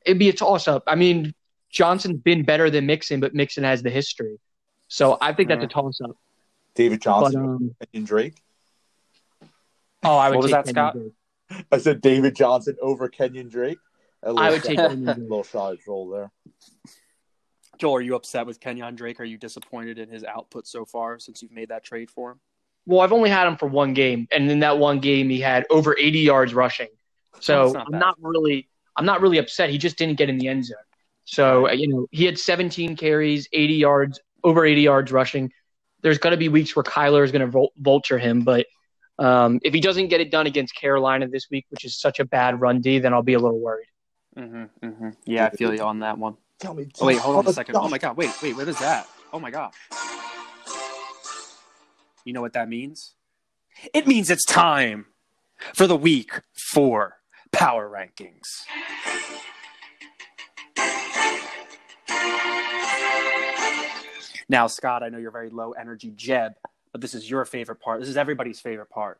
it'd 0.05 0.19
be 0.19 0.29
a 0.29 0.33
toss 0.33 0.67
up. 0.67 0.83
I 0.85 0.93
mean, 0.95 1.33
Johnson's 1.71 2.19
been 2.19 2.43
better 2.43 2.69
than 2.69 2.85
Mixon, 2.85 3.19
but 3.19 3.33
Mixon 3.33 3.63
has 3.63 3.81
the 3.81 3.89
history. 3.89 4.37
So 4.87 5.17
I 5.19 5.33
think 5.33 5.49
that's 5.49 5.63
a 5.63 5.67
toss 5.67 5.99
up. 6.01 6.11
David 6.75 6.99
But 6.99 7.03
Johnson 7.03 7.41
um, 7.45 7.75
and 7.93 8.05
Drake. 8.05 8.35
oh, 10.03 10.17
I 10.17 10.29
would 10.29 10.35
What 10.35 10.41
was 10.43 10.51
that, 10.51 10.65
Kenyan 10.65 10.69
Scott? 10.69 10.93
Drake. 10.93 11.13
I 11.71 11.77
said 11.77 12.01
David 12.01 12.35
Johnson 12.35 12.75
over 12.81 13.09
Kenyan 13.09 13.49
Drake. 13.49 13.77
I 14.23 14.29
little 14.29 14.51
would 14.51 14.63
take 14.63 14.77
shot- 14.77 14.91
Kenyan 14.91 15.17
a 15.17 15.19
little 15.21 15.43
shot 15.43 15.77
roll 15.87 16.09
there. 16.09 16.31
Joel, 17.77 17.95
are 17.95 18.01
you 18.01 18.15
upset 18.15 18.45
with 18.45 18.59
Kenyan 18.59 18.95
Drake? 18.95 19.19
Are 19.19 19.25
you 19.25 19.37
disappointed 19.37 19.97
in 19.97 20.09
his 20.09 20.23
output 20.23 20.67
so 20.67 20.85
far 20.85 21.17
since 21.17 21.41
you've 21.41 21.51
made 21.51 21.69
that 21.69 21.83
trade 21.83 22.11
for 22.11 22.31
him? 22.31 22.39
Well, 22.85 23.01
I've 23.01 23.11
only 23.13 23.29
had 23.29 23.47
him 23.47 23.57
for 23.57 23.67
one 23.67 23.93
game, 23.93 24.27
and 24.31 24.49
in 24.49 24.59
that 24.59 24.77
one 24.77 24.99
game, 24.99 25.29
he 25.29 25.39
had 25.39 25.65
over 25.69 25.95
80 25.97 26.19
yards 26.19 26.53
rushing. 26.53 26.87
So 27.39 27.71
not 27.71 27.85
I'm 27.87 27.91
bad. 27.93 27.99
not 27.99 28.15
really, 28.19 28.69
I'm 28.95 29.05
not 29.05 29.21
really 29.21 29.37
upset. 29.39 29.69
He 29.69 29.77
just 29.77 29.97
didn't 29.97 30.17
get 30.17 30.29
in 30.29 30.37
the 30.37 30.47
end 30.47 30.65
zone. 30.65 30.77
So 31.25 31.71
you 31.71 31.87
know, 31.87 32.07
he 32.11 32.25
had 32.25 32.37
17 32.37 32.95
carries, 32.95 33.47
80 33.53 33.73
yards, 33.75 34.19
over 34.43 34.65
80 34.65 34.81
yards 34.81 35.11
rushing. 35.11 35.51
There's 36.01 36.17
going 36.17 36.31
to 36.31 36.37
be 36.37 36.49
weeks 36.49 36.75
where 36.75 36.83
Kyler 36.83 37.23
is 37.23 37.31
going 37.31 37.49
to 37.51 37.67
vulture 37.77 38.17
him, 38.17 38.41
but 38.41 38.65
um, 39.21 39.59
if 39.61 39.71
he 39.73 39.79
doesn't 39.79 40.07
get 40.07 40.19
it 40.19 40.31
done 40.31 40.47
against 40.47 40.75
Carolina 40.75 41.27
this 41.27 41.47
week, 41.51 41.65
which 41.69 41.85
is 41.85 41.99
such 41.99 42.19
a 42.19 42.25
bad 42.25 42.59
run 42.59 42.81
D, 42.81 42.97
then 42.97 43.13
I'll 43.13 43.21
be 43.21 43.35
a 43.35 43.39
little 43.39 43.59
worried. 43.59 43.85
Mm-hmm, 44.35 44.85
mm-hmm. 44.85 45.09
Yeah, 45.25 45.45
I 45.45 45.49
feel 45.51 45.73
you 45.73 45.83
on 45.83 45.99
that 45.99 46.17
one. 46.17 46.37
Tell 46.59 46.73
me. 46.73 46.87
Oh, 46.99 47.05
wait, 47.05 47.19
hold 47.19 47.37
on 47.37 47.47
a 47.47 47.53
second. 47.53 47.75
Oh 47.75 47.87
my 47.87 47.99
god, 47.99 48.17
wait, 48.17 48.31
wait, 48.41 48.55
what 48.55 48.67
is 48.67 48.79
that? 48.79 49.07
Oh 49.31 49.39
my 49.39 49.51
God! 49.51 49.73
You 52.25 52.33
know 52.33 52.41
what 52.41 52.53
that 52.53 52.67
means? 52.67 53.13
It 53.93 54.07
means 54.07 54.31
it's 54.31 54.45
time 54.45 55.05
for 55.75 55.85
the 55.85 55.95
week 55.95 56.41
four 56.55 57.17
power 57.51 57.89
rankings. 57.89 58.47
Now, 64.49 64.67
Scott, 64.67 65.03
I 65.03 65.09
know 65.09 65.17
you're 65.17 65.31
very 65.31 65.49
low 65.49 65.71
energy 65.71 66.11
Jeb, 66.15 66.53
but 66.91 67.01
this 67.01 67.13
is 67.13 67.29
your 67.29 67.45
favorite 67.45 67.79
part. 67.79 67.99
This 67.99 68.09
is 68.09 68.17
everybody's 68.17 68.59
favorite 68.59 68.89
part 68.89 69.19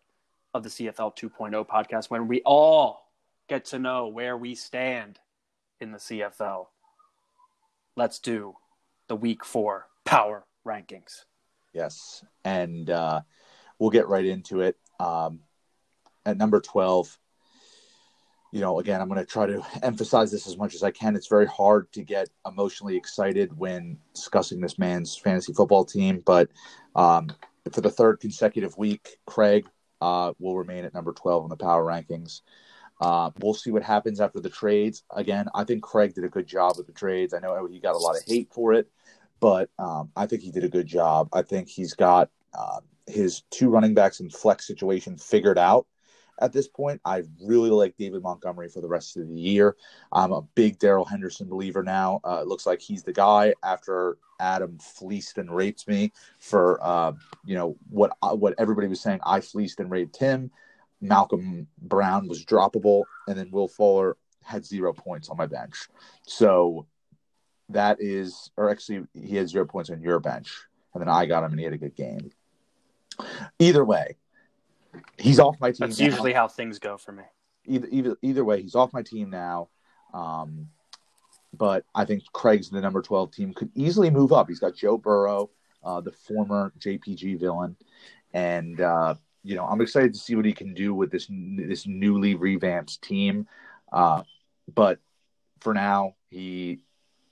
of 0.54 0.64
the 0.64 0.70
CFL 0.70 1.16
2.0 1.16 1.68
podcast 1.68 2.10
when 2.10 2.28
we 2.28 2.42
all 2.46 3.10
get 3.48 3.66
to 3.66 3.80
know 3.80 4.08
where 4.08 4.38
we 4.38 4.56
stand 4.56 5.20
in 5.80 5.92
the 5.92 5.98
CFL. 5.98 6.68
Let's 7.96 8.20
do 8.20 8.56
the 9.08 9.16
week 9.16 9.44
four 9.44 9.88
power 10.06 10.46
rankings. 10.66 11.26
Yes, 11.74 12.24
and 12.44 12.90
uh, 12.90 13.22
we'll 13.80 13.90
get 13.90 14.08
right 14.08 14.26
into 14.26 14.62
it. 14.62 14.78
Um, 15.00 15.42
at 16.26 16.38
number 16.38 16.62
twelve, 16.62 17.18
you 18.52 18.60
know, 18.62 18.80
again, 18.80 19.02
I'm 19.02 19.08
going 19.08 19.20
to 19.20 19.26
try 19.26 19.48
to 19.48 19.66
emphasize 19.84 20.32
this 20.32 20.48
as 20.48 20.58
much 20.58 20.76
as 20.76 20.84
I 20.84 20.92
can. 20.92 21.16
It's 21.16 21.28
very 21.28 21.48
hard 21.48 21.92
to 21.94 22.04
get 22.04 22.30
emotionally 22.46 22.96
excited 22.96 23.58
when 23.58 23.98
discussing 24.14 24.62
this 24.62 24.78
man's 24.78 25.18
fantasy 25.18 25.54
football 25.54 25.86
team, 25.86 26.22
but 26.26 26.50
um, 26.96 27.30
for 27.72 27.82
the 27.82 27.92
third 27.92 28.20
consecutive 28.20 28.78
week, 28.78 29.18
Craig 29.26 29.66
uh, 30.02 30.34
will 30.40 30.58
remain 30.58 30.86
at 30.86 30.94
number 30.94 31.14
twelve 31.14 31.44
in 31.44 31.50
the 31.50 31.58
power 31.58 31.86
rankings. 31.86 32.42
Uh, 33.00 33.32
we'll 33.40 33.54
see 33.54 33.72
what 33.72 33.84
happens 33.84 34.22
after 34.22 34.40
the 34.40 34.50
trades. 34.50 35.04
Again, 35.10 35.48
I 35.56 35.64
think 35.64 35.84
Craig 35.84 36.14
did 36.14 36.24
a 36.24 36.30
good 36.30 36.48
job 36.48 36.78
with 36.78 36.86
the 36.86 36.94
trades. 36.94 37.34
I 37.34 37.40
know 37.40 37.66
he 37.66 37.80
got 37.80 37.96
a 37.96 37.98
lot 37.98 38.16
of 38.16 38.24
hate 38.28 38.50
for 38.54 38.74
it, 38.74 38.90
but 39.40 39.70
um, 39.80 40.12
I 40.16 40.28
think 40.28 40.44
he 40.44 40.52
did 40.52 40.64
a 40.64 40.70
good 40.70 40.88
job. 40.88 41.30
I 41.34 41.42
think 41.42 41.68
he's 41.68 41.94
got 41.94 42.30
uh, 42.54 42.82
his 43.08 43.42
two 43.50 43.70
running 43.70 43.96
backs 43.96 44.20
in 44.20 44.30
flex 44.30 44.68
situation 44.68 45.18
figured 45.18 45.58
out 45.58 45.88
at 46.42 46.52
this 46.52 46.68
point. 46.68 47.00
I 47.06 47.24
really 47.42 47.70
like 47.70 47.96
David 47.98 48.24
Montgomery 48.24 48.68
for 48.68 48.82
the 48.82 48.88
rest 48.88 49.16
of 49.16 49.28
the 49.28 49.40
year. 49.40 49.76
I'm 50.12 50.32
a 50.32 50.42
big 50.42 50.80
Darrell 50.80 51.06
Henderson 51.06 51.48
believer 51.48 51.84
now. 51.84 52.20
Uh, 52.26 52.40
it 52.42 52.48
looks 52.48 52.66
like 52.66 52.82
he's 52.82 53.04
the 53.04 53.14
guy 53.14 53.54
after 53.64 54.18
Adam 54.40 54.78
fleeced 54.80 55.38
and 55.38 55.56
raped 55.56 55.88
me 55.88 56.12
for 56.40 56.84
uh, 56.84 57.14
you 57.46 57.56
know 57.56 57.78
what 57.90 58.12
what 58.22 58.56
everybody 58.58 58.88
was 58.88 59.00
saying. 59.00 59.20
I 59.24 59.40
fleeced 59.40 59.80
and 59.80 59.90
raped 59.90 60.18
him. 60.18 60.52
Malcolm 61.00 61.68
Brown 61.82 62.28
was 62.28 62.44
droppable, 62.44 63.04
and 63.28 63.38
then 63.38 63.50
Will 63.52 63.68
Fuller 63.68 64.18
had 64.44 64.66
zero 64.66 64.94
points 64.94 65.30
on 65.30 65.38
my 65.38 65.46
bench. 65.46 65.88
So 66.28 66.88
that 67.70 67.98
is, 68.00 68.52
or 68.58 68.70
actually, 68.70 69.06
he 69.14 69.36
had 69.36 69.50
zero 69.50 69.66
points 69.66 69.90
on 69.90 70.02
your 70.02 70.20
bench, 70.20 70.66
and 70.94 71.02
then 71.02 71.10
I 71.10 71.26
got 71.26 71.44
him, 71.44 71.52
and 71.52 71.60
he 71.60 71.64
had 71.64 71.74
a 71.74 71.78
good 71.78 71.96
game. 71.96 72.32
Either 73.60 73.86
way, 73.86 74.18
he's 75.18 75.40
off 75.40 75.56
my 75.60 75.72
team. 75.72 75.88
That's 75.88 76.00
now. 76.00 76.06
usually 76.06 76.34
how 76.34 76.48
things 76.48 76.80
go 76.80 76.98
for 76.98 77.12
me. 77.12 77.24
either 77.66 77.88
either 77.92 78.18
either 78.22 78.46
way, 78.46 78.62
he's 78.62 78.76
off 78.76 78.94
my 78.94 79.02
team 79.02 79.30
now. 79.30 79.70
Um, 80.14 80.68
but 81.54 81.86
I 81.94 82.06
think 82.06 82.24
Craig's 82.34 82.70
the 82.70 82.82
number 82.82 83.02
twelve 83.02 83.32
team 83.32 83.54
could 83.54 83.72
easily 83.76 84.10
move 84.10 84.32
up. 84.32 84.48
He's 84.48 84.60
got 84.60 84.76
Joe 84.76 84.98
Burrow, 84.98 85.50
uh, 85.84 86.02
the 86.02 86.12
former 86.12 86.74
JPG 86.80 87.40
villain, 87.40 87.76
and 88.34 88.80
uh, 88.80 89.16
you 89.44 89.56
know 89.56 89.66
I'm 89.66 89.82
excited 89.82 90.14
to 90.14 90.20
see 90.20 90.36
what 90.36 90.46
he 90.46 90.54
can 90.54 90.74
do 90.74 90.94
with 90.94 91.12
this 91.12 91.28
this 91.30 91.88
newly 91.88 92.36
revamped 92.36 93.02
team. 93.02 93.48
Uh, 93.92 94.24
but 94.74 95.00
for 95.60 95.74
now, 95.74 96.16
he 96.30 96.84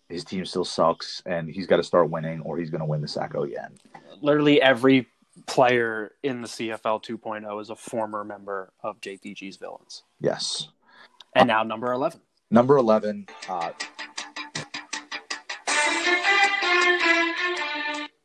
his 0.09 0.23
team 0.23 0.45
still 0.45 0.65
sucks, 0.65 1.21
and 1.25 1.49
he's 1.49 1.67
got 1.67 1.77
to 1.77 1.83
start 1.83 2.09
winning, 2.09 2.41
or 2.41 2.57
he's 2.57 2.69
going 2.69 2.79
to 2.79 2.85
win 2.85 3.01
the 3.01 3.07
Sacko 3.07 3.45
again. 3.45 3.77
Literally 4.21 4.61
every 4.61 5.07
player 5.45 6.13
in 6.23 6.41
the 6.41 6.47
CFL 6.47 7.03
2.0 7.03 7.61
is 7.61 7.69
a 7.69 7.75
former 7.75 8.23
member 8.23 8.71
of 8.83 8.99
JPG's 9.01 9.57
villains. 9.57 10.03
Yes, 10.19 10.69
And 11.33 11.47
now 11.47 11.63
number 11.63 11.91
11. 11.91 12.19
number 12.51 12.77
eleven. 12.77 13.27
Uh, 13.47 13.71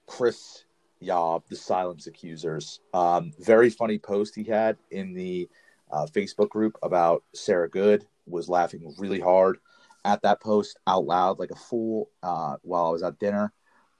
Chris 0.06 0.64
Yob, 1.00 1.42
the 1.48 1.56
Silence 1.56 2.06
Accusers. 2.06 2.80
Um, 2.92 3.32
very 3.40 3.68
funny 3.70 3.98
post 3.98 4.34
he 4.34 4.44
had 4.44 4.76
in 4.90 5.12
the 5.12 5.48
uh, 5.90 6.06
Facebook 6.06 6.48
group 6.48 6.76
about 6.82 7.24
Sarah 7.34 7.68
Good. 7.68 8.06
Was 8.26 8.48
laughing 8.48 8.94
really 8.98 9.20
hard 9.20 9.58
at 10.04 10.22
that 10.22 10.40
post 10.40 10.78
out 10.86 11.04
loud 11.04 11.38
like 11.38 11.50
a 11.50 11.56
fool 11.56 12.10
uh, 12.22 12.56
while 12.62 12.86
I 12.86 12.90
was 12.90 13.02
at 13.02 13.18
dinner, 13.18 13.52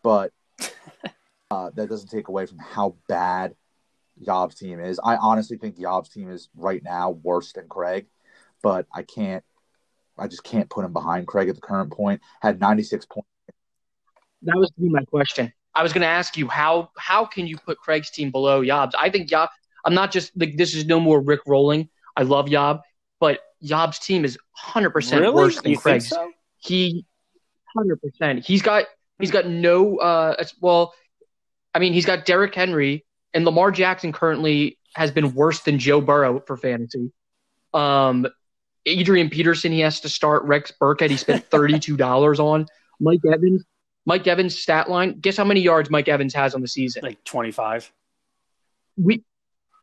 but 0.02 0.32
uh, 1.50 1.70
that 1.74 1.88
doesn't 1.88 2.08
take 2.08 2.28
away 2.28 2.46
from 2.46 2.58
how 2.58 2.96
bad 3.08 3.54
Yob's 4.20 4.54
team 4.54 4.80
is. 4.80 5.00
I 5.02 5.16
honestly 5.16 5.56
think 5.56 5.78
Yob's 5.78 6.08
team 6.08 6.30
is 6.30 6.48
right 6.56 6.82
now 6.82 7.10
worse 7.10 7.52
than 7.52 7.68
Craig, 7.68 8.06
but 8.62 8.86
I 8.94 9.02
can't. 9.02 9.44
I 10.16 10.28
just 10.28 10.44
can't 10.44 10.70
put 10.70 10.84
him 10.84 10.92
behind 10.92 11.26
Craig 11.26 11.48
at 11.48 11.56
the 11.56 11.60
current 11.60 11.90
point. 11.92 12.20
Had 12.40 12.60
96 12.60 13.04
points. 13.06 13.28
That 14.42 14.56
was 14.56 14.70
to 14.70 14.80
be 14.80 14.88
my 14.88 15.04
question. 15.06 15.52
I 15.74 15.82
was 15.82 15.92
going 15.92 16.02
to 16.02 16.06
ask 16.08 16.36
you 16.36 16.46
how 16.46 16.90
how 16.96 17.24
can 17.24 17.46
you 17.48 17.56
put 17.58 17.78
Craig's 17.78 18.10
team 18.10 18.30
below 18.30 18.60
Yob's? 18.60 18.94
I 18.98 19.10
think 19.10 19.30
Yob. 19.30 19.48
I'm 19.84 19.94
not 19.94 20.12
just 20.12 20.30
like 20.36 20.56
this 20.56 20.74
is 20.74 20.86
no 20.86 21.00
more 21.00 21.20
Rick 21.20 21.40
rolling. 21.46 21.88
I 22.16 22.22
love 22.22 22.48
Yob, 22.48 22.80
but 23.20 23.40
Yob's 23.60 23.98
team 23.98 24.24
is 24.24 24.38
100 24.64 24.90
percent 24.90 25.20
Really? 25.20 25.34
worse 25.34 25.60
than 25.60 25.70
You 25.72 25.76
think 25.76 25.82
Craig's. 25.82 26.08
so? 26.08 26.30
He 26.58 27.04
100 27.72 28.00
percent. 28.00 28.44
He's 28.46 28.62
got 28.62 28.84
he's 29.18 29.32
got 29.32 29.46
no 29.48 29.96
uh 29.98 30.34
it's- 30.38 30.54
well, 30.60 30.94
I 31.74 31.78
mean 31.78 31.92
he's 31.92 32.06
got 32.06 32.24
Derrick 32.24 32.54
Henry 32.54 33.04
and 33.32 33.44
Lamar 33.44 33.70
Jackson 33.70 34.12
currently 34.12 34.78
has 34.94 35.10
been 35.10 35.34
worse 35.34 35.60
than 35.60 35.78
Joe 35.78 36.00
Burrow 36.00 36.40
for 36.40 36.56
fantasy. 36.56 37.10
Um, 37.72 38.26
Adrian 38.86 39.28
Peterson 39.30 39.72
he 39.72 39.80
has 39.80 40.00
to 40.00 40.08
start. 40.08 40.44
Rex 40.44 40.72
Burkhead 40.80 41.10
he 41.10 41.16
spent 41.16 41.44
32 41.50 41.96
dollars 41.96 42.38
on. 42.40 42.66
Mike 43.00 43.20
Evans. 43.30 43.64
Mike 44.06 44.26
Evans' 44.26 44.58
stat 44.58 44.90
line. 44.90 45.18
Guess 45.18 45.38
how 45.38 45.44
many 45.44 45.60
yards 45.60 45.88
Mike 45.90 46.08
Evans 46.08 46.34
has 46.34 46.54
on 46.54 46.60
the 46.60 46.68
season? 46.68 47.02
Like 47.02 47.24
25. 47.24 47.90
Week, 48.98 49.24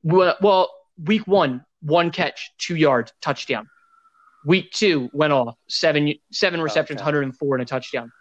well, 0.03 0.37
well, 0.41 0.69
week 1.03 1.25
one, 1.25 1.65
one 1.81 2.11
catch, 2.11 2.51
two 2.59 2.75
yards, 2.75 3.11
touchdown. 3.21 3.67
Week 4.45 4.71
two 4.71 5.09
went 5.11 5.33
off 5.33 5.55
seven 5.67 6.13
seven 6.31 6.61
receptions, 6.61 6.99
Okay. 7.01 7.05
104 7.05 7.55
and 7.55 7.61
a 7.63 7.65
touchdown. 7.65 8.11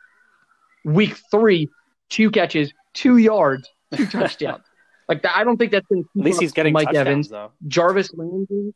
Week 0.86 1.16
three, 1.30 1.68
two 2.08 2.30
catches, 2.30 2.72
two 2.94 3.16
yards, 3.16 3.68
two 3.94 4.06
touchdowns. 4.06 4.64
like 5.08 5.22
that, 5.22 5.36
I 5.36 5.44
don't 5.44 5.56
think 5.56 5.72
that's 5.72 5.86
going 5.86 6.04
to 6.04 6.08
At 6.18 6.24
least 6.24 6.40
he's 6.40 6.52
getting 6.52 6.72
Mike 6.72 6.94
Evans. 6.94 7.28
though. 7.28 7.52
Jarvis 7.66 8.12
Landry. 8.14 8.74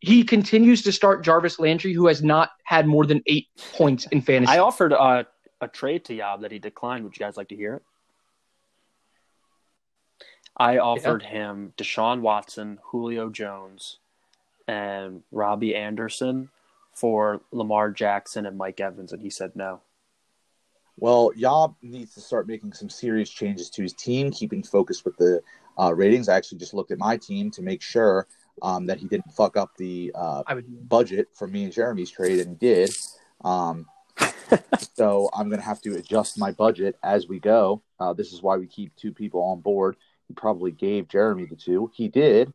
He 0.00 0.24
continues 0.24 0.82
to 0.82 0.92
start 0.92 1.24
Jarvis 1.24 1.58
Landry, 1.58 1.92
who 1.92 2.06
has 2.06 2.22
not 2.22 2.50
had 2.64 2.86
more 2.86 3.06
than 3.06 3.22
eight 3.26 3.46
points 3.72 4.06
in 4.12 4.20
fantasy. 4.20 4.52
I 4.52 4.58
offered 4.58 4.92
uh, 4.92 5.24
a 5.60 5.68
trade 5.68 6.04
to 6.06 6.14
Yob 6.14 6.42
that 6.42 6.52
he 6.52 6.58
declined. 6.58 7.04
Would 7.04 7.16
you 7.16 7.24
guys 7.24 7.36
like 7.36 7.48
to 7.48 7.56
hear 7.56 7.76
it? 7.76 7.82
I 10.56 10.78
offered 10.78 11.22
him 11.22 11.72
Deshaun 11.76 12.20
Watson, 12.20 12.78
Julio 12.84 13.28
Jones, 13.28 13.98
and 14.66 15.22
Robbie 15.30 15.74
Anderson 15.74 16.50
for 16.94 17.42
Lamar 17.52 17.90
Jackson 17.90 18.46
and 18.46 18.56
Mike 18.56 18.80
Evans, 18.80 19.12
and 19.12 19.20
he 19.20 19.28
said 19.28 19.52
no. 19.54 19.80
Well, 20.98 21.30
Yob 21.36 21.76
needs 21.82 22.14
to 22.14 22.20
start 22.20 22.48
making 22.48 22.72
some 22.72 22.88
serious 22.88 23.28
changes 23.28 23.68
to 23.70 23.82
his 23.82 23.92
team, 23.92 24.30
keeping 24.30 24.62
focus 24.62 25.04
with 25.04 25.16
the 25.18 25.42
uh, 25.78 25.94
ratings. 25.94 26.28
I 26.28 26.36
actually 26.36 26.58
just 26.58 26.72
looked 26.72 26.90
at 26.90 26.98
my 26.98 27.16
team 27.16 27.50
to 27.52 27.62
make 27.62 27.82
sure 27.82 28.26
um, 28.62 28.86
that 28.86 28.98
he 28.98 29.06
didn't 29.06 29.32
fuck 29.32 29.56
up 29.56 29.76
the 29.76 30.12
uh, 30.14 30.42
budget 30.88 31.28
for 31.34 31.46
me 31.46 31.64
and 31.64 31.72
Jeremy's 31.72 32.10
trade, 32.10 32.40
and 32.40 32.48
he 32.48 32.54
did. 32.54 32.96
Um, 33.44 33.86
so 34.94 35.28
I'm 35.34 35.48
going 35.48 35.60
to 35.60 35.66
have 35.66 35.82
to 35.82 35.96
adjust 35.96 36.38
my 36.38 36.52
budget 36.52 36.96
as 37.02 37.28
we 37.28 37.40
go. 37.40 37.82
Uh, 38.00 38.14
this 38.14 38.32
is 38.32 38.42
why 38.42 38.56
we 38.56 38.66
keep 38.66 38.96
two 38.96 39.12
people 39.12 39.42
on 39.42 39.60
board. 39.60 39.96
He 40.28 40.34
probably 40.34 40.70
gave 40.70 41.08
Jeremy 41.08 41.44
the 41.44 41.56
two. 41.56 41.90
He 41.94 42.08
did. 42.08 42.52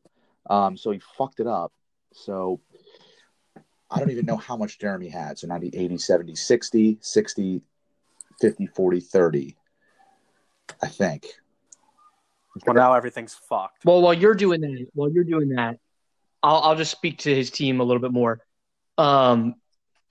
Um, 0.49 0.75
so 0.77 0.91
he 0.91 0.99
fucked 1.17 1.39
it 1.39 1.47
up. 1.47 1.71
So 2.13 2.59
I 3.89 3.99
don't 3.99 4.11
even 4.11 4.25
know 4.25 4.37
how 4.37 4.57
much 4.57 4.79
Jeremy 4.79 5.09
had. 5.09 5.37
So 5.37 5.47
90, 5.47 5.69
80, 5.77 5.97
70, 5.97 6.35
60, 6.35 6.97
60, 7.01 7.61
50, 8.39 8.67
40, 8.67 8.99
30. 8.99 9.57
I 10.81 10.87
think. 10.87 11.25
Well, 12.65 12.75
now 12.75 12.93
everything's 12.93 13.33
fucked. 13.33 13.85
Well, 13.85 14.01
while 14.01 14.13
you're 14.13 14.33
doing 14.33 14.61
that, 14.61 14.87
while 14.93 15.09
you're 15.09 15.23
doing 15.23 15.49
that, 15.49 15.79
I'll 16.43 16.61
I'll 16.61 16.75
just 16.75 16.91
speak 16.91 17.19
to 17.19 17.33
his 17.35 17.49
team 17.49 17.79
a 17.79 17.83
little 17.83 18.01
bit 18.01 18.11
more. 18.11 18.41
Um, 18.97 19.55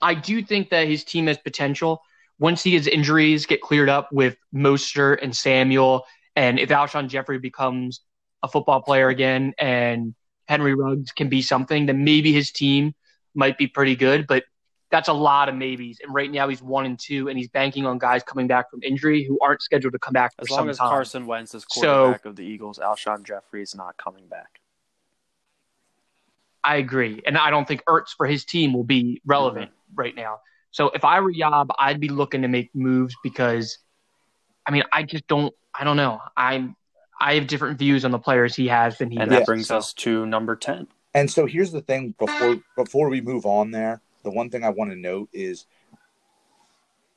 I 0.01 0.15
do 0.15 0.41
think 0.41 0.69
that 0.71 0.87
his 0.87 1.03
team 1.03 1.27
has 1.27 1.37
potential 1.37 2.01
once 2.39 2.63
his 2.63 2.87
injuries 2.87 3.45
get 3.45 3.61
cleared 3.61 3.89
up 3.89 4.09
with 4.11 4.35
Mostert 4.53 5.19
and 5.21 5.35
Samuel, 5.35 6.05
and 6.35 6.59
if 6.59 6.69
Alshon 6.69 7.07
Jeffery 7.07 7.37
becomes 7.37 8.01
a 8.41 8.47
football 8.47 8.81
player 8.81 9.09
again, 9.09 9.53
and 9.59 10.15
Henry 10.47 10.73
Ruggs 10.73 11.11
can 11.11 11.29
be 11.29 11.43
something, 11.43 11.85
then 11.85 12.03
maybe 12.03 12.33
his 12.33 12.51
team 12.51 12.95
might 13.35 13.57
be 13.57 13.67
pretty 13.67 13.95
good. 13.95 14.25
But 14.25 14.43
that's 14.91 15.07
a 15.07 15.13
lot 15.13 15.49
of 15.49 15.55
maybes. 15.55 15.99
And 16.03 16.13
right 16.13 16.29
now 16.29 16.49
he's 16.49 16.61
one 16.61 16.85
and 16.85 16.99
two, 16.99 17.29
and 17.29 17.37
he's 17.37 17.47
banking 17.47 17.85
on 17.85 17.97
guys 17.97 18.23
coming 18.23 18.47
back 18.47 18.69
from 18.69 18.83
injury 18.83 19.23
who 19.23 19.39
aren't 19.39 19.61
scheduled 19.61 19.93
to 19.93 19.99
come 19.99 20.13
back 20.13 20.35
for 20.35 20.41
As 20.41 20.49
some 20.49 20.57
long 20.57 20.69
as 20.69 20.77
time. 20.77 20.89
Carson 20.89 21.25
Wentz 21.25 21.55
is 21.55 21.65
So- 21.69 21.81
quarterback 21.81 22.25
of 22.25 22.35
the 22.35 22.43
Eagles, 22.43 22.77
Alshon 22.77 23.23
Jeffery 23.23 23.63
is 23.63 23.73
not 23.73 23.95
coming 23.97 24.27
back. 24.27 24.59
I 26.63 26.75
agree. 26.75 27.21
And 27.25 27.37
I 27.37 27.49
don't 27.49 27.67
think 27.67 27.83
Ertz 27.85 28.09
for 28.15 28.27
his 28.27 28.45
team 28.45 28.73
will 28.73 28.83
be 28.83 29.21
relevant 29.25 29.71
mm-hmm. 29.71 29.99
right 29.99 30.15
now. 30.15 30.41
So 30.71 30.89
if 30.89 31.03
I 31.03 31.19
were 31.19 31.31
Yob, 31.31 31.71
I'd 31.79 31.99
be 31.99 32.09
looking 32.09 32.43
to 32.43 32.47
make 32.47 32.73
moves 32.75 33.15
because 33.23 33.79
I 34.67 34.71
mean, 34.71 34.83
I 34.93 35.03
just 35.03 35.27
don't 35.27 35.53
I 35.73 35.83
don't 35.83 35.97
know. 35.97 36.21
I'm 36.37 36.75
I 37.19 37.35
have 37.35 37.47
different 37.47 37.79
views 37.79 38.05
on 38.05 38.11
the 38.11 38.19
players 38.19 38.55
he 38.55 38.67
has 38.67 38.97
than 38.97 39.09
he 39.09 39.17
And 39.17 39.29
does. 39.29 39.39
that 39.39 39.45
brings 39.45 39.67
So- 39.67 39.77
us 39.77 39.93
to 39.93 40.25
number 40.25 40.55
10. 40.55 40.87
And 41.13 41.29
so 41.29 41.45
here's 41.45 41.71
the 41.71 41.81
thing 41.81 42.15
before 42.17 42.59
before 42.75 43.09
we 43.09 43.21
move 43.21 43.45
on 43.45 43.71
there, 43.71 44.01
the 44.23 44.31
one 44.31 44.49
thing 44.49 44.63
I 44.63 44.69
want 44.69 44.91
to 44.91 44.97
note 44.97 45.29
is 45.33 45.65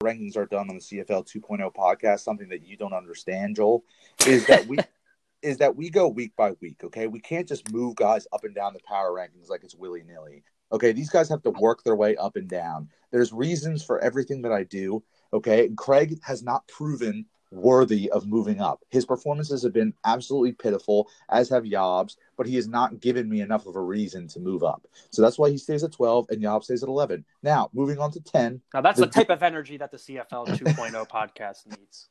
rankings 0.02 0.36
are 0.36 0.46
done 0.46 0.68
on 0.68 0.76
the 0.76 0.82
CFL 0.82 1.26
2.0 1.26 1.74
podcast, 1.74 2.20
something 2.20 2.48
that 2.48 2.66
you 2.66 2.76
don't 2.76 2.92
understand, 2.92 3.56
Joel, 3.56 3.84
is 4.26 4.46
that 4.46 4.66
we 4.66 4.78
is 5.42 5.58
that 5.58 5.76
we 5.76 5.90
go 5.90 6.08
week 6.08 6.32
by 6.36 6.52
week, 6.62 6.82
okay? 6.82 7.06
We 7.06 7.20
can't 7.20 7.46
just 7.46 7.70
move 7.70 7.96
guys 7.96 8.26
up 8.32 8.44
and 8.44 8.54
down 8.54 8.72
the 8.72 8.80
power 8.88 9.10
rankings 9.10 9.50
like 9.50 9.62
it's 9.62 9.74
willy-nilly. 9.74 10.42
Okay, 10.72 10.92
these 10.92 11.10
guys 11.10 11.28
have 11.28 11.42
to 11.42 11.50
work 11.50 11.84
their 11.84 11.96
way 11.96 12.16
up 12.16 12.36
and 12.36 12.48
down. 12.48 12.88
There's 13.10 13.30
reasons 13.30 13.84
for 13.84 14.00
everything 14.00 14.40
that 14.42 14.52
I 14.52 14.64
do, 14.64 15.02
okay? 15.34 15.66
And 15.66 15.76
Craig 15.76 16.18
has 16.22 16.42
not 16.42 16.66
proven 16.66 17.26
worthy 17.54 18.10
of 18.10 18.26
moving 18.26 18.60
up. 18.60 18.82
His 18.90 19.06
performances 19.06 19.62
have 19.62 19.72
been 19.72 19.94
absolutely 20.04 20.52
pitiful, 20.52 21.08
as 21.30 21.48
have 21.48 21.64
Yob's, 21.64 22.16
but 22.36 22.46
he 22.46 22.56
has 22.56 22.66
not 22.68 23.00
given 23.00 23.28
me 23.28 23.40
enough 23.40 23.66
of 23.66 23.76
a 23.76 23.80
reason 23.80 24.26
to 24.28 24.40
move 24.40 24.62
up. 24.62 24.86
So 25.10 25.22
that's 25.22 25.38
why 25.38 25.50
he 25.50 25.56
stays 25.58 25.84
at 25.84 25.92
12 25.92 26.26
and 26.30 26.42
Yob 26.42 26.64
stays 26.64 26.82
at 26.82 26.88
11. 26.88 27.24
Now, 27.42 27.70
moving 27.72 27.98
on 27.98 28.10
to 28.12 28.20
10. 28.20 28.60
Now, 28.74 28.80
that's 28.80 28.98
the 28.98 29.06
The- 29.06 29.12
type 29.12 29.30
of 29.30 29.42
energy 29.42 29.76
that 29.78 29.90
the 29.90 29.96
CFL 29.98 30.48
2.0 30.48 31.08
podcast 31.08 31.66
needs. 31.66 32.08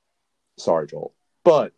Sorry, 0.57 0.87
Joel. 0.87 1.13
But 1.43 1.73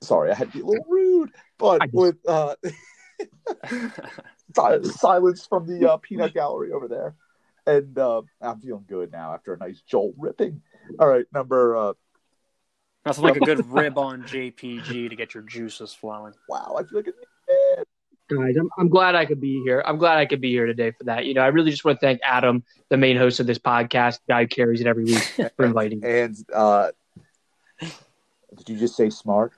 sorry, 0.00 0.30
I 0.30 0.34
had 0.34 0.48
to 0.52 0.58
be 0.58 0.62
a 0.62 0.66
little 0.66 0.84
rude. 0.88 1.30
But 1.58 1.82
with 1.92 2.16
uh 2.26 2.56
si- 3.68 4.84
silence 4.90 5.46
from 5.46 5.66
the 5.66 5.90
uh, 5.92 5.96
peanut 5.98 6.34
gallery 6.34 6.72
over 6.72 6.88
there. 6.88 7.14
And 7.66 7.96
uh, 7.96 8.22
I'm 8.40 8.58
feeling 8.60 8.84
good 8.88 9.12
now 9.12 9.34
after 9.34 9.54
a 9.54 9.58
nice 9.58 9.80
Joel 9.82 10.14
ripping. 10.18 10.62
All 10.98 11.06
right, 11.06 11.26
number 11.32 11.76
uh 11.76 11.92
That's 13.04 13.18
like 13.18 13.36
a 13.36 13.40
good 13.40 13.66
rib 13.72 13.98
on 13.98 14.22
JPG 14.22 15.10
to 15.10 15.16
get 15.16 15.34
your 15.34 15.42
juices 15.42 15.92
flowing. 15.92 16.34
wow, 16.48 16.76
I 16.78 16.84
feel 16.84 16.98
like 16.98 17.08
a 17.08 17.12
guys, 18.28 18.56
I'm, 18.56 18.68
I'm 18.78 18.88
glad 18.88 19.14
I 19.14 19.24
could 19.24 19.40
be 19.40 19.62
here. 19.64 19.82
I'm 19.86 19.98
glad 19.98 20.18
I 20.18 20.26
could 20.26 20.40
be 20.40 20.50
here 20.50 20.66
today 20.66 20.92
for 20.92 21.04
that. 21.04 21.26
You 21.26 21.34
know, 21.34 21.42
I 21.42 21.48
really 21.48 21.70
just 21.70 21.84
want 21.84 22.00
to 22.00 22.06
thank 22.06 22.20
Adam, 22.24 22.62
the 22.88 22.96
main 22.96 23.16
host 23.16 23.40
of 23.40 23.46
this 23.46 23.58
podcast, 23.58 24.20
the 24.26 24.32
guy 24.32 24.42
who 24.42 24.48
carries 24.48 24.80
it 24.80 24.86
every 24.86 25.04
week, 25.04 25.22
for 25.56 25.64
inviting 25.64 26.00
me. 26.00 26.08
And 26.08 26.36
uh, 26.52 26.90
did 27.80 28.68
you 28.68 28.76
just 28.78 28.96
say 28.96 29.10
smart? 29.10 29.52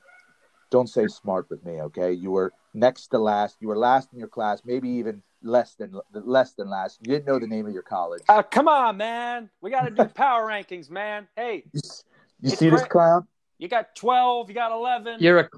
Don't 0.71 0.89
say 0.89 1.07
smart 1.07 1.49
with 1.51 1.65
me, 1.65 1.81
okay? 1.83 2.13
You 2.13 2.33
were 2.33 2.53
next 2.73 3.09
to 3.09 3.19
last. 3.19 3.57
You 3.61 3.69
were 3.69 3.77
last 3.77 4.13
in 4.13 4.19
your 4.19 4.29
class, 4.29 4.63
maybe 4.65 4.89
even 4.89 5.23
less 5.43 5.75
than 5.75 6.01
less 6.13 6.53
than 6.53 6.69
last. 6.69 6.99
You 7.03 7.13
didn't 7.13 7.27
know 7.27 7.39
the 7.39 7.47
name 7.47 7.67
of 7.67 7.73
your 7.73 7.83
college. 7.83 8.23
Uh, 8.29 8.43
come 8.43 8.67
on, 8.67 8.97
man. 8.97 9.51
We 9.61 9.71
got 9.71 9.83
to 9.83 9.91
do 9.91 10.05
power 10.07 10.47
rankings, 10.47 10.91
man. 10.91 11.29
Hey, 11.37 11.65
You, 11.73 11.81
you 12.41 12.51
It's 12.51 12.59
see 12.59 12.71
this 12.71 12.85
clown? 12.85 13.29
You 13.59 13.69
got 13.69 13.95
12, 13.97 14.49
you 14.49 14.55
got 14.55 14.73
11. 14.73 15.17
You're 15.21 15.39
a 15.39 15.43
now 15.43 15.49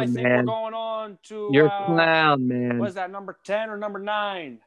I 0.00 0.04
clown, 0.06 0.12
think 0.14 0.26
we're 0.26 0.42
going 0.42 0.74
on 0.74 1.18
to, 1.24 1.50
You're 1.52 1.70
uh, 1.70 1.82
a 1.82 1.86
clown, 1.86 2.48
man. 2.48 2.78
what 2.78 2.88
is 2.88 2.94
that, 2.94 3.10
number 3.10 3.38
10 3.44 3.70
or 3.70 3.76
number 3.76 3.98
9? 3.98 4.58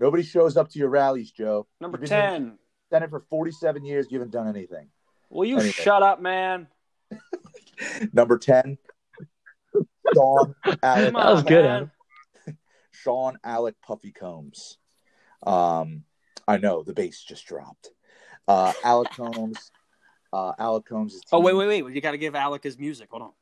Nobody 0.00 0.22
shows 0.22 0.56
up 0.56 0.68
to 0.70 0.78
your 0.78 0.88
rallies, 0.90 1.30
Joe. 1.32 1.66
Number 1.80 1.98
You've 1.98 2.10
been 2.10 2.18
in 2.18 2.30
10. 2.42 2.44
the 2.90 2.96
Senate 2.96 3.10
for 3.10 3.20
47 3.28 3.84
years. 3.84 4.06
You 4.10 4.18
haven't 4.18 4.30
done 4.32 4.48
anything. 4.48 4.88
Will 5.30 5.44
you 5.46 5.56
Anyway. 5.56 5.72
shut 5.72 6.02
up, 6.02 6.20
man? 6.20 6.68
Number 8.12 8.38
10, 8.38 8.78
Sean 10.14 10.54
Alec, 10.82 11.12
Come 11.12 11.14
That 11.14 11.32
was 11.32 11.42
good, 11.42 11.64
man. 11.64 11.90
Adam. 12.46 12.56
Sean 12.92 13.38
Alec 13.44 13.74
Puffy 13.82 14.12
Combs. 14.12 14.78
Um, 15.46 16.04
I 16.46 16.56
know 16.58 16.82
the 16.82 16.94
bass 16.94 17.22
just 17.22 17.46
dropped. 17.46 17.90
Uh, 18.46 18.72
Alec 18.84 19.10
Combs. 19.10 19.70
Uh, 20.32 20.52
Alec 20.58 20.84
Combs. 20.86 21.14
is 21.14 21.22
Oh, 21.32 21.40
wait, 21.40 21.54
wait, 21.54 21.82
wait. 21.82 21.94
You 21.94 22.00
got 22.00 22.12
to 22.12 22.18
give 22.18 22.34
Alec 22.34 22.62
his 22.62 22.78
music. 22.78 23.08
Hold 23.10 23.22
on. 23.22 23.32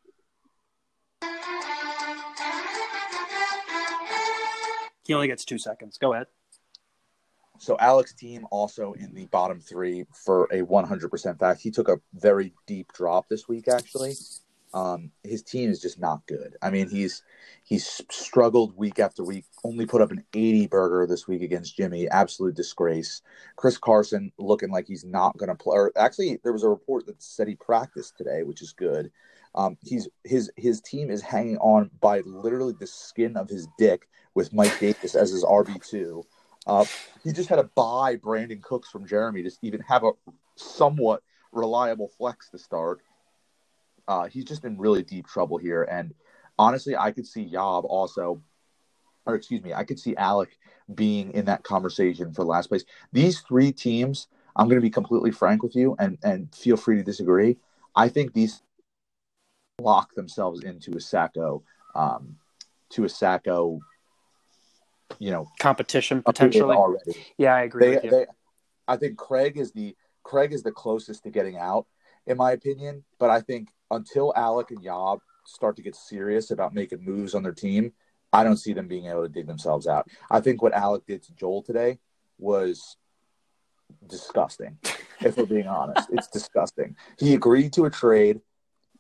He 5.05 5.14
only 5.14 5.29
gets 5.29 5.44
two 5.44 5.59
seconds. 5.59 5.99
Go 5.99 6.12
ahead. 6.14 6.27
So 7.59 7.77
Alex 7.79 8.12
team 8.12 8.46
also 8.51 8.92
in 8.94 9.14
the 9.14 9.27
bottom 9.27 9.61
three 9.61 10.05
for 10.12 10.44
a 10.53 10.62
100% 10.62 11.38
fact. 11.38 11.61
He 11.61 11.70
took 11.70 11.88
a 11.88 11.96
very 12.14 12.53
deep 12.66 12.92
drop 12.92 13.29
this 13.29 13.49
week, 13.49 13.68
actually. 13.68 14.14
Um, 14.75 15.11
his 15.23 15.43
team 15.43 15.71
is 15.71 15.81
just 15.81 15.99
not 15.99 16.27
good. 16.27 16.57
I 16.61 16.71
mean, 16.71 16.89
he's 16.89 17.23
he's 17.65 18.03
struggled 18.11 18.77
week 18.77 18.99
after 18.99 19.25
week. 19.25 19.45
Only 19.65 19.87
put 19.87 20.03
up 20.03 20.11
an 20.11 20.25
80 20.35 20.67
burger 20.67 21.07
this 21.07 21.27
week 21.27 21.43
against 21.43 21.77
Jimmy. 21.77 22.09
Absolute 22.09 22.55
disgrace. 22.55 23.23
Chris 23.57 23.79
Carson 23.79 24.33
looking 24.39 24.71
like 24.71 24.87
he's 24.87 25.05
not 25.05 25.37
going 25.39 25.49
to 25.49 25.55
play. 25.55 25.77
Or 25.77 25.93
actually, 25.97 26.39
there 26.43 26.53
was 26.53 26.63
a 26.63 26.69
report 26.69 27.07
that 27.07 27.23
said 27.23 27.49
he 27.49 27.55
practiced 27.55 28.17
today, 28.19 28.43
which 28.43 28.63
is 28.63 28.73
good. 28.73 29.11
Um, 29.55 29.79
he's 29.83 30.09
his 30.25 30.51
his 30.57 30.81
team 30.81 31.11
is 31.11 31.23
hanging 31.23 31.59
on 31.59 31.91
by 32.01 32.21
literally 32.21 32.75
the 32.79 32.87
skin 32.87 33.37
of 33.37 33.49
his 33.49 33.67
dick 33.79 34.09
with 34.35 34.53
Mike 34.53 34.79
Davis 34.79 35.15
as 35.15 35.31
his 35.31 35.45
RB 35.45 35.85
two. 35.89 36.25
Uh, 36.67 36.85
he 37.25 37.33
just 37.33 37.49
had 37.49 37.57
to 37.57 37.71
buy 37.75 38.17
Brandin 38.17 38.61
Cooks 38.61 38.91
from 38.91 39.07
Jeremy 39.07 39.43
to 39.45 39.51
even 39.63 39.81
have 39.81 40.05
a 40.05 40.13
somewhat 40.57 41.23
reliable 41.53 42.09
flex 42.09 42.51
to 42.51 42.59
start. 42.59 43.01
Uh, 44.09 44.27
he's 44.27 44.45
just 44.45 44.64
in 44.64 44.79
really 44.79 45.03
deep 45.03 45.27
trouble 45.27 45.59
here, 45.59 45.83
and 45.85 46.14
honestly, 46.59 46.97
I 46.97 47.11
could 47.11 47.27
see 47.27 47.42
Yob 47.42 47.85
also, 47.85 48.40
or 49.27 49.35
excuse 49.35 49.62
me, 49.62 49.75
I 49.75 49.85
could 49.85 49.99
see 49.99 50.16
Alec 50.16 50.57
being 50.95 51.33
in 51.33 51.47
that 51.47 51.64
conversation 51.64 52.33
for 52.33 52.45
last 52.45 52.69
place. 52.69 52.85
These 53.12 53.40
three 53.40 53.73
teams, 53.73 54.29
I'm 54.55 54.69
going 54.69 54.77
to 54.79 54.83
be 54.83 54.90
completely 54.90 55.33
frank 55.33 55.62
with 55.62 55.75
you, 55.75 55.97
and 55.99 56.19
and 56.23 56.55
feel 56.55 56.77
free 56.77 56.97
to 56.97 57.03
disagree. 57.03 57.59
I 57.95 58.09
think 58.09 58.33
these 58.33 58.62
lock 59.81 60.14
themselves 60.14 60.62
into 60.62 60.92
a 60.92 61.01
Sacko, 61.01 61.62
um, 61.95 62.37
to 62.90 63.05
a 63.05 63.09
Sacko, 63.09 63.81
you 65.19 65.31
know, 65.31 65.49
competition 65.59 66.23
potentially. 66.23 66.77
Already. 66.77 67.16
Yeah, 67.38 67.55
I 67.55 67.62
agree 67.62 67.87
They, 67.87 67.95
with 67.97 68.05
you. 68.05 68.11
they, 68.11 68.27
I 68.88 68.97
think 68.97 69.19
Craig 69.19 69.59
is 69.59 69.73
the 69.73 69.97
Craig 70.23 70.53
is 70.53 70.62
the 70.62 70.73
closest 70.73 71.25
to 71.25 71.31
getting 71.31 71.59
out, 71.59 71.87
in 72.27 72.37
my 72.37 72.53
opinion. 72.53 73.05
But 73.19 73.31
I 73.31 73.40
think 73.40 73.69
until 73.90 74.33
Alec 74.37 74.70
and 74.70 74.83
Yob 74.83 75.20
start 75.46 75.77
to 75.77 75.83
get 75.83 75.94
serious 75.94 76.51
about 76.51 76.75
making 76.75 77.05
moves 77.05 77.35
on 77.35 77.42
their 77.42 77.53
team, 77.53 77.92
I 78.33 78.44
don't 78.44 78.57
see 78.57 78.72
them 78.72 78.88
being 78.88 79.07
able 79.07 79.22
to 79.22 79.29
dig 79.29 79.46
themselves 79.46 79.87
out. 79.87 80.09
I 80.31 80.40
think 80.40 80.62
what 80.62 80.72
Alec 80.72 81.07
did 81.07 81.22
to 81.25 81.35
Joel 81.35 81.62
today 81.62 81.99
was 82.38 82.96
disgusting. 84.09 84.79
if 85.20 85.37
we're 85.37 85.46
being 85.46 85.68
honest, 85.68 86.09
it's 86.12 86.29
disgusting. 86.29 86.96
He 87.18 87.35
agreed 87.35 87.72
to 87.75 87.85
a 87.85 87.90
trade. 87.90 88.40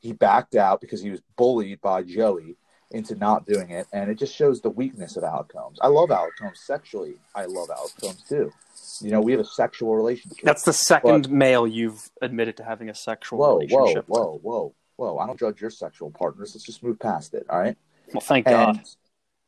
He 0.00 0.12
backed 0.12 0.54
out 0.54 0.80
because 0.80 1.02
he 1.02 1.10
was 1.10 1.20
bullied 1.36 1.80
by 1.80 2.02
Joey 2.02 2.56
into 2.90 3.14
not 3.16 3.46
doing 3.46 3.70
it, 3.70 3.86
and 3.92 4.10
it 4.10 4.18
just 4.18 4.34
shows 4.34 4.60
the 4.60 4.70
weakness 4.70 5.16
of 5.16 5.24
outcomes 5.24 5.78
I 5.80 5.88
love 5.88 6.10
outcomes 6.10 6.60
sexually. 6.60 7.16
I 7.34 7.46
love 7.46 7.68
outcomes 7.70 8.22
too. 8.28 8.52
You 9.00 9.10
know, 9.10 9.20
we 9.20 9.32
have 9.32 9.40
a 9.40 9.44
sexual 9.44 9.94
relationship. 9.94 10.44
That's 10.44 10.62
the 10.62 10.72
second 10.72 11.30
male 11.30 11.66
you've 11.66 12.08
admitted 12.22 12.56
to 12.58 12.64
having 12.64 12.88
a 12.88 12.94
sexual 12.94 13.38
whoa, 13.38 13.54
whoa, 13.54 13.58
relationship. 13.58 14.08
with. 14.08 14.18
whoa, 14.18 14.40
whoa, 14.42 14.74
whoa! 14.96 15.18
I 15.18 15.26
don't 15.26 15.38
judge 15.38 15.60
your 15.60 15.70
sexual 15.70 16.10
partners. 16.10 16.52
Let's 16.54 16.64
just 16.64 16.82
move 16.82 16.98
past 16.98 17.34
it. 17.34 17.46
All 17.50 17.58
right. 17.58 17.76
Well, 18.12 18.20
thank 18.20 18.46
God. 18.46 18.80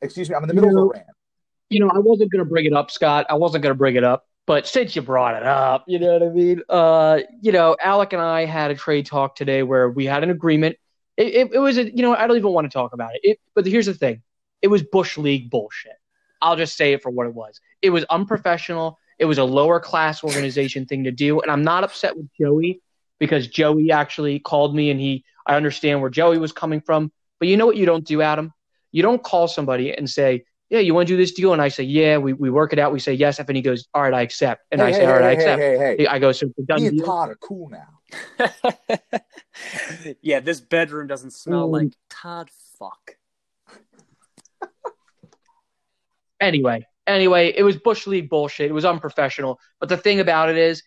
Excuse 0.00 0.28
me, 0.28 0.36
I'm 0.36 0.42
in 0.42 0.48
the 0.48 0.54
middle 0.54 0.70
You 0.70 0.78
of 0.78 0.84
a 0.84 0.92
rant. 0.94 1.06
You 1.70 1.80
know, 1.80 1.90
I 1.90 1.98
wasn't 1.98 2.32
going 2.32 2.44
to 2.44 2.48
bring 2.48 2.64
it 2.64 2.72
up, 2.72 2.90
Scott. 2.90 3.26
I 3.28 3.34
wasn't 3.34 3.62
going 3.62 3.74
to 3.74 3.78
bring 3.78 3.96
it 3.96 4.04
up, 4.04 4.26
but 4.46 4.66
since 4.66 4.96
you 4.96 5.02
brought 5.02 5.36
it 5.36 5.42
up, 5.44 5.84
you 5.86 5.98
know 5.98 6.14
what 6.14 6.22
I 6.22 6.28
mean? 6.30 6.62
Uh, 6.68 7.18
you 7.42 7.52
know, 7.52 7.76
Alec 7.80 8.12
and 8.14 8.22
I 8.22 8.46
had 8.46 8.70
a 8.70 8.74
trade 8.74 9.06
talk 9.06 9.36
today 9.36 9.62
where 9.62 9.90
we 9.90 10.06
had 10.06 10.22
an 10.22 10.30
agreement. 10.30 10.76
It, 11.18 11.34
it, 11.34 11.54
it 11.54 11.58
was, 11.58 11.76
a, 11.76 11.94
you 11.94 12.02
know, 12.02 12.14
I 12.14 12.26
don't 12.26 12.38
even 12.38 12.52
want 12.52 12.70
to 12.70 12.72
talk 12.72 12.94
about 12.94 13.14
it. 13.16 13.20
it. 13.22 13.40
But 13.54 13.66
here's 13.66 13.86
the 13.86 13.94
thing 13.94 14.22
it 14.62 14.68
was 14.68 14.82
Bush 14.82 15.18
League 15.18 15.50
bullshit. 15.50 15.98
I'll 16.40 16.56
just 16.56 16.76
say 16.76 16.92
it 16.92 17.02
for 17.02 17.10
what 17.10 17.26
it 17.26 17.34
was. 17.34 17.60
It 17.82 17.90
was 17.90 18.04
unprofessional. 18.04 18.98
It 19.18 19.24
was 19.24 19.38
a 19.38 19.44
lower 19.44 19.80
class 19.80 20.22
organization 20.22 20.86
thing 20.86 21.04
to 21.04 21.10
do. 21.10 21.40
And 21.40 21.50
I'm 21.50 21.64
not 21.64 21.82
upset 21.82 22.16
with 22.16 22.28
Joey 22.40 22.80
because 23.18 23.48
Joey 23.48 23.90
actually 23.90 24.38
called 24.38 24.74
me 24.74 24.90
and 24.90 25.00
he, 25.00 25.24
I 25.44 25.56
understand 25.56 26.00
where 26.00 26.10
Joey 26.10 26.38
was 26.38 26.52
coming 26.52 26.80
from. 26.80 27.10
But 27.40 27.48
you 27.48 27.56
know 27.56 27.66
what 27.66 27.76
you 27.76 27.86
don't 27.86 28.06
do, 28.06 28.22
Adam? 28.22 28.52
You 28.92 29.02
don't 29.02 29.22
call 29.22 29.48
somebody 29.48 29.92
and 29.92 30.08
say, 30.08 30.44
yeah, 30.70 30.78
you 30.78 30.94
want 30.94 31.08
to 31.08 31.14
do 31.14 31.16
this 31.16 31.32
deal? 31.32 31.52
And 31.52 31.60
I 31.60 31.68
say, 31.68 31.82
yeah, 31.82 32.18
we, 32.18 32.32
we 32.32 32.50
work 32.50 32.72
it 32.72 32.78
out. 32.78 32.92
We 32.92 33.00
say 33.00 33.14
yes. 33.14 33.40
And 33.40 33.56
he 33.56 33.62
goes, 33.62 33.88
all 33.92 34.02
right, 34.02 34.14
I 34.14 34.20
accept. 34.22 34.64
And 34.70 34.80
I 34.80 34.92
say, 34.92 35.00
hey, 35.00 35.06
all 35.06 35.14
right, 35.14 35.24
I 35.24 35.30
accept. 35.32 35.60
Hey, 35.60 35.78
hey, 35.78 35.96
hey. 35.98 36.06
I 36.06 36.18
go, 36.18 36.30
so 36.30 36.46
it's 36.46 36.58
a 36.58 36.62
done 36.62 36.84
and 36.84 36.96
deal. 36.96 37.06
Todd 37.06 37.30
are 37.30 37.36
cool 37.36 37.68
now. 37.70 37.97
yeah, 40.22 40.40
this 40.40 40.60
bedroom 40.60 41.06
doesn't 41.06 41.32
smell 41.32 41.64
Um, 41.64 41.70
like 41.70 41.92
Todd 42.08 42.50
fuck. 42.78 43.16
Anyway, 46.40 46.86
anyway, 47.06 47.52
it 47.56 47.62
was 47.64 47.76
Bush 47.76 48.06
League 48.06 48.30
bullshit. 48.30 48.70
It 48.70 48.74
was 48.74 48.84
unprofessional. 48.84 49.58
But 49.80 49.88
the 49.88 49.96
thing 49.96 50.20
about 50.20 50.50
it 50.50 50.56
is, 50.56 50.82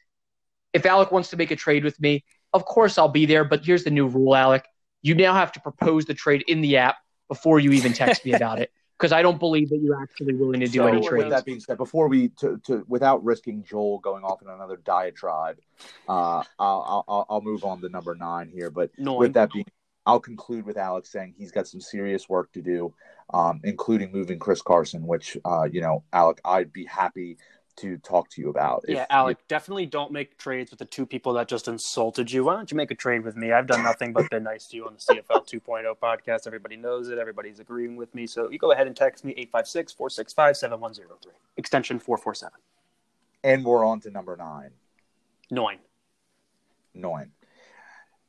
if 0.73 0.86
Alec 0.86 1.12
wants 1.12 1.29
to 1.31 1.38
make 1.38 1.51
a 1.51 1.55
trade 1.55 1.84
with 1.84 1.99
me, 1.99 2.23
of 2.53 2.63
course 2.65 2.97
I'll 2.97 3.10
be 3.10 3.25
there. 3.25 3.43
But 3.43 3.65
here's 3.65 3.84
the 3.84 3.91
new 3.91 4.07
rule, 4.07 4.36
Alec. 4.36 4.65
You 5.01 5.15
now 5.15 5.34
have 5.34 5.51
to 5.53 5.60
propose 5.60 6.05
the 6.05 6.13
trade 6.13 6.43
in 6.47 6.62
the 6.62 6.77
app 6.77 6.95
before 7.27 7.60
you 7.60 7.71
even 7.73 7.91
text 7.93 8.23
me 8.25 8.34
about 8.34 8.60
it. 8.60 8.71
Because 9.01 9.13
I 9.13 9.23
don't 9.23 9.39
believe 9.39 9.69
that 9.69 9.79
you're 9.79 9.99
actually 9.99 10.35
willing 10.35 10.59
to 10.59 10.67
do 10.67 10.79
So, 10.79 10.85
any 10.85 10.97
with 10.99 11.07
trades. 11.07 11.31
that 11.31 11.43
being 11.43 11.59
said, 11.59 11.77
before 11.77 12.07
we 12.07 12.29
to, 12.39 12.61
to 12.65 12.85
without 12.87 13.23
risking 13.23 13.63
Joel 13.63 13.97
going 13.97 14.23
off 14.23 14.43
in 14.43 14.47
another 14.47 14.77
diatribe, 14.77 15.57
uh, 16.07 16.43
I'll, 16.59 17.03
I'll 17.07 17.25
I'll 17.27 17.41
move 17.41 17.63
on 17.65 17.81
to 17.81 17.89
number 17.89 18.13
nine 18.13 18.47
here. 18.47 18.69
But 18.69 18.91
Nine. 18.99 19.17
with 19.17 19.33
that 19.33 19.51
being, 19.51 19.65
I'll 20.05 20.19
conclude 20.19 20.65
with 20.67 20.77
Alex 20.77 21.11
saying 21.11 21.33
he's 21.35 21.51
got 21.51 21.67
some 21.67 21.81
serious 21.81 22.29
work 22.29 22.51
to 22.51 22.61
do, 22.61 22.93
um, 23.33 23.59
including 23.63 24.11
moving 24.11 24.37
Chris 24.37 24.61
Carson, 24.61 25.07
which 25.07 25.35
uh, 25.45 25.63
you 25.63 25.81
know, 25.81 26.03
Alec, 26.13 26.39
I'd 26.45 26.71
be 26.71 26.85
happy 26.85 27.37
to 27.82 27.98
talk 27.98 28.30
to 28.30 28.41
you 28.41 28.50
about. 28.50 28.84
Yeah, 28.88 29.06
Alec, 29.10 29.38
definitely 29.48 29.86
don't 29.86 30.12
make 30.12 30.38
trades 30.38 30.72
with 30.72 30.80
the 30.80 30.86
two 30.86 31.06
people 31.06 31.34
that 31.34 31.48
just 31.48 31.67
insulted 31.67 32.32
you. 32.32 32.44
Why 32.46 32.56
don't 32.56 32.72
you 32.72 32.78
make 32.78 32.91
a 32.91 32.96
trade 32.96 33.24
with 33.24 33.36
me? 33.36 33.52
I've 33.52 33.67
done 33.67 33.84
nothing 33.84 34.13
but 34.13 34.30
been 34.30 34.44
nice 34.44 34.67
to 34.67 34.78
you 34.78 34.86
on 34.88 34.94
the 34.94 35.00
CFL 35.00 35.46
2.0 35.50 35.96
podcast. 36.02 36.48
Everybody 36.48 36.78
knows 36.78 37.10
it. 37.10 37.17
Everybody's 37.17 37.60
agreeing 37.60 37.96
with 37.96 38.13
me. 38.15 38.26
So 38.28 38.50
you 38.50 38.58
go 38.58 38.72
ahead 38.72 38.88
and 38.88 38.96
text 38.96 39.24
me 39.26 39.32
856 39.34 39.94
465 39.94 40.58
7103, 40.58 41.32
extension 41.58 42.00
447. 42.00 42.54
And 43.44 43.65
we're 43.65 43.86
on 43.86 44.00
to 44.02 44.12
number 44.12 44.36
nine, 44.38 44.72
Nine. 45.50 45.80
nine, 46.94 47.32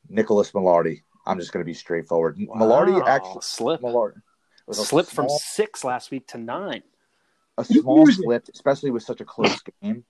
Nicholas 0.09 0.51
Millardi. 0.51 1.03
I'm 1.25 1.39
just 1.39 1.53
going 1.53 1.63
to 1.63 1.65
be 1.65 1.73
straightforward. 1.73 2.37
Millardi 2.37 2.99
Wow, 2.99 3.05
actually 3.07 3.41
slip. 3.41 3.81
Millardi 3.81 4.21
was 4.67 4.79
a 4.79 4.83
Slip 4.85 5.05
from 5.07 5.27
six 5.29 5.83
last 5.83 6.09
week 6.11 6.27
to 6.27 6.37
nine. 6.37 6.83
A 7.57 7.63
small 7.63 8.05
slip, 8.07 8.47
especially 8.53 8.91
with 8.91 9.03
such 9.03 9.21
a 9.21 9.25
close 9.25 9.59
game. 9.81 10.03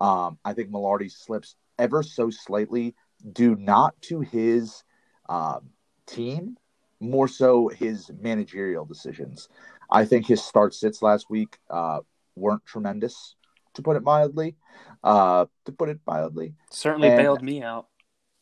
Um, 0.00 0.38
I 0.44 0.52
think 0.52 0.70
Millardi 0.70 1.10
slips 1.10 1.56
ever 1.78 2.02
so 2.02 2.30
slightly, 2.30 2.94
due 3.32 3.56
not 3.56 4.00
to 4.02 4.20
his 4.20 4.82
um, 5.28 5.70
team, 6.06 6.56
more 7.00 7.28
so 7.28 7.68
his 7.68 8.10
managerial 8.20 8.84
decisions. 8.84 9.48
I 9.90 10.04
think 10.04 10.26
his 10.26 10.42
start 10.42 10.74
sits 10.74 11.02
last 11.02 11.28
week 11.30 11.58
uh, 11.70 12.00
weren't 12.34 12.64
tremendous, 12.66 13.36
to 13.74 13.82
put 13.82 13.96
it 13.96 14.02
mildly. 14.02 14.56
Uh, 15.04 15.46
to 15.64 15.72
put 15.72 15.88
it 15.88 16.00
mildly, 16.06 16.54
Certainly 16.70 17.08
And- 17.08 17.18
bailed 17.18 17.42
me 17.42 17.62
out. 17.62 17.86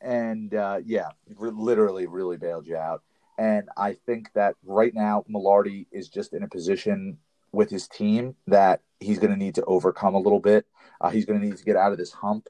and 0.01 0.55
uh, 0.55 0.81
yeah, 0.85 1.09
re- 1.37 1.51
literally, 1.53 2.07
really 2.07 2.37
bailed 2.37 2.67
you 2.67 2.77
out. 2.77 3.03
And 3.39 3.69
I 3.77 3.95
think 4.07 4.33
that 4.35 4.55
right 4.65 4.95
now, 4.95 5.25
Millardi 5.29 5.87
is 5.91 6.09
just 6.09 6.33
in 6.35 6.43
a 6.45 6.49
position 6.49 7.19
with 7.55 7.71
his 7.71 7.89
team 7.89 8.35
that 8.47 8.81
he's 9.01 9.19
going 9.19 9.31
to 9.31 9.37
need 9.37 9.55
to 9.57 9.65
overcome 9.65 10.15
a 10.15 10.19
little 10.19 10.41
bit. 10.41 10.67
Uh, 11.01 11.11
he's 11.11 11.25
going 11.25 11.41
to 11.41 11.47
need 11.47 11.57
to 11.57 11.65
get 11.65 11.77
out 11.77 11.93
of 11.93 11.99
this 11.99 12.13
hump. 12.13 12.49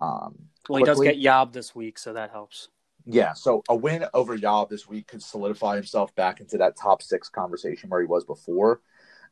Um, 0.00 0.48
Well, 0.68 0.78
he 0.78 0.84
does 0.84 1.00
get 1.00 1.18
Yob 1.18 1.52
this 1.52 1.74
week, 1.74 1.98
so 1.98 2.12
that 2.12 2.30
helps. 2.30 2.68
yeah, 3.04 3.32
so 3.32 3.62
a 3.68 3.74
win 3.74 4.04
over 4.14 4.34
Yob 4.34 4.68
this 4.68 4.88
week 4.88 5.06
could 5.06 5.22
solidify 5.22 5.76
himself 5.76 6.14
back 6.14 6.40
into 6.40 6.58
that 6.58 6.76
top 6.76 7.02
six 7.02 7.28
conversation 7.28 7.88
where 7.88 8.00
he 8.00 8.06
was 8.06 8.24
before. 8.24 8.80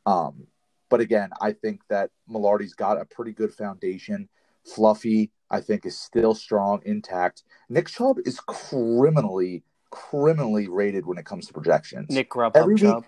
Um, 0.07 0.47
but 0.91 1.01
again, 1.01 1.31
I 1.41 1.53
think 1.53 1.81
that 1.89 2.11
Millardi's 2.31 2.75
got 2.75 3.01
a 3.01 3.05
pretty 3.05 3.33
good 3.33 3.53
foundation. 3.53 4.29
Fluffy, 4.65 5.31
I 5.51 5.61
think, 5.61 5.85
is 5.87 5.99
still 5.99 6.35
strong, 6.35 6.81
intact. 6.85 7.43
Nick 7.69 7.89
Chubb 7.89 8.19
is 8.25 8.39
criminally, 8.41 9.63
criminally 9.91 10.69
rated 10.69 11.05
when 11.07 11.19
it 11.19 11.27
comes 11.27 11.47
to 11.47 11.53
projections. 11.53 12.11
Nick 12.11 12.31
Grubhub 12.31 12.53
Every 12.57 12.75
week- 12.75 12.83
Chubb. 12.83 13.05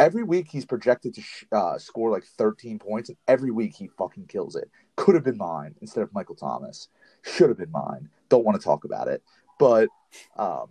Every 0.00 0.22
week 0.22 0.48
he's 0.50 0.64
projected 0.64 1.12
to 1.14 1.20
sh- 1.20 1.44
uh, 1.52 1.76
score 1.76 2.10
like 2.10 2.24
13 2.24 2.78
points, 2.78 3.10
and 3.10 3.18
every 3.28 3.50
week 3.50 3.76
he 3.76 3.88
fucking 3.98 4.28
kills 4.28 4.56
it. 4.56 4.70
Could 4.96 5.14
have 5.14 5.24
been 5.24 5.36
mine 5.36 5.74
instead 5.82 6.02
of 6.02 6.14
Michael 6.14 6.34
Thomas. 6.34 6.88
Should 7.22 7.50
have 7.50 7.58
been 7.58 7.70
mine. 7.70 8.08
Don't 8.30 8.42
want 8.42 8.58
to 8.58 8.64
talk 8.64 8.84
about 8.84 9.08
it. 9.08 9.22
But, 9.58 9.90
um, 10.38 10.70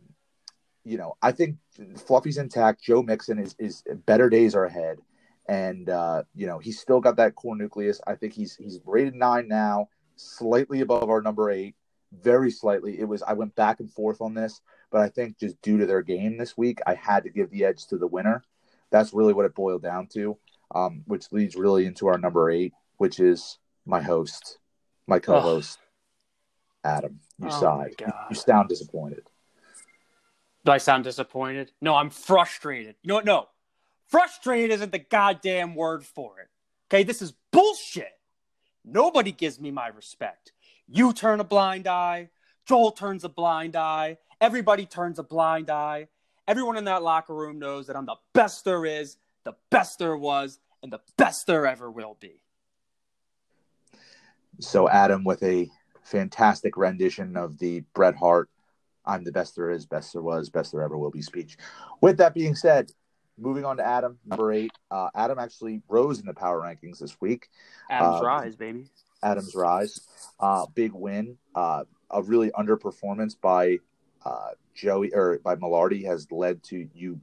you 0.84 0.98
know, 0.98 1.16
I 1.22 1.32
think 1.32 1.58
Fluffy's 2.08 2.40
intact. 2.40 2.84
Joe 2.84 3.04
Mixon 3.04 3.38
is, 3.38 3.56
is 3.60 3.84
better 4.08 4.32
days 4.32 4.56
are 4.56 4.66
ahead. 4.66 4.98
And, 5.48 5.92
uh, 5.92 6.24
you 6.34 6.48
know, 6.48 6.58
he's 6.58 6.80
still 6.80 7.00
got 7.00 7.18
that 7.18 7.36
core 7.36 7.56
nucleus. 7.56 8.02
I 8.08 8.16
think 8.16 8.34
he's 8.34 8.56
he's 8.56 8.80
rated 8.84 9.14
nine 9.14 9.48
now, 9.48 9.90
slightly 10.16 10.82
above 10.82 11.08
our 11.08 11.22
number 11.22 11.52
eight, 11.52 11.76
very 12.12 12.50
slightly. 12.50 13.00
It 13.00 13.08
was, 13.08 13.22
I 13.22 13.34
went 13.34 13.56
back 13.56 13.80
and 13.80 13.92
forth 13.92 14.22
on 14.22 14.34
this, 14.34 14.62
but 14.92 15.02
I 15.02 15.10
think 15.10 15.38
just 15.38 15.62
due 15.62 15.78
to 15.78 15.86
their 15.86 16.02
game 16.02 16.38
this 16.38 16.58
week, 16.58 16.80
I 16.88 16.96
had 16.96 17.24
to 17.24 17.30
give 17.30 17.52
the 17.52 17.66
edge 17.66 17.86
to 17.88 17.98
the 17.98 18.08
winner. 18.08 18.44
That's 18.92 19.14
really 19.14 19.34
what 19.34 19.46
it 19.46 19.56
boiled 19.56 19.84
down 19.84 20.08
to, 20.14 20.38
um, 20.74 21.04
which 21.06 21.32
leads 21.32 21.56
really 21.56 21.86
into 21.86 22.08
our 22.08 22.18
number 22.18 22.50
eight, 22.50 22.74
which 22.98 23.20
is 23.20 23.58
my 23.86 24.02
host, 24.02 24.58
my 25.08 25.20
co-host, 25.20 25.80
Adam. 26.84 27.20
You 27.38 27.48
Oh, 27.48 27.60
sighed. 27.60 27.96
You 28.30 28.36
sound 28.36 28.70
disappointed. 28.70 29.30
Do 30.66 30.72
I 30.72 30.78
sound 30.78 31.04
disappointed? 31.04 31.72
No, 31.82 31.96
I'm 31.96 32.10
frustrated. 32.10 32.96
You 33.02 33.10
know 33.10 33.16
what? 33.16 33.26
No. 33.26 33.48
Frustrated 34.08 34.72
isn't 34.72 34.92
the 34.92 35.00
goddamn 35.00 35.76
word 35.76 36.04
for 36.04 36.40
it. 36.40 36.48
Okay, 36.88 37.04
this 37.04 37.22
is 37.22 37.34
bullshit. 37.52 38.12
Nobody 38.84 39.32
gives 39.32 39.60
me 39.60 39.72
my 39.72 39.88
respect. 39.88 40.52
You 40.88 41.14
turn 41.14 41.40
a 41.40 41.44
blind 41.44 41.88
eye. 41.88 42.30
Joel 42.68 42.92
turns 42.92 43.24
a 43.24 43.30
blind 43.30 43.76
eye. 43.76 44.18
Everybody 44.42 44.86
turns 44.86 45.20
a 45.20 45.24
blind 45.24 45.70
eye. 45.70 46.08
Everyone 46.50 46.78
in 46.78 46.86
that 46.86 47.04
locker 47.04 47.36
room 47.36 47.60
knows 47.60 47.86
that 47.86 47.96
I'm 47.96 48.08
the 48.08 48.16
best 48.34 48.66
there 48.66 48.84
is, 48.84 49.18
the 49.44 49.54
best 49.70 50.00
there 50.00 50.18
was, 50.18 50.60
and 50.82 50.92
the 50.92 51.00
best 51.16 51.46
there 51.46 51.68
ever 51.68 51.92
will 51.92 52.18
be. 52.20 52.42
So 54.60 54.90
Adam 54.90 55.24
with 55.24 55.44
a 55.44 55.70
fantastic 56.02 56.76
rendition 56.76 57.38
of 57.38 57.60
the 57.60 57.82
Bret 57.94 58.16
Hart 58.16 58.50
I'm 59.06 59.24
the 59.24 59.32
best 59.32 59.56
there 59.56 59.70
is, 59.70 59.86
best 59.86 60.14
there 60.14 60.24
was, 60.24 60.50
best 60.50 60.72
there 60.72 60.82
ever 60.82 60.98
will 60.98 61.12
be 61.12 61.22
speech. 61.22 61.56
With 62.02 62.18
that 62.18 62.34
being 62.34 62.56
said, 62.56 62.92
moving 63.38 63.64
on 63.64 63.78
to 63.78 63.86
Adam, 63.86 64.18
number 64.26 64.52
eight. 64.52 64.72
Uh, 64.90 65.10
Adam 65.14 65.38
actually 65.38 65.84
rose 65.88 66.20
in 66.20 66.26
the 66.26 66.34
power 66.34 66.62
rankings 66.62 66.98
this 66.98 67.22
week. 67.22 67.50
Adam's 67.92 68.22
Uh, 68.22 68.26
rise, 68.26 68.56
baby. 68.56 68.88
Adam's 69.22 69.54
rise, 69.54 70.02
uh, 70.40 70.66
big 70.74 70.94
win, 70.94 71.38
uh, 71.54 71.84
a 72.10 72.24
really 72.24 72.50
underperformance 72.52 73.36
by 73.40 73.78
uh, 74.26 74.50
Joey 74.80 75.14
or 75.14 75.40
by 75.44 75.56
Millardy 75.56 76.06
has 76.06 76.32
led 76.32 76.64
to 76.64 76.88
you 76.94 77.20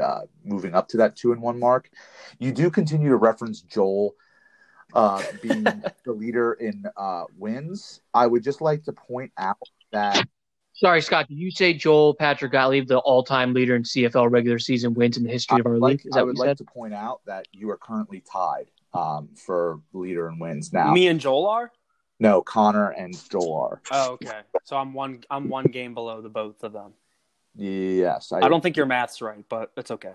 uh, 0.00 0.20
moving 0.44 0.74
up 0.74 0.88
to 0.88 0.98
that 0.98 1.16
two 1.16 1.32
and 1.32 1.42
one 1.42 1.58
mark. 1.58 1.90
You 2.38 2.52
do 2.52 2.70
continue 2.70 3.08
to 3.08 3.16
reference 3.16 3.60
Joel 3.62 4.14
uh, 4.94 5.22
being 5.42 5.64
the 6.04 6.12
leader 6.12 6.52
in 6.54 6.84
uh, 6.96 7.24
wins. 7.36 8.00
I 8.14 8.26
would 8.26 8.44
just 8.44 8.60
like 8.60 8.84
to 8.84 8.92
point 8.92 9.32
out 9.36 9.58
that 9.92 10.26
Sorry, 10.74 11.02
Scott. 11.02 11.28
Did 11.28 11.36
you 11.36 11.50
say 11.50 11.74
Joel 11.74 12.14
Patrick 12.14 12.52
Gottlieb, 12.52 12.88
the 12.88 12.98
all-time 12.98 13.52
leader 13.52 13.76
in 13.76 13.82
CFL 13.82 14.30
regular 14.30 14.58
season 14.58 14.94
wins 14.94 15.18
in 15.18 15.24
the 15.24 15.30
history 15.30 15.60
of 15.60 15.66
our 15.66 15.76
like, 15.76 15.90
league? 15.90 16.06
Is 16.06 16.12
I 16.14 16.20
that 16.20 16.20
what 16.20 16.26
would 16.28 16.36
you 16.36 16.40
like 16.40 16.48
said? 16.48 16.58
to 16.58 16.64
point 16.64 16.94
out 16.94 17.20
that 17.26 17.46
you 17.52 17.68
are 17.68 17.76
currently 17.76 18.22
tied 18.32 18.70
um, 18.94 19.28
for 19.36 19.80
leader 19.92 20.28
in 20.28 20.38
wins 20.38 20.72
now. 20.72 20.90
Me 20.90 21.08
and 21.08 21.20
Joel 21.20 21.46
are? 21.48 21.70
no, 22.20 22.42
Connor 22.42 22.90
and 22.90 23.14
Joel 23.30 23.54
are. 23.54 23.82
Oh, 23.90 24.12
okay. 24.12 24.40
So 24.64 24.76
I'm 24.76 24.92
one 24.92 25.24
I'm 25.30 25.48
one 25.48 25.64
game 25.64 25.94
below 25.94 26.20
the 26.20 26.28
both 26.28 26.62
of 26.62 26.72
them. 26.72 26.92
Yes, 27.56 28.32
I 28.32 28.48
don't 28.48 28.62
think 28.62 28.76
your 28.76 28.86
math's 28.86 29.20
right, 29.20 29.44
but 29.48 29.72
it's 29.76 29.90
okay. 29.90 30.12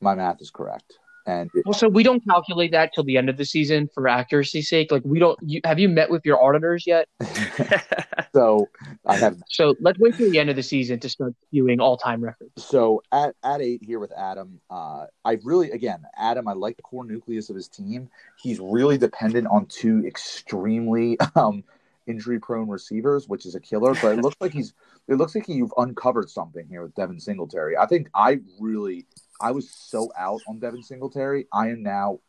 My 0.00 0.14
math 0.14 0.40
is 0.40 0.50
correct, 0.50 0.98
and 1.26 1.50
Also, 1.66 1.88
we 1.88 2.02
don't 2.02 2.24
calculate 2.24 2.72
that 2.72 2.92
till 2.94 3.04
the 3.04 3.16
end 3.16 3.28
of 3.28 3.36
the 3.36 3.44
season 3.44 3.88
for 3.92 4.08
accuracy's 4.08 4.68
sake. 4.68 4.90
Like 4.90 5.02
we 5.04 5.18
don't. 5.18 5.38
You, 5.42 5.60
have 5.64 5.78
you 5.78 5.88
met 5.88 6.10
with 6.10 6.24
your 6.24 6.42
auditors 6.42 6.86
yet? 6.86 7.06
so 8.34 8.68
I 9.06 9.16
have 9.16 9.36
So 9.48 9.74
let's 9.80 9.98
wait 9.98 10.16
till 10.16 10.30
the 10.30 10.38
end 10.38 10.48
of 10.48 10.56
the 10.56 10.62
season 10.62 10.98
to 11.00 11.08
start 11.08 11.34
viewing 11.52 11.80
all-time 11.80 12.22
records. 12.24 12.52
so 12.56 13.02
at, 13.12 13.34
at 13.44 13.60
eight 13.60 13.82
here 13.84 13.98
with 13.98 14.12
Adam, 14.16 14.60
uh, 14.70 15.06
I 15.24 15.38
really 15.44 15.70
again 15.70 16.02
Adam, 16.16 16.48
I 16.48 16.54
like 16.54 16.76
the 16.76 16.82
core 16.82 17.04
nucleus 17.04 17.50
of 17.50 17.56
his 17.56 17.68
team. 17.68 18.08
He's 18.42 18.58
really 18.58 18.96
dependent 18.96 19.48
on 19.48 19.66
two 19.66 20.04
extremely 20.06 21.18
um, 21.36 21.62
injury 22.06 22.38
prone 22.38 22.68
receivers, 22.68 23.28
which 23.28 23.46
is 23.46 23.54
a 23.54 23.60
killer. 23.60 23.94
But 23.94 24.18
it 24.18 24.22
looks 24.22 24.36
like 24.40 24.52
he's 24.52 24.74
it 25.08 25.14
looks 25.14 25.34
like 25.34 25.48
you've 25.48 25.72
uncovered 25.76 26.30
something 26.30 26.66
here 26.68 26.82
with 26.82 26.94
Devin 26.94 27.20
Singletary. 27.20 27.76
I 27.76 27.86
think 27.86 28.08
I 28.14 28.40
really 28.58 29.06
I 29.40 29.52
was 29.52 29.70
so 29.70 30.10
out 30.18 30.40
on 30.48 30.58
Devin 30.58 30.82
Singletary. 30.82 31.46
I 31.52 31.68
am 31.68 31.82
now 31.82 32.20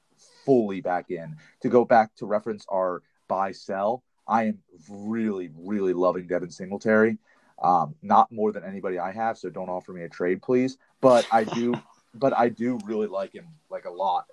fully 0.45 0.81
back 0.81 1.11
in. 1.11 1.35
To 1.61 1.69
go 1.69 1.85
back 1.85 2.15
to 2.15 2.25
reference 2.25 2.65
our 2.69 3.01
buy 3.27 3.51
sell, 3.51 4.03
I 4.27 4.45
am 4.45 4.59
really, 4.89 5.49
really 5.55 5.93
loving 5.93 6.27
Devin 6.27 6.51
Singletary. 6.51 7.17
Um, 7.61 7.95
not 8.01 8.31
more 8.31 8.51
than 8.51 8.63
anybody 8.63 8.97
I 8.97 9.11
have, 9.11 9.37
so 9.37 9.49
don't 9.49 9.69
offer 9.69 9.93
me 9.93 10.03
a 10.03 10.09
trade, 10.09 10.41
please. 10.41 10.77
But 10.99 11.27
I 11.31 11.43
do, 11.43 11.75
but 12.15 12.35
I 12.37 12.49
do 12.49 12.79
really 12.85 13.07
like 13.07 13.33
him 13.33 13.47
like 13.69 13.85
a 13.85 13.91
lot. 13.91 14.25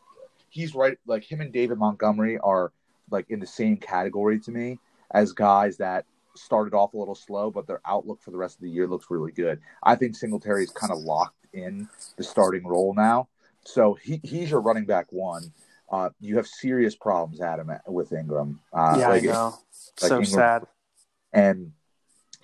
He's 0.50 0.74
right, 0.74 0.98
like 1.06 1.30
him 1.30 1.40
and 1.40 1.52
David 1.52 1.78
Montgomery 1.78 2.38
are 2.38 2.72
like 3.10 3.26
in 3.28 3.40
the 3.40 3.46
same 3.46 3.76
category 3.76 4.38
to 4.40 4.50
me 4.50 4.78
as 5.12 5.32
guys 5.32 5.76
that 5.78 6.04
started 6.36 6.74
off 6.74 6.94
a 6.94 6.98
little 6.98 7.14
slow, 7.14 7.50
but 7.50 7.66
their 7.66 7.80
outlook 7.86 8.22
for 8.22 8.30
the 8.30 8.36
rest 8.36 8.56
of 8.56 8.62
the 8.62 8.70
year 8.70 8.86
looks 8.86 9.06
really 9.10 9.32
good. 9.32 9.60
I 9.82 9.96
think 9.96 10.16
Singletary 10.16 10.64
is 10.64 10.70
kind 10.70 10.92
of 10.92 10.98
locked 10.98 11.46
in 11.52 11.88
the 12.16 12.24
starting 12.24 12.66
role 12.66 12.94
now, 12.94 13.28
so 13.64 13.94
he, 13.94 14.20
he's 14.22 14.50
your 14.50 14.60
running 14.60 14.84
back 14.84 15.06
one. 15.10 15.52
Uh, 15.90 16.10
you 16.20 16.36
have 16.36 16.46
serious 16.46 16.94
problems, 16.94 17.40
Adam, 17.40 17.70
with 17.86 18.12
Ingram. 18.12 18.60
Uh, 18.72 18.96
yeah, 18.98 19.08
like, 19.08 19.22
I 19.22 19.26
know. 19.26 19.58
like 20.02 20.08
so 20.10 20.16
Ingram- 20.16 20.24
sad. 20.26 20.66
and 21.32 21.72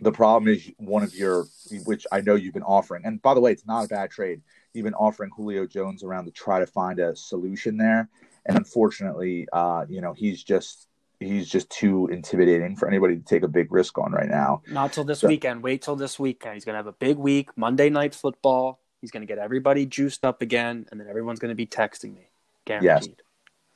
the 0.00 0.12
problem 0.12 0.52
is 0.52 0.70
one 0.78 1.02
of 1.02 1.14
your, 1.14 1.46
which 1.84 2.06
I 2.10 2.20
know 2.20 2.34
you've 2.34 2.54
been 2.54 2.62
offering. 2.64 3.04
And 3.04 3.22
by 3.22 3.32
the 3.34 3.40
way, 3.40 3.52
it's 3.52 3.66
not 3.66 3.84
a 3.84 3.88
bad 3.88 4.10
trade. 4.10 4.42
You've 4.72 4.84
been 4.84 4.94
offering 4.94 5.30
Julio 5.36 5.66
Jones 5.66 6.02
around 6.02 6.24
to 6.24 6.32
try 6.32 6.58
to 6.58 6.66
find 6.66 6.98
a 6.98 7.14
solution 7.14 7.76
there. 7.76 8.08
And 8.46 8.58
unfortunately, 8.58 9.46
uh, 9.52 9.86
you 9.88 10.00
know, 10.00 10.12
he's 10.12 10.42
just 10.42 10.88
he's 11.25 11.49
just 11.49 11.70
too 11.70 12.09
intimidating 12.12 12.77
for 12.77 12.87
anybody 12.89 13.16
to 13.16 13.22
take 13.22 13.43
a 13.43 13.49
big 13.49 13.72
risk 13.72 13.99
on 13.99 14.12
right 14.12 14.29
now. 14.29 14.62
Not 14.70 14.93
till 14.93 15.05
this 15.05 15.20
So- 15.20 15.29
weekend. 15.29 15.62
Wait 15.62 15.83
till 15.83 15.97
this 15.97 16.18
weekend. 16.18 16.55
He's 16.55 16.64
gonna 16.64 16.79
have 16.79 16.87
a 16.87 16.93
big 16.93 17.16
week. 17.18 17.51
Monday 17.57 17.91
night 17.91 18.14
football. 18.14 18.81
He's 19.01 19.11
gonna 19.11 19.27
get 19.27 19.39
everybody 19.39 19.85
juiced 19.87 20.25
up 20.25 20.41
again, 20.43 20.87
and 20.91 21.01
then 21.01 21.09
everyone's 21.09 21.39
gonna 21.39 21.55
be 21.55 21.66
texting 21.66 22.14
me. 22.14 22.29
Guaranteed. 22.64 23.16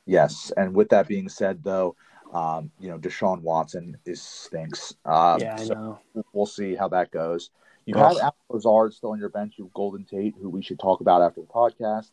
Yes. 0.05 0.49
Yes. 0.49 0.51
And 0.57 0.73
with 0.73 0.89
that 0.89 1.07
being 1.07 1.29
said, 1.29 1.63
though, 1.63 1.95
um, 2.33 2.71
you 2.79 2.89
know, 2.89 2.97
Deshaun 2.97 3.41
Watson 3.41 3.97
is 4.05 4.21
stinks. 4.21 4.93
Um, 5.05 5.39
yeah, 5.39 5.55
I 5.59 5.63
so 5.63 5.73
know. 5.73 5.99
we'll 6.33 6.45
see 6.47 6.75
how 6.75 6.87
that 6.89 7.11
goes. 7.11 7.51
You 7.85 7.95
Ugh. 7.95 8.17
have 8.17 8.23
Al 8.23 8.35
Lazard 8.49 8.93
still 8.93 9.11
on 9.11 9.19
your 9.19 9.29
bench. 9.29 9.55
You 9.57 9.65
have 9.65 9.73
Golden 9.73 10.03
Tate, 10.05 10.35
who 10.39 10.49
we 10.49 10.61
should 10.61 10.79
talk 10.79 11.01
about 11.01 11.21
after 11.21 11.41
the 11.41 11.47
podcast. 11.47 12.11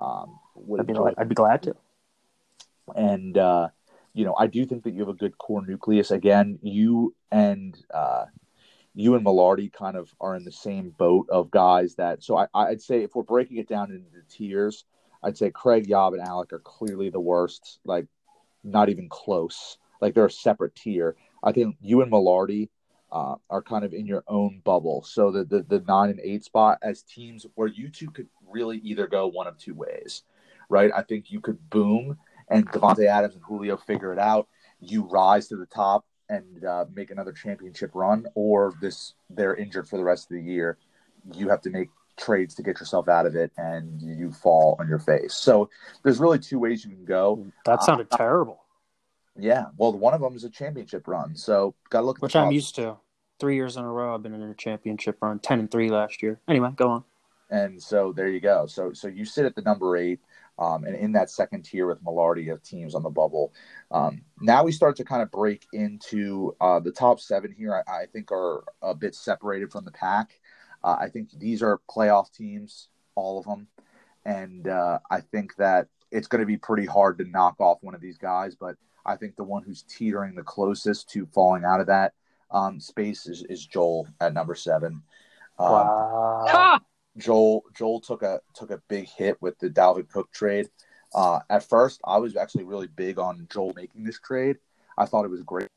Um, 0.00 0.38
I'd 0.78 0.86
be, 0.86 0.94
I'd 1.18 1.28
be 1.28 1.34
glad 1.34 1.62
to. 1.64 1.76
and 2.94 3.36
uh, 3.36 3.68
you 4.12 4.24
know, 4.24 4.34
I 4.38 4.46
do 4.46 4.64
think 4.66 4.84
that 4.84 4.94
you 4.94 5.00
have 5.00 5.08
a 5.08 5.14
good 5.14 5.38
core 5.38 5.64
nucleus. 5.64 6.10
Again, 6.10 6.58
you 6.62 7.14
and 7.30 7.76
uh, 7.92 8.26
you 8.94 9.14
and 9.14 9.24
Millardy 9.24 9.72
kind 9.72 9.96
of 9.96 10.12
are 10.20 10.34
in 10.34 10.44
the 10.44 10.52
same 10.52 10.90
boat 10.90 11.28
of 11.30 11.50
guys 11.50 11.94
that. 11.96 12.22
So 12.22 12.36
I, 12.36 12.46
I'd 12.54 12.82
say 12.82 13.02
if 13.02 13.14
we're 13.14 13.22
breaking 13.22 13.58
it 13.58 13.68
down 13.68 13.90
into 13.90 14.26
tiers, 14.28 14.84
I'd 15.22 15.38
say 15.38 15.50
Craig, 15.50 15.86
Yob, 15.86 16.14
and 16.14 16.22
Alec 16.22 16.52
are 16.52 16.58
clearly 16.60 17.10
the 17.10 17.20
worst. 17.20 17.78
Like, 17.84 18.06
not 18.64 18.88
even 18.88 19.08
close. 19.08 19.78
Like 20.00 20.14
they're 20.14 20.26
a 20.26 20.30
separate 20.30 20.74
tier. 20.74 21.16
I 21.42 21.52
think 21.52 21.76
you 21.80 22.02
and 22.02 22.12
Millardy 22.12 22.68
uh, 23.12 23.36
are 23.48 23.62
kind 23.62 23.84
of 23.84 23.92
in 23.92 24.06
your 24.06 24.24
own 24.28 24.60
bubble. 24.64 25.02
So 25.02 25.30
the, 25.30 25.44
the 25.44 25.62
the 25.62 25.84
nine 25.86 26.10
and 26.10 26.20
eight 26.20 26.44
spot 26.44 26.78
as 26.82 27.02
teams 27.02 27.46
where 27.54 27.68
you 27.68 27.88
two 27.88 28.10
could 28.10 28.28
really 28.48 28.78
either 28.78 29.06
go 29.06 29.26
one 29.26 29.46
of 29.46 29.58
two 29.58 29.74
ways, 29.74 30.22
right? 30.68 30.90
I 30.94 31.02
think 31.02 31.30
you 31.30 31.40
could 31.40 31.70
boom 31.70 32.18
and 32.50 32.68
Davante 32.70 33.06
Adams 33.06 33.34
and 33.34 33.44
Julio 33.44 33.76
figure 33.76 34.12
it 34.12 34.18
out. 34.18 34.48
You 34.80 35.04
rise 35.04 35.48
to 35.48 35.56
the 35.56 35.66
top 35.66 36.04
and 36.28 36.64
uh, 36.64 36.84
make 36.94 37.10
another 37.10 37.32
championship 37.32 37.90
run, 37.94 38.26
or 38.34 38.74
this 38.80 39.14
they're 39.30 39.54
injured 39.54 39.88
for 39.88 39.96
the 39.96 40.04
rest 40.04 40.30
of 40.30 40.36
the 40.36 40.42
year. 40.42 40.78
You 41.34 41.48
have 41.48 41.60
to 41.62 41.70
make 41.70 41.88
trades 42.16 42.54
to 42.56 42.62
get 42.62 42.78
yourself 42.80 43.08
out 43.08 43.26
of 43.26 43.34
it, 43.36 43.52
and 43.56 44.00
you 44.02 44.30
fall 44.32 44.76
on 44.78 44.88
your 44.88 44.98
face. 44.98 45.34
So 45.34 45.70
there's 46.02 46.18
really 46.18 46.38
two 46.38 46.58
ways 46.58 46.84
you 46.84 46.90
can 46.90 47.04
go. 47.04 47.46
That 47.64 47.82
sounded 47.82 48.10
terrible. 48.10 48.60
Yeah, 49.38 49.66
well, 49.76 49.92
one 49.92 50.12
of 50.12 50.20
them 50.20 50.34
is 50.34 50.44
a 50.44 50.50
championship 50.50 51.08
run, 51.08 51.34
so 51.36 51.74
got 51.88 52.00
to 52.00 52.06
look 52.06 52.18
at 52.18 52.22
Which 52.22 52.36
I'm 52.36 52.46
top. 52.46 52.52
used 52.52 52.74
to. 52.76 52.96
Three 53.38 53.54
years 53.54 53.76
in 53.78 53.84
a 53.84 53.90
row, 53.90 54.14
I've 54.14 54.22
been 54.22 54.34
in 54.34 54.42
a 54.42 54.54
championship 54.54 55.16
run. 55.22 55.38
Ten 55.38 55.60
and 55.60 55.70
three 55.70 55.88
last 55.88 56.22
year. 56.22 56.40
Anyway, 56.46 56.70
go 56.76 56.90
on. 56.90 57.04
And 57.48 57.82
so 57.82 58.12
there 58.12 58.28
you 58.28 58.38
go. 58.40 58.66
So 58.66 58.92
so 58.92 59.08
you 59.08 59.24
sit 59.24 59.46
at 59.46 59.54
the 59.54 59.62
number 59.62 59.96
eight, 59.96 60.20
um, 60.60 60.84
and 60.84 60.94
in 60.94 61.12
that 61.12 61.30
second 61.30 61.64
tier 61.64 61.86
with 61.86 62.04
Millardy 62.04 62.52
of 62.52 62.62
teams 62.62 62.94
on 62.94 63.02
the 63.02 63.10
bubble. 63.10 63.52
Um, 63.90 64.22
now 64.40 64.62
we 64.62 64.72
start 64.72 64.94
to 64.96 65.04
kind 65.04 65.22
of 65.22 65.30
break 65.30 65.66
into 65.72 66.54
uh, 66.60 66.78
the 66.78 66.92
top 66.92 67.18
seven 67.18 67.52
here. 67.56 67.82
I, 67.88 68.02
I 68.02 68.06
think 68.06 68.30
are 68.30 68.64
a 68.82 68.94
bit 68.94 69.14
separated 69.14 69.72
from 69.72 69.84
the 69.84 69.90
pack. 69.90 70.38
Uh, 70.84 70.96
I 71.00 71.08
think 71.08 71.30
these 71.38 71.62
are 71.62 71.80
playoff 71.90 72.32
teams, 72.32 72.88
all 73.14 73.38
of 73.38 73.46
them, 73.46 73.66
and 74.24 74.68
uh, 74.68 74.98
I 75.10 75.20
think 75.20 75.56
that 75.56 75.88
it's 76.10 76.28
going 76.28 76.40
to 76.40 76.46
be 76.46 76.56
pretty 76.56 76.86
hard 76.86 77.18
to 77.18 77.24
knock 77.24 77.56
off 77.58 77.78
one 77.82 77.94
of 77.94 78.00
these 78.00 78.18
guys. 78.18 78.54
But 78.54 78.76
I 79.04 79.16
think 79.16 79.36
the 79.36 79.44
one 79.44 79.62
who's 79.62 79.82
teetering 79.82 80.34
the 80.34 80.42
closest 80.42 81.08
to 81.10 81.26
falling 81.26 81.64
out 81.64 81.80
of 81.80 81.86
that 81.86 82.12
um, 82.50 82.80
space 82.80 83.26
is, 83.26 83.44
is 83.48 83.66
Joel 83.66 84.08
at 84.20 84.34
number 84.34 84.54
seven. 84.54 85.02
Um, 85.58 85.70
Wow. 85.70 86.80
Joel 87.16 87.64
Joel 87.74 88.00
took 88.00 88.22
a 88.22 88.40
took 88.54 88.70
a 88.70 88.82
big 88.88 89.08
hit 89.08 89.40
with 89.40 89.58
the 89.58 89.68
Dalvin 89.68 90.08
Cook 90.08 90.32
trade. 90.32 90.68
Uh, 91.14 91.40
at 91.48 91.68
first, 91.68 92.00
I 92.04 92.18
was 92.18 92.36
actually 92.36 92.64
really 92.64 92.86
big 92.86 93.18
on 93.18 93.48
Joel 93.52 93.72
making 93.74 94.04
this 94.04 94.20
trade. 94.20 94.58
I 94.96 95.06
thought 95.06 95.24
it 95.24 95.30
was 95.30 95.42
great. 95.42 95.68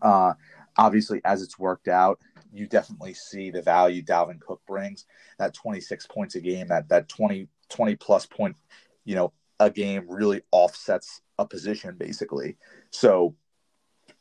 Uh, 0.00 0.34
obviously, 0.76 1.20
as 1.24 1.42
it's 1.42 1.58
worked 1.58 1.88
out, 1.88 2.18
you 2.52 2.66
definitely 2.66 3.14
see 3.14 3.50
the 3.50 3.62
value 3.62 4.02
Dalvin 4.02 4.40
Cook 4.40 4.62
brings. 4.66 5.04
That 5.38 5.54
26 5.54 6.06
points 6.06 6.34
a 6.34 6.40
game, 6.40 6.68
that 6.68 6.88
that 6.88 7.08
20, 7.08 7.48
20 7.68 7.96
plus 7.96 8.26
point, 8.26 8.56
you 9.04 9.14
know, 9.14 9.32
a 9.60 9.70
game 9.70 10.06
really 10.08 10.42
offsets 10.50 11.20
a 11.38 11.46
position 11.46 11.96
basically. 11.96 12.56
So 12.90 13.36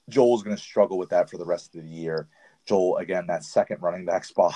Joel's 0.10 0.44
going 0.44 0.56
to 0.56 0.62
struggle 0.62 0.98
with 0.98 1.10
that 1.10 1.30
for 1.30 1.38
the 1.38 1.46
rest 1.46 1.76
of 1.76 1.84
the 1.84 1.90
year. 1.90 2.28
Joel, 2.68 2.98
again, 2.98 3.28
that 3.28 3.44
second 3.44 3.82
running 3.82 4.06
back 4.06 4.24
spot, 4.26 4.56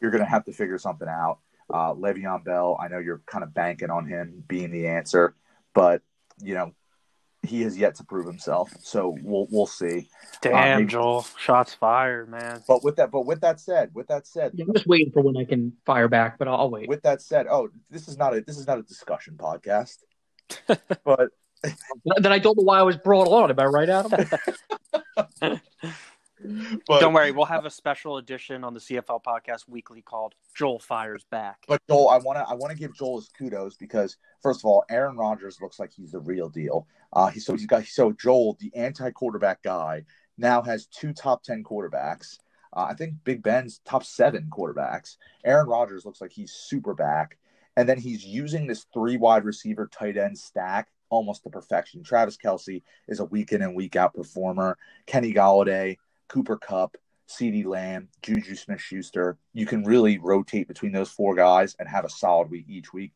you're 0.00 0.10
going 0.10 0.24
to 0.24 0.30
have 0.30 0.44
to 0.44 0.52
figure 0.52 0.78
something 0.78 1.08
out. 1.08 1.38
Uh, 1.72 1.94
Le'Veon 1.94 2.44
Bell, 2.44 2.76
I 2.80 2.88
know 2.88 2.98
you're 2.98 3.22
kind 3.26 3.42
of 3.44 3.54
banking 3.54 3.90
on 3.90 4.06
him 4.06 4.44
being 4.46 4.70
the 4.70 4.88
answer, 4.88 5.34
but 5.74 6.02
you 6.38 6.54
know 6.54 6.74
he 7.42 7.62
has 7.62 7.76
yet 7.76 7.96
to 7.96 8.04
prove 8.04 8.26
himself. 8.26 8.72
So 8.82 9.16
we'll 9.22 9.46
we'll 9.50 9.66
see. 9.66 10.08
Damn, 10.40 10.82
um, 10.82 10.88
Joel, 10.88 11.26
shots 11.38 11.74
fired, 11.74 12.28
man. 12.28 12.62
But 12.68 12.84
with 12.84 12.96
that, 12.96 13.10
but 13.10 13.26
with 13.26 13.40
that 13.40 13.60
said, 13.60 13.90
with 13.94 14.08
that 14.08 14.26
said, 14.26 14.52
yeah, 14.54 14.64
I'm 14.66 14.74
just 14.74 14.86
waiting 14.86 15.12
for 15.12 15.22
when 15.22 15.36
I 15.36 15.44
can 15.44 15.72
fire 15.84 16.08
back, 16.08 16.38
but 16.38 16.48
I'll, 16.48 16.56
I'll 16.56 16.70
wait. 16.70 16.88
With 16.88 17.02
that 17.02 17.20
said, 17.20 17.46
oh, 17.50 17.68
this 17.90 18.08
is 18.08 18.16
not 18.16 18.36
a 18.36 18.42
this 18.42 18.58
is 18.58 18.66
not 18.66 18.78
a 18.78 18.82
discussion 18.82 19.34
podcast, 19.36 19.98
but 21.04 21.30
then 22.18 22.32
I 22.32 22.38
don't 22.38 22.56
know 22.56 22.64
why 22.64 22.78
I 22.78 22.82
was 22.82 22.96
brought 22.96 23.28
on. 23.28 23.50
Am 23.50 23.58
I 23.58 23.64
right, 23.64 23.88
Adam? 23.88 24.28
but, 26.86 27.00
Don't 27.00 27.12
worry, 27.12 27.30
we'll 27.30 27.46
have 27.46 27.66
a 27.66 27.70
special 27.70 28.16
edition 28.16 28.64
on 28.64 28.74
the 28.74 28.80
CFL 28.80 29.22
podcast 29.22 29.68
weekly 29.68 30.02
called 30.02 30.34
Joel 30.54 30.78
Fires 30.78 31.24
Back. 31.30 31.64
But 31.68 31.80
Joel, 31.88 32.08
I 32.08 32.18
want 32.18 32.38
to 32.38 32.48
I 32.48 32.54
want 32.54 32.72
to 32.72 32.78
give 32.78 32.94
Joel 32.94 33.20
his 33.20 33.28
kudos 33.28 33.76
because 33.76 34.16
first 34.42 34.60
of 34.60 34.64
all, 34.64 34.84
Aaron 34.90 35.16
Rodgers 35.16 35.60
looks 35.60 35.78
like 35.78 35.92
he's 35.92 36.12
the 36.12 36.20
real 36.20 36.48
deal. 36.48 36.86
Uh, 37.12 37.28
he, 37.28 37.40
so 37.40 37.52
he's 37.52 37.66
got 37.66 37.84
so 37.84 38.12
Joel, 38.12 38.56
the 38.60 38.74
anti-quarterback 38.74 39.62
guy, 39.62 40.04
now 40.38 40.62
has 40.62 40.86
two 40.86 41.12
top 41.12 41.42
ten 41.42 41.62
quarterbacks. 41.62 42.38
Uh, 42.74 42.86
I 42.90 42.94
think 42.94 43.14
Big 43.24 43.42
Ben's 43.42 43.80
top 43.84 44.04
seven 44.04 44.48
quarterbacks. 44.50 45.16
Aaron 45.44 45.68
Rodgers 45.68 46.04
looks 46.04 46.20
like 46.20 46.32
he's 46.32 46.52
super 46.52 46.94
back, 46.94 47.38
and 47.76 47.88
then 47.88 47.98
he's 47.98 48.24
using 48.24 48.66
this 48.66 48.86
three 48.92 49.16
wide 49.16 49.44
receiver 49.44 49.88
tight 49.92 50.16
end 50.16 50.38
stack 50.38 50.88
almost 51.12 51.42
to 51.44 51.50
perfection. 51.50 52.02
Travis 52.02 52.38
Kelce 52.38 52.82
is 53.06 53.20
a 53.20 53.24
week 53.26 53.52
in 53.52 53.60
and 53.60 53.76
week 53.76 53.96
out 53.96 54.14
performer. 54.14 54.78
Kenny 55.06 55.34
Golladay 55.34 55.98
Cooper 56.32 56.56
Kupp, 56.56 56.96
CeeDee 57.28 57.66
Lamb, 57.66 58.08
Juju 58.22 58.54
Smith 58.54 58.80
Schuster. 58.80 59.36
You 59.52 59.66
can 59.66 59.84
really 59.84 60.18
rotate 60.18 60.66
between 60.66 60.92
those 60.92 61.10
four 61.10 61.34
guys 61.34 61.76
and 61.78 61.88
have 61.88 62.04
a 62.04 62.10
solid 62.10 62.50
week 62.50 62.66
each 62.68 62.92
week. 62.92 63.12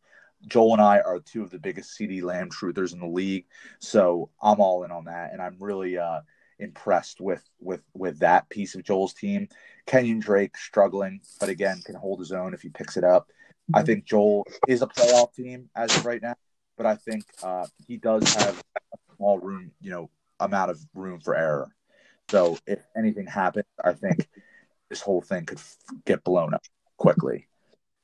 Joel 0.47 0.75
and 0.75 0.83
I 0.83 1.01
are 1.01 1.19
two 1.21 1.43
of 1.43 1.51
the 1.51 1.59
biggest 1.59 1.99
CeeDee 1.99 2.23
Lamb 2.23 2.51
truthers 2.51 2.93
in 2.93 3.01
the 3.01 3.07
league. 3.07 3.47
So 3.79 4.31
I'm 4.43 4.61
all 4.61 4.85
in 4.85 4.91
on 4.91 5.07
that. 5.07 5.33
And 5.33 5.41
I'm 5.41 5.57
really 5.59 5.97
uh, 5.97 6.21
impressed 6.59 7.21
with 7.21 7.43
with 7.59 7.83
with 7.95 8.19
that 8.19 8.49
piece 8.51 8.75
of 8.75 8.85
Joel's 8.85 9.15
team. 9.15 9.49
Kenyan 9.87 10.21
Drake 10.21 10.57
struggling, 10.59 11.21
but 11.41 11.49
again 11.49 11.81
can 11.85 11.95
hold 11.95 12.19
his 12.19 12.33
own 12.33 12.53
if 12.53 12.61
he 12.61 12.69
picks 12.69 12.99
it 12.99 13.05
up. 13.05 13.29
I 13.75 13.83
think 13.83 14.05
Joel 14.05 14.47
is 14.69 14.83
a 14.83 14.87
playoff 14.87 15.35
team 15.35 15.71
as 15.75 15.97
of 15.97 16.05
right 16.05 16.23
now, 16.23 16.37
but 16.77 16.87
I 16.87 16.95
think 16.97 17.25
uh, 17.43 17.67
he 17.89 17.97
does 17.97 18.23
have 18.35 18.63
a 18.95 19.17
small 19.17 19.39
room, 19.39 19.73
you 19.81 19.91
know, 19.91 20.11
amount 20.39 20.71
of 20.71 20.81
room 20.95 21.21
for 21.21 21.35
error. 21.35 21.76
So 22.29 22.59
if 22.67 22.81
anything 22.97 23.27
happens, 23.27 23.67
I 23.85 23.93
think 23.93 24.29
this 24.91 25.01
whole 25.01 25.21
thing 25.21 25.47
could 25.47 25.59
f- 25.59 25.77
get 26.05 26.25
blown 26.25 26.55
up 26.55 26.63
quickly. 26.97 27.49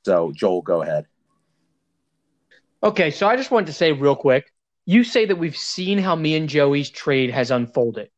So 0.05 0.33
Joel, 0.33 0.63
go 0.63 0.83
ahead. 0.83 1.07
Okay, 2.83 3.11
so 3.11 3.29
I 3.29 3.37
just 3.37 3.51
wanted 3.51 3.67
to 3.67 3.73
say 3.73 3.93
real 3.93 4.17
quick. 4.17 4.53
You 4.85 5.05
say 5.05 5.27
that 5.27 5.37
we've 5.37 5.57
seen 5.57 5.99
how 5.99 6.17
me 6.17 6.35
and 6.35 6.49
Joey's 6.49 6.91
trade 6.91 7.31
has 7.31 7.53
unfolded. 7.53 8.11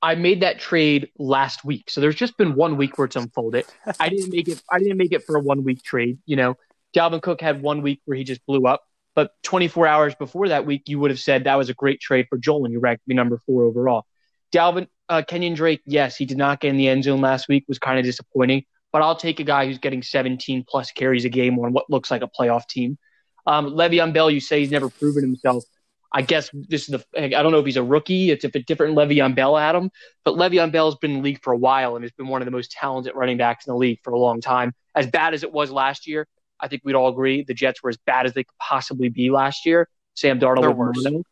I 0.00 0.14
made 0.14 0.40
that 0.42 0.60
trade 0.60 1.10
last 1.18 1.64
week, 1.64 1.90
so 1.90 2.00
there's 2.00 2.14
just 2.14 2.38
been 2.38 2.54
one 2.54 2.76
week 2.76 2.96
where 2.96 3.04
it's 3.04 3.16
unfolded. 3.16 3.66
I 4.00 4.08
didn't 4.08 4.30
make 4.30 4.48
it. 4.48 4.62
I 4.70 4.78
didn't 4.78 4.96
make 4.96 5.12
it 5.12 5.24
for 5.24 5.36
a 5.36 5.40
one 5.40 5.64
week 5.64 5.82
trade. 5.82 6.18
You 6.24 6.36
know, 6.36 6.54
Dalvin 6.96 7.20
Cook 7.20 7.40
had 7.40 7.60
one 7.60 7.82
week 7.82 8.00
where 8.04 8.16
he 8.16 8.24
just 8.24 8.44
blew 8.46 8.66
up, 8.66 8.82
but 9.14 9.32
24 9.42 9.86
hours 9.86 10.14
before 10.14 10.48
that 10.48 10.64
week, 10.64 10.84
you 10.86 10.98
would 11.00 11.10
have 11.10 11.20
said 11.20 11.44
that 11.44 11.56
was 11.56 11.68
a 11.68 11.74
great 11.74 12.00
trade 12.00 12.26
for 12.30 12.38
Joel, 12.38 12.64
and 12.64 12.72
you 12.72 12.80
ranked 12.80 13.06
me 13.06 13.14
number 13.14 13.42
four 13.44 13.64
overall. 13.64 14.06
Dalvin 14.52 14.86
uh, 15.08 15.22
Kenyan 15.22 15.54
Drake, 15.54 15.80
yes, 15.86 16.16
he 16.16 16.24
did 16.24 16.38
not 16.38 16.60
get 16.60 16.68
in 16.68 16.76
the 16.76 16.88
end 16.88 17.04
zone 17.04 17.20
last 17.20 17.48
week, 17.48 17.64
was 17.68 17.78
kind 17.78 17.98
of 17.98 18.04
disappointing. 18.04 18.64
But 18.92 19.02
I'll 19.02 19.16
take 19.16 19.40
a 19.40 19.44
guy 19.44 19.66
who's 19.66 19.78
getting 19.78 20.02
17 20.02 20.64
plus 20.68 20.90
carries 20.92 21.24
a 21.24 21.28
game 21.28 21.58
on 21.58 21.72
what 21.72 21.90
looks 21.90 22.10
like 22.10 22.22
a 22.22 22.28
playoff 22.28 22.66
team. 22.66 22.98
Um, 23.46 23.70
Le'Veon 23.70 24.12
Bell, 24.12 24.30
you 24.30 24.40
say 24.40 24.60
he's 24.60 24.70
never 24.70 24.88
proven 24.88 25.22
himself. 25.22 25.64
I 26.10 26.22
guess 26.22 26.50
this 26.54 26.88
is 26.88 27.00
the. 27.12 27.24
I 27.36 27.42
don't 27.42 27.52
know 27.52 27.58
if 27.58 27.66
he's 27.66 27.76
a 27.76 27.82
rookie. 27.82 28.30
It's 28.30 28.44
a 28.44 28.48
different 28.48 28.96
Le'Veon 28.96 29.34
Bell, 29.34 29.58
Adam. 29.58 29.90
But 30.24 30.34
Le'Veon 30.36 30.72
Bell's 30.72 30.96
been 30.96 31.10
in 31.12 31.16
the 31.18 31.22
league 31.22 31.42
for 31.42 31.52
a 31.52 31.56
while 31.56 31.96
and 31.96 32.04
has 32.04 32.12
been 32.12 32.28
one 32.28 32.40
of 32.40 32.46
the 32.46 32.50
most 32.50 32.70
talented 32.70 33.14
running 33.14 33.36
backs 33.36 33.66
in 33.66 33.72
the 33.72 33.76
league 33.76 34.00
for 34.02 34.12
a 34.12 34.18
long 34.18 34.40
time. 34.40 34.72
As 34.94 35.06
bad 35.06 35.34
as 35.34 35.42
it 35.42 35.52
was 35.52 35.70
last 35.70 36.06
year, 36.06 36.26
I 36.58 36.68
think 36.68 36.82
we'd 36.84 36.94
all 36.94 37.08
agree 37.08 37.44
the 37.46 37.52
Jets 37.52 37.82
were 37.82 37.90
as 37.90 37.98
bad 37.98 38.24
as 38.24 38.32
they 38.32 38.44
could 38.44 38.58
possibly 38.58 39.10
be 39.10 39.30
last 39.30 39.66
year. 39.66 39.86
Sam 40.14 40.40
Darnold 40.40 40.68
with 40.68 40.76
worse. 40.76 41.04
mono. 41.04 41.22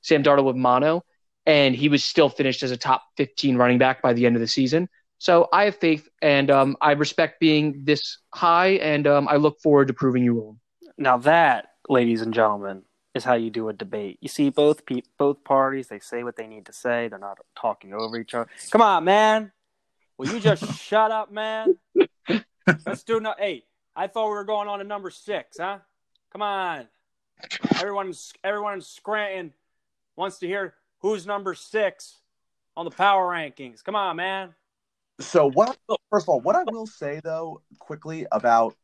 Sam 0.00 0.22
Darnold 0.22 0.44
with 0.44 0.56
mono 0.56 1.04
and 1.46 1.74
he 1.74 1.88
was 1.88 2.02
still 2.02 2.28
finished 2.28 2.62
as 2.62 2.70
a 2.70 2.76
top 2.76 3.02
15 3.16 3.56
running 3.56 3.78
back 3.78 4.02
by 4.02 4.12
the 4.12 4.26
end 4.26 4.36
of 4.36 4.40
the 4.40 4.48
season. 4.48 4.88
So 5.18 5.48
I 5.52 5.64
have 5.64 5.76
faith, 5.76 6.08
and 6.20 6.50
um, 6.50 6.76
I 6.80 6.92
respect 6.92 7.40
being 7.40 7.82
this 7.84 8.18
high, 8.34 8.72
and 8.72 9.06
um, 9.06 9.28
I 9.28 9.36
look 9.36 9.60
forward 9.60 9.88
to 9.88 9.94
proving 9.94 10.22
you 10.22 10.34
wrong. 10.34 10.60
Now 10.98 11.16
that, 11.18 11.68
ladies 11.88 12.20
and 12.20 12.34
gentlemen, 12.34 12.82
is 13.14 13.24
how 13.24 13.34
you 13.34 13.48
do 13.48 13.68
a 13.68 13.72
debate. 13.72 14.18
You 14.20 14.28
see, 14.28 14.50
both 14.50 14.84
pe- 14.84 15.02
both 15.16 15.42
parties 15.44 15.88
they 15.88 16.00
say 16.00 16.24
what 16.24 16.36
they 16.36 16.46
need 16.46 16.66
to 16.66 16.72
say. 16.72 17.08
They're 17.08 17.18
not 17.18 17.38
talking 17.58 17.94
over 17.94 18.18
each 18.18 18.34
other. 18.34 18.48
Come 18.70 18.82
on, 18.82 19.04
man. 19.04 19.52
Will 20.18 20.28
you 20.28 20.40
just 20.40 20.78
shut 20.80 21.10
up, 21.10 21.32
man? 21.32 21.76
Let's 22.86 23.04
do 23.04 23.20
no. 23.20 23.34
Hey, 23.38 23.64
I 23.94 24.08
thought 24.08 24.26
we 24.26 24.34
were 24.34 24.44
going 24.44 24.68
on 24.68 24.80
to 24.80 24.84
number 24.84 25.10
six, 25.10 25.58
huh? 25.58 25.78
Come 26.32 26.42
on. 26.42 26.88
Everyone's 27.78 28.32
everyone 28.42 28.74
in 28.74 28.80
Scranton 28.80 29.52
wants 30.16 30.38
to 30.40 30.46
hear 30.46 30.74
who's 31.04 31.26
number 31.26 31.52
six 31.54 32.16
on 32.78 32.86
the 32.86 32.90
power 32.90 33.30
rankings. 33.30 33.84
Come 33.84 33.94
on, 33.94 34.16
man. 34.16 34.54
So 35.20 35.50
what? 35.50 35.76
First 36.10 36.24
of 36.24 36.30
all, 36.30 36.40
what 36.40 36.56
I 36.56 36.64
will 36.64 36.86
say 36.86 37.20
though, 37.22 37.60
quickly 37.78 38.26
about 38.32 38.74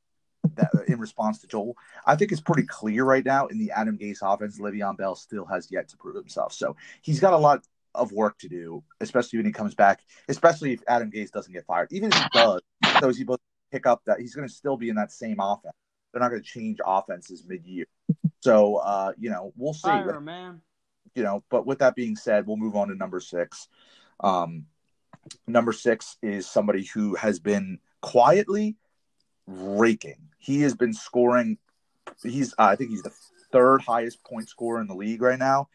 that 0.55 0.71
in 0.87 1.01
response 1.01 1.39
to 1.41 1.47
Joel, 1.47 1.77
I 2.05 2.16
think 2.16 2.31
it's 2.31 2.43
pretty 2.43 2.64
clear 2.64 3.05
right 3.05 3.25
now 3.25 3.47
in 3.47 3.59
the 3.59 3.71
Adam 3.71 3.97
Gase 3.97 4.18
offense, 4.23 4.61
Le'Veon 4.61 4.99
Bell 4.99 5.14
still 5.14 5.47
has 5.47 5.68
yet 5.71 5.89
to 5.89 5.97
prove 5.97 6.14
himself. 6.14 6.53
So 6.53 6.77
he's 7.01 7.21
got 7.21 7.33
a 7.33 7.39
lot 7.39 7.64
of 7.95 8.12
work 8.12 8.39
to 8.41 8.51
do, 8.51 8.85
especially 9.01 9.39
when 9.39 9.47
he 9.47 9.53
comes 9.53 9.75
back. 9.75 10.01
Especially 10.29 10.75
if 10.75 10.81
Adam 10.87 11.11
Gase 11.11 11.31
doesn't 11.31 11.55
get 11.55 11.64
fired. 11.64 11.89
Even 11.91 12.12
if 12.12 12.18
he 12.18 12.29
does, 12.35 12.61
so 13.01 13.09
he 13.09 13.25
both 13.25 13.41
pick 13.73 13.87
up 13.87 14.03
that 14.05 14.21
he's 14.21 14.35
going 14.35 14.47
to 14.47 14.53
still 14.53 14.77
be 14.77 14.91
in 14.91 14.97
that 14.97 15.11
same 15.11 15.41
offense. 15.41 15.75
They're 16.12 16.21
not 16.21 16.29
going 16.29 16.43
to 16.43 16.49
change 16.49 16.81
offenses 16.85 17.47
mid-year. 17.49 17.87
So 18.41 18.77
uh, 18.77 19.12
you 19.18 19.31
know, 19.31 19.55
we'll 19.57 19.73
see. 19.73 19.89
Fire, 19.89 20.21
man 20.21 20.61
you 21.15 21.23
know, 21.23 21.43
but 21.51 21.67
with 21.67 21.79
that 21.81 21.95
being 21.95 22.17
said, 22.17 22.47
we'll 22.47 22.57
move 22.57 22.77
on 22.77 22.89
to 22.89 22.95
number 22.95 23.21
six. 23.21 23.69
Um, 24.21 24.67
number 25.47 25.73
six 25.73 26.17
is 26.23 26.47
somebody 26.47 26.85
who 26.85 27.15
has 27.15 27.39
been 27.39 27.79
quietly 28.01 28.77
raking. 29.47 30.29
He 30.39 30.63
has 30.63 30.75
been 30.75 30.93
scoring. 30.93 31.59
He's, 32.23 32.53
uh, 32.59 32.65
I 32.65 32.77
think, 32.77 32.91
he's 32.91 33.03
the 33.03 33.13
third 33.53 33.83
highest 33.83 34.25
point 34.25 34.49
scorer 34.49 34.81
in 34.81 34.87
the 34.87 34.95
league 34.95 35.23
right 35.23 35.39
now. 35.39 35.69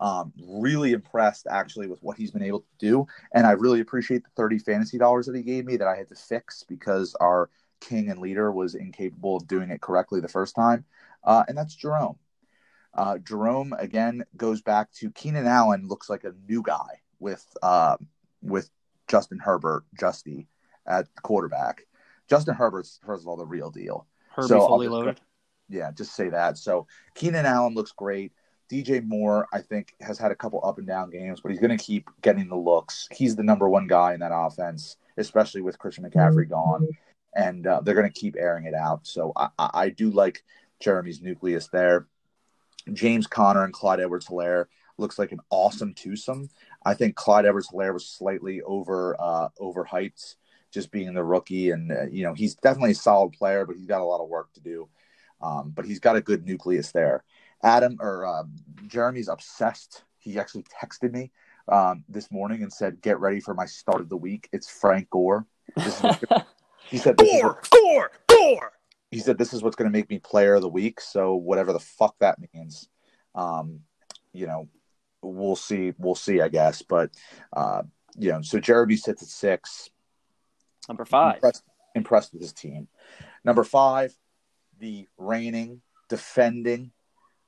Um, 0.00 0.32
really 0.48 0.92
impressed 0.92 1.46
actually 1.50 1.86
with 1.86 2.02
what 2.02 2.16
he's 2.16 2.30
been 2.30 2.42
able 2.42 2.60
to 2.60 2.66
do, 2.78 3.06
and 3.34 3.46
I 3.46 3.50
really 3.50 3.80
appreciate 3.80 4.24
the 4.24 4.30
thirty 4.34 4.58
fantasy 4.58 4.96
dollars 4.96 5.26
that 5.26 5.36
he 5.36 5.42
gave 5.42 5.66
me 5.66 5.76
that 5.76 5.86
I 5.86 5.94
had 5.94 6.08
to 6.08 6.14
fix 6.14 6.64
because 6.66 7.14
our 7.20 7.50
king 7.80 8.08
and 8.08 8.18
leader 8.18 8.50
was 8.50 8.74
incapable 8.74 9.36
of 9.36 9.46
doing 9.46 9.68
it 9.68 9.82
correctly 9.82 10.20
the 10.20 10.28
first 10.28 10.56
time, 10.56 10.86
uh, 11.24 11.44
and 11.48 11.58
that's 11.58 11.74
Jerome. 11.74 12.16
Uh, 12.94 13.18
Jerome 13.18 13.72
again 13.78 14.24
goes 14.36 14.62
back 14.62 14.92
to 14.94 15.10
Keenan 15.10 15.46
Allen. 15.46 15.86
Looks 15.86 16.10
like 16.10 16.24
a 16.24 16.34
new 16.48 16.62
guy 16.62 17.00
with 17.18 17.44
uh, 17.62 17.96
with 18.42 18.70
Justin 19.08 19.38
Herbert, 19.38 19.84
Justy 19.98 20.46
at 20.86 21.06
quarterback. 21.22 21.86
Justin 22.28 22.54
Herbert's 22.54 23.00
first 23.04 23.22
of 23.22 23.28
all 23.28 23.36
the 23.36 23.46
real 23.46 23.70
deal. 23.70 24.06
Herbie 24.30 24.48
so 24.48 24.66
fully 24.66 24.86
just, 24.86 24.92
loaded. 24.92 25.20
Yeah, 25.68 25.90
just 25.92 26.14
say 26.14 26.30
that. 26.30 26.58
So 26.58 26.86
Keenan 27.14 27.46
Allen 27.46 27.74
looks 27.74 27.92
great. 27.92 28.32
DJ 28.70 29.04
Moore, 29.04 29.48
I 29.52 29.60
think, 29.60 29.94
has 30.00 30.16
had 30.16 30.30
a 30.30 30.36
couple 30.36 30.64
up 30.64 30.78
and 30.78 30.86
down 30.86 31.10
games, 31.10 31.40
but 31.40 31.50
he's 31.50 31.60
going 31.60 31.76
to 31.76 31.84
keep 31.84 32.08
getting 32.22 32.48
the 32.48 32.56
looks. 32.56 33.08
He's 33.10 33.34
the 33.34 33.42
number 33.42 33.68
one 33.68 33.88
guy 33.88 34.14
in 34.14 34.20
that 34.20 34.30
offense, 34.32 34.96
especially 35.16 35.60
with 35.60 35.78
Christian 35.78 36.04
McCaffrey 36.04 36.48
gone, 36.48 36.86
and 37.34 37.66
uh, 37.66 37.80
they're 37.80 37.96
going 37.96 38.10
to 38.10 38.20
keep 38.20 38.36
airing 38.38 38.66
it 38.66 38.74
out. 38.74 39.06
So 39.08 39.32
I, 39.34 39.48
I, 39.58 39.70
I 39.74 39.88
do 39.88 40.10
like 40.10 40.44
Jeremy's 40.78 41.20
nucleus 41.20 41.68
there. 41.72 42.06
James 42.92 43.26
Conner 43.26 43.64
and 43.64 43.72
Clyde 43.72 44.00
Edwards 44.00 44.26
Helaire 44.26 44.66
looks 44.98 45.18
like 45.18 45.32
an 45.32 45.40
awesome 45.50 45.94
twosome. 45.94 46.48
I 46.84 46.94
think 46.94 47.16
Clyde 47.16 47.46
Edwards 47.46 47.68
Helaire 47.68 47.94
was 47.94 48.06
slightly 48.06 48.62
over 48.62 49.16
uh, 49.20 49.48
overhyped, 49.60 50.36
just 50.70 50.90
being 50.90 51.12
the 51.14 51.24
rookie, 51.24 51.70
and 51.70 51.90
uh, 51.90 52.06
you 52.10 52.22
know 52.22 52.34
he's 52.34 52.54
definitely 52.54 52.92
a 52.92 52.96
solid 52.96 53.32
player, 53.32 53.66
but 53.66 53.76
he's 53.76 53.86
got 53.86 54.00
a 54.00 54.04
lot 54.04 54.22
of 54.22 54.28
work 54.28 54.52
to 54.54 54.60
do. 54.60 54.88
Um, 55.42 55.72
but 55.74 55.86
he's 55.86 56.00
got 56.00 56.16
a 56.16 56.20
good 56.20 56.46
nucleus 56.46 56.92
there. 56.92 57.24
Adam 57.62 57.96
or 58.00 58.26
uh, 58.26 58.44
Jeremy's 58.86 59.28
obsessed. 59.28 60.04
He 60.18 60.38
actually 60.38 60.64
texted 60.64 61.12
me 61.12 61.30
um, 61.68 62.04
this 62.08 62.30
morning 62.30 62.62
and 62.62 62.72
said, 62.72 63.00
"Get 63.00 63.20
ready 63.20 63.40
for 63.40 63.54
my 63.54 63.66
start 63.66 64.00
of 64.00 64.08
the 64.08 64.16
week. 64.16 64.48
It's 64.52 64.68
Frank 64.68 65.10
Gore." 65.10 65.46
he 66.88 66.98
said, 66.98 67.16
"Gore, 67.16 67.60
Gore, 67.70 68.10
Gore." 68.28 68.72
He 69.10 69.18
said 69.18 69.38
this 69.38 69.52
is 69.52 69.62
what's 69.62 69.76
going 69.76 69.90
to 69.90 69.96
make 69.96 70.08
me 70.08 70.18
player 70.18 70.54
of 70.54 70.62
the 70.62 70.68
week. 70.68 71.00
So 71.00 71.34
whatever 71.34 71.72
the 71.72 71.80
fuck 71.80 72.16
that 72.20 72.38
means, 72.54 72.88
um, 73.34 73.80
you 74.32 74.46
know, 74.46 74.68
we'll 75.22 75.56
see. 75.56 75.92
We'll 75.98 76.14
see, 76.14 76.40
I 76.40 76.48
guess. 76.48 76.82
But 76.82 77.10
uh, 77.52 77.82
you 78.16 78.30
know, 78.30 78.42
so 78.42 78.60
Jeremy 78.60 78.96
sits 78.96 79.22
at 79.22 79.28
six. 79.28 79.90
Number 80.88 81.04
five. 81.04 81.36
Impressed, 81.36 81.62
impressed 81.94 82.32
with 82.32 82.42
his 82.42 82.52
team. 82.52 82.88
Number 83.44 83.64
five, 83.64 84.14
the 84.78 85.08
reigning, 85.18 85.82
defending, 86.08 86.92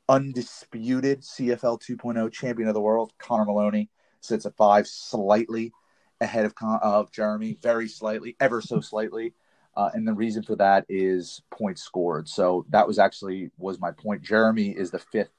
undisputed 0.08 1.22
CFL 1.22 1.80
2.0 1.80 2.32
champion 2.32 2.68
of 2.68 2.74
the 2.74 2.80
world, 2.80 3.12
Connor 3.18 3.44
Maloney, 3.44 3.88
sits 4.20 4.46
at 4.46 4.56
five, 4.56 4.86
slightly 4.86 5.72
ahead 6.20 6.44
of 6.44 6.54
of 6.60 7.10
Jeremy, 7.12 7.58
very 7.60 7.88
slightly, 7.88 8.36
ever 8.40 8.60
so 8.60 8.80
slightly. 8.80 9.34
Uh, 9.76 9.90
and 9.94 10.06
the 10.06 10.12
reason 10.12 10.42
for 10.42 10.56
that 10.56 10.84
is 10.88 11.42
points 11.50 11.82
scored. 11.82 12.28
So 12.28 12.66
that 12.70 12.86
was 12.86 12.98
actually 12.98 13.50
was 13.58 13.80
my 13.80 13.90
point. 13.90 14.22
Jeremy 14.22 14.68
is 14.68 14.90
the 14.90 14.98
fifth 14.98 15.32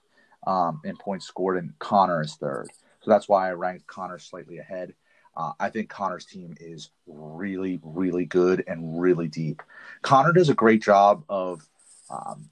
um, 0.48 0.82
in 0.84 0.98
points 0.98 1.28
scored, 1.28 1.58
and 1.58 1.78
Connor 1.80 2.22
is 2.22 2.36
third. 2.36 2.70
So 3.02 3.12
that's 3.12 3.30
why 3.30 3.50
I 3.50 3.54
ranked 3.54 3.88
Connor 3.88 4.20
slightly 4.20 4.58
ahead. 4.58 4.94
Uh, 5.36 5.52
I 5.60 5.70
think 5.70 5.90
Connor's 5.90 6.26
team 6.26 6.56
is 6.60 6.92
really, 7.08 7.80
really 7.84 8.26
good 8.26 8.64
and 8.68 9.02
really 9.02 9.28
deep. 9.28 9.62
Connor 10.02 10.32
does 10.32 10.50
a 10.50 10.54
great 10.54 10.82
job 10.82 11.24
of 11.28 11.68
um, 12.10 12.50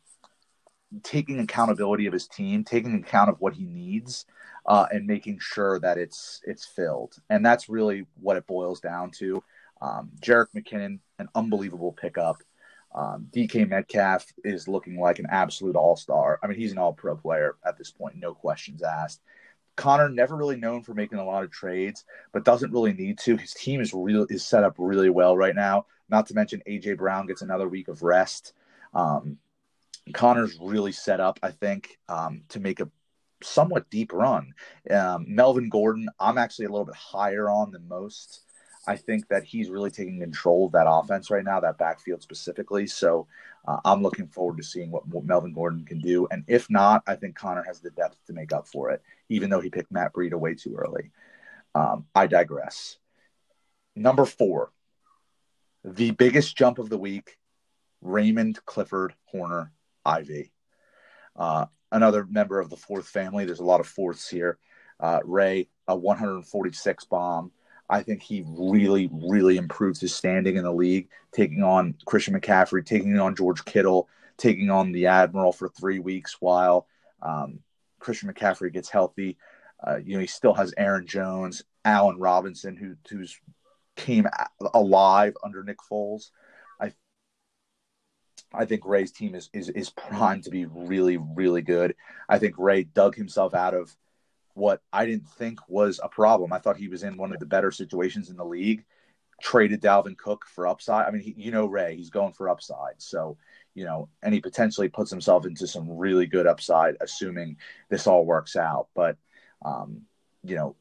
taking 1.03 1.39
accountability 1.39 2.07
of 2.07 2.13
his 2.13 2.27
team, 2.27 2.63
taking 2.63 2.95
account 2.95 3.29
of 3.29 3.39
what 3.39 3.53
he 3.53 3.65
needs, 3.65 4.25
uh, 4.65 4.88
and 4.91 5.05
making 5.05 5.39
sure 5.39 5.79
that 5.79 5.97
it's 5.97 6.41
it's 6.45 6.65
filled. 6.65 7.15
And 7.29 7.45
that's 7.45 7.69
really 7.69 8.05
what 8.19 8.38
it 8.38 8.47
boils 8.47 8.79
down 8.79 9.11
to. 9.19 9.43
Um, 9.82 10.11
Jerick 10.19 10.47
McKinnon, 10.55 10.99
an 11.22 11.30
unbelievable 11.36 11.91
pickup. 11.93 12.43
Um, 12.93 13.28
DK 13.34 13.69
Metcalf 13.69 14.26
is 14.43 14.67
looking 14.67 14.99
like 14.99 15.19
an 15.19 15.28
absolute 15.30 15.76
all 15.76 15.95
star. 15.95 16.39
I 16.43 16.47
mean, 16.47 16.57
he's 16.57 16.74
an 16.74 16.78
all 16.78 16.93
pro 16.93 17.15
player 17.15 17.55
at 17.65 17.78
this 17.78 17.91
point, 17.91 18.17
no 18.17 18.34
questions 18.34 18.84
asked. 18.84 19.22
Connor 19.78 20.09
never 20.09 20.36
really 20.36 20.57
known 20.57 20.84
for 20.84 20.93
making 20.93 21.17
a 21.17 21.26
lot 21.26 21.43
of 21.43 21.51
trades, 21.51 22.03
but 22.34 22.43
doesn't 22.43 22.74
really 22.74 22.93
need 22.93 23.17
to. 23.19 23.38
His 23.38 23.53
team 23.53 23.80
is 23.80 23.93
real 23.93 24.28
is 24.30 24.45
set 24.45 24.63
up 24.65 24.76
really 24.78 25.09
well 25.09 25.38
right 25.38 25.55
now. 25.55 25.86
Not 26.09 26.28
to 26.28 26.34
mention 26.34 26.61
AJ 26.67 26.97
Brown 26.97 27.26
gets 27.26 27.41
another 27.41 27.69
week 27.69 27.88
of 27.88 28.03
rest. 28.03 28.53
Um, 28.93 29.38
Connor's 30.13 30.57
really 30.61 30.91
set 30.91 31.19
up, 31.19 31.39
I 31.41 31.51
think, 31.51 31.97
um, 32.09 32.43
to 32.49 32.59
make 32.59 32.82
a 32.82 32.89
somewhat 33.41 33.89
deep 33.89 34.11
run. 34.13 34.53
Um, 34.89 35.26
Melvin 35.28 35.69
Gordon, 35.69 36.09
I'm 36.19 36.38
actually 36.38 36.65
a 36.65 36.69
little 36.69 36.86
bit 36.86 36.95
higher 36.95 37.49
on 37.49 37.72
than 37.72 37.88
most. 37.88 38.41
I 38.88 38.95
think 38.95 39.27
that 39.27 39.43
he's 39.43 39.69
really 39.69 39.91
taking 39.91 40.19
control 40.19 40.65
of 40.65 40.71
that 40.71 40.88
offense 40.89 41.29
right 41.29 41.43
now, 41.43 41.59
that 41.59 41.77
backfield 41.77 42.21
specifically. 42.21 42.88
So 42.88 43.27
uh, 43.67 43.77
I'm 43.86 44.01
looking 44.01 44.27
forward 44.27 44.57
to 44.57 44.63
seeing 44.63 44.89
what, 44.89 45.03
Melvin 45.23 45.53
Gordon 45.53 45.86
can 45.86 45.99
do. 45.99 46.27
And 46.32 46.43
if 46.47 46.69
not, 46.69 47.03
I 47.05 47.15
think 47.15 47.36
Connor 47.36 47.63
has 47.63 47.79
the 47.79 47.91
depth 47.91 48.17
to 48.27 48.34
make 48.34 48.51
up 48.51 48.67
for 48.67 48.89
it, 48.89 49.01
even 49.29 49.49
though 49.49 49.59
he 49.59 49.69
picked 49.69 49.91
Matt 49.91 50.13
Breida 50.13 50.34
way 50.34 50.55
too 50.55 50.75
early. 50.75 51.11
Um, 51.75 52.05
I 52.15 52.27
digress. 52.27 52.97
Number 53.95 54.25
four, 54.25 54.71
the 55.84 56.11
biggest 56.11 56.55
jump 56.55 56.79
of 56.79 56.89
the 56.89 56.97
week 56.97 57.38
Raymond 58.01 58.63
Clifford 58.65 59.13
Horner 59.25 59.71
Ivy. 60.05 60.51
Uh, 61.36 61.67
another 61.91 62.25
member 62.25 62.59
of 62.59 62.69
the 62.69 62.77
fourth 62.77 63.07
family. 63.07 63.45
There's 63.45 63.59
a 63.59 63.65
lot 63.65 63.79
of 63.79 63.88
fourths 63.88 64.27
here. 64.27 64.57
Uh, 64.99 65.19
Ray, 65.23 65.69
a 65.88 65.95
146 65.95 67.05
bomb. 67.05 67.51
I 67.92 68.02
think 68.02 68.24
he 68.24 68.46
really, 68.48 69.10
really 69.12 69.58
improved 69.58 70.00
his 70.00 70.16
standing 70.16 70.56
in 70.56 70.64
the 70.64 70.72
league, 70.72 71.10
taking 71.34 71.62
on 71.62 71.96
Christian 72.06 72.34
McCaffrey, 72.34 72.86
taking 72.86 73.20
on 73.20 73.36
George 73.36 73.66
Kittle, 73.66 74.08
taking 74.38 74.70
on 74.70 74.94
the 74.94 75.08
Admiral 75.08 75.52
for 75.52 75.68
three 75.68 76.00
weeks 76.00 76.38
while 76.39 76.88
um, 77.22 77.60
Christian 78.00 78.32
McCaffrey 78.32 78.72
gets 78.72 78.89
healthy. 78.89 79.38
Uh, 79.86 79.98
you 79.98 80.14
know, 80.14 80.22
he 80.22 80.28
still 80.28 80.54
has 80.54 80.74
Aaron 80.78 81.06
Jones, 81.06 81.64
Allen 81.84 82.18
Robinson, 82.18 82.78
who 82.78 82.96
who's 83.10 83.38
came 83.98 84.26
alive 84.74 85.36
under 85.44 85.62
Nick 85.62 85.80
Foles. 85.80 86.30
I 86.80 86.94
I 88.54 88.66
think 88.66 88.86
Ray's 88.86 89.12
team 89.12 89.36
is, 89.36 89.50
is 89.52 89.68
is 89.68 89.89
primed 89.89 90.46
to 90.46 90.50
be 90.50 90.66
really 90.66 91.18
really 91.18 91.62
good. 91.62 91.96
I 92.30 92.39
think 92.39 92.56
Ray 92.58 92.86
dug 92.86 93.16
himself 93.16 93.54
out 93.54 93.74
of 93.74 93.94
what 94.54 94.82
I 94.91 95.06
didn't 95.06 95.30
think 95.30 95.60
was 95.68 95.99
a 96.04 96.10
problem. 96.10 96.54
I 96.54 96.60
thought 96.60 96.78
he 96.78 96.88
was 96.88 97.04
in 97.04 97.18
one 97.18 97.34
of 97.34 97.39
the 97.39 97.45
better 97.45 97.72
situations 97.72 98.30
in 98.30 98.38
the 98.38 98.45
league. 98.45 98.84
Traded 99.41 99.82
Dalvin 99.82 100.18
Cook 100.18 100.45
for 100.47 100.68
upside. 100.68 101.08
I 101.08 101.12
mean, 101.12 101.24
he, 101.24 101.34
you 101.38 101.52
know 101.52 101.66
Ray, 101.66 101.95
he's 101.95 102.10
going 102.10 102.34
for 102.34 102.49
upside. 102.49 102.99
So 102.99 103.38
you 103.74 103.86
know, 103.86 104.10
and 104.22 104.34
he 104.34 104.41
potentially 104.41 104.89
puts 104.89 105.10
himself 105.10 105.45
into 105.45 105.66
some 105.66 105.89
really 105.89 106.26
good 106.26 106.45
upside, 106.45 106.95
assuming 106.99 107.58
this 107.89 108.06
all 108.06 108.26
works 108.26 108.56
out. 108.56 108.88
But 108.93 109.18
um, 109.66 110.02
you 110.43 110.56
know, 110.56 110.76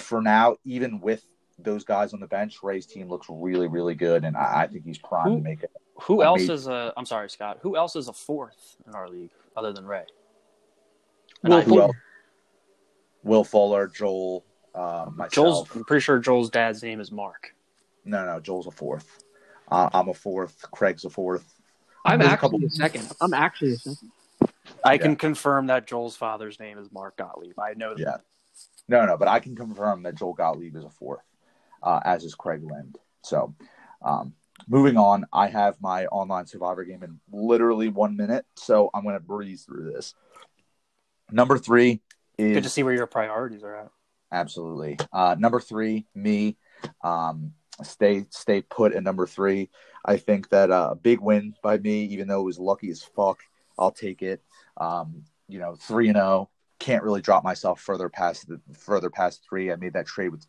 for 0.00 0.20
now, 0.20 0.56
even 0.64 1.00
with 1.00 1.24
those 1.58 1.84
guys 1.84 2.12
on 2.12 2.20
the 2.20 2.26
bench, 2.26 2.62
Ray's 2.62 2.86
team 2.86 3.08
looks 3.08 3.26
really 3.28 3.66
really 3.66 3.94
good, 3.94 4.24
and 4.24 4.36
I, 4.36 4.62
I 4.62 4.66
think 4.68 4.84
he's 4.84 4.98
primed 4.98 5.38
to 5.38 5.42
make 5.42 5.62
it 5.62 5.72
who 6.02 6.22
else 6.22 6.42
is 6.42 6.66
a? 6.66 6.92
I'm 6.96 7.06
sorry, 7.06 7.30
Scott. 7.30 7.58
Who 7.62 7.76
else 7.76 7.96
is 7.96 8.08
a 8.08 8.12
fourth 8.12 8.76
in 8.86 8.94
our 8.94 9.08
league 9.08 9.30
other 9.56 9.72
than 9.72 9.86
Ray? 9.86 10.04
Will, 11.42 11.62
Fuller. 11.62 11.88
Will 13.26 13.42
Fuller, 13.42 13.88
Joel, 13.88 14.44
uh, 14.74 15.06
myself. 15.12 15.32
Joel's. 15.32 15.70
I'm 15.74 15.84
pretty 15.84 16.02
sure 16.02 16.18
Joel's 16.18 16.48
dad's 16.48 16.82
name 16.82 17.00
is 17.00 17.10
Mark. 17.10 17.54
No, 18.04 18.24
no, 18.24 18.38
Joel's 18.38 18.68
a 18.68 18.70
fourth. 18.70 19.24
Uh, 19.68 19.90
I'm 19.92 20.08
a 20.08 20.14
fourth. 20.14 20.64
Craig's 20.70 21.04
a 21.04 21.10
fourth. 21.10 21.54
I'm 22.04 22.20
There's 22.20 22.30
actually 22.30 22.64
a, 22.64 22.66
a 22.68 22.70
second. 22.70 23.10
I'm 23.20 23.34
actually 23.34 23.72
a 23.72 23.76
second. 23.78 24.12
I 24.84 24.92
yeah. 24.92 24.98
can 24.98 25.16
confirm 25.16 25.66
that 25.66 25.88
Joel's 25.88 26.16
father's 26.16 26.60
name 26.60 26.78
is 26.78 26.92
Mark 26.92 27.16
Gottlieb. 27.16 27.58
I 27.58 27.74
know 27.74 27.94
that. 27.94 28.00
Yeah. 28.00 28.16
No, 28.88 29.04
no, 29.04 29.16
but 29.16 29.26
I 29.26 29.40
can 29.40 29.56
confirm 29.56 30.04
that 30.04 30.14
Joel 30.14 30.34
Gottlieb 30.34 30.76
is 30.76 30.84
a 30.84 30.90
fourth, 30.90 31.24
uh, 31.82 31.98
as 32.04 32.22
is 32.22 32.36
Craig 32.36 32.62
Lind. 32.62 32.96
So, 33.22 33.56
um, 34.02 34.34
moving 34.68 34.96
on, 34.96 35.26
I 35.32 35.48
have 35.48 35.80
my 35.80 36.06
online 36.06 36.46
survivor 36.46 36.84
game 36.84 37.02
in 37.02 37.18
literally 37.32 37.88
one 37.88 38.16
minute, 38.16 38.46
so 38.54 38.88
I'm 38.94 39.02
going 39.02 39.16
to 39.16 39.20
breeze 39.20 39.64
through 39.64 39.90
this. 39.92 40.14
Number 41.32 41.58
three 41.58 42.02
is 42.38 42.54
good 42.54 42.62
to 42.64 42.70
see 42.70 42.82
where 42.82 42.94
your 42.94 43.06
priorities 43.06 43.62
are 43.62 43.76
at. 43.76 43.90
Absolutely. 44.32 44.98
Uh, 45.12 45.36
number 45.38 45.60
three, 45.60 46.06
me. 46.14 46.56
Um, 47.02 47.52
stay 47.82 48.24
stay 48.30 48.62
put 48.62 48.94
at 48.94 49.02
number 49.02 49.26
three. 49.26 49.70
I 50.04 50.16
think 50.16 50.48
that 50.50 50.70
uh, 50.70 50.90
a 50.92 50.94
big 50.94 51.20
win 51.20 51.54
by 51.62 51.78
me, 51.78 52.04
even 52.06 52.28
though 52.28 52.40
it 52.40 52.44
was 52.44 52.58
lucky 52.58 52.90
as 52.90 53.02
fuck. 53.02 53.40
I'll 53.78 53.92
take 53.92 54.22
it. 54.22 54.42
Um, 54.76 55.24
you 55.48 55.58
know, 55.58 55.76
three 55.76 56.08
and 56.08 56.16
zero. 56.16 56.26
Oh, 56.26 56.48
can't 56.78 57.02
really 57.02 57.22
drop 57.22 57.42
myself 57.42 57.80
further 57.80 58.08
past 58.08 58.48
the 58.48 58.60
further 58.74 59.10
past 59.10 59.42
three. 59.48 59.72
I 59.72 59.76
made 59.76 59.94
that 59.94 60.06
trade 60.06 60.28
with 60.28 60.46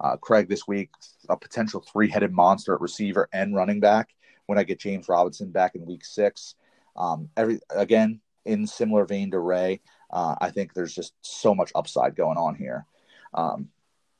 uh, 0.00 0.16
Craig 0.16 0.48
this 0.48 0.66
week, 0.66 0.90
a 1.28 1.36
potential 1.36 1.80
three 1.80 2.08
headed 2.08 2.32
monster 2.32 2.74
at 2.74 2.80
receiver 2.80 3.28
and 3.32 3.54
running 3.54 3.80
back 3.80 4.10
when 4.46 4.58
I 4.58 4.64
get 4.64 4.80
James 4.80 5.08
Robinson 5.08 5.50
back 5.50 5.74
in 5.74 5.86
week 5.86 6.04
six. 6.04 6.54
Um, 6.96 7.28
every 7.36 7.60
again 7.70 8.20
in 8.44 8.66
similar 8.66 9.04
vein 9.04 9.30
to 9.30 9.38
Ray, 9.38 9.80
uh, 10.10 10.36
I 10.40 10.50
think 10.50 10.74
there's 10.74 10.94
just 10.94 11.14
so 11.20 11.54
much 11.54 11.72
upside 11.74 12.16
going 12.16 12.38
on 12.38 12.54
here. 12.54 12.86
Um, 13.34 13.68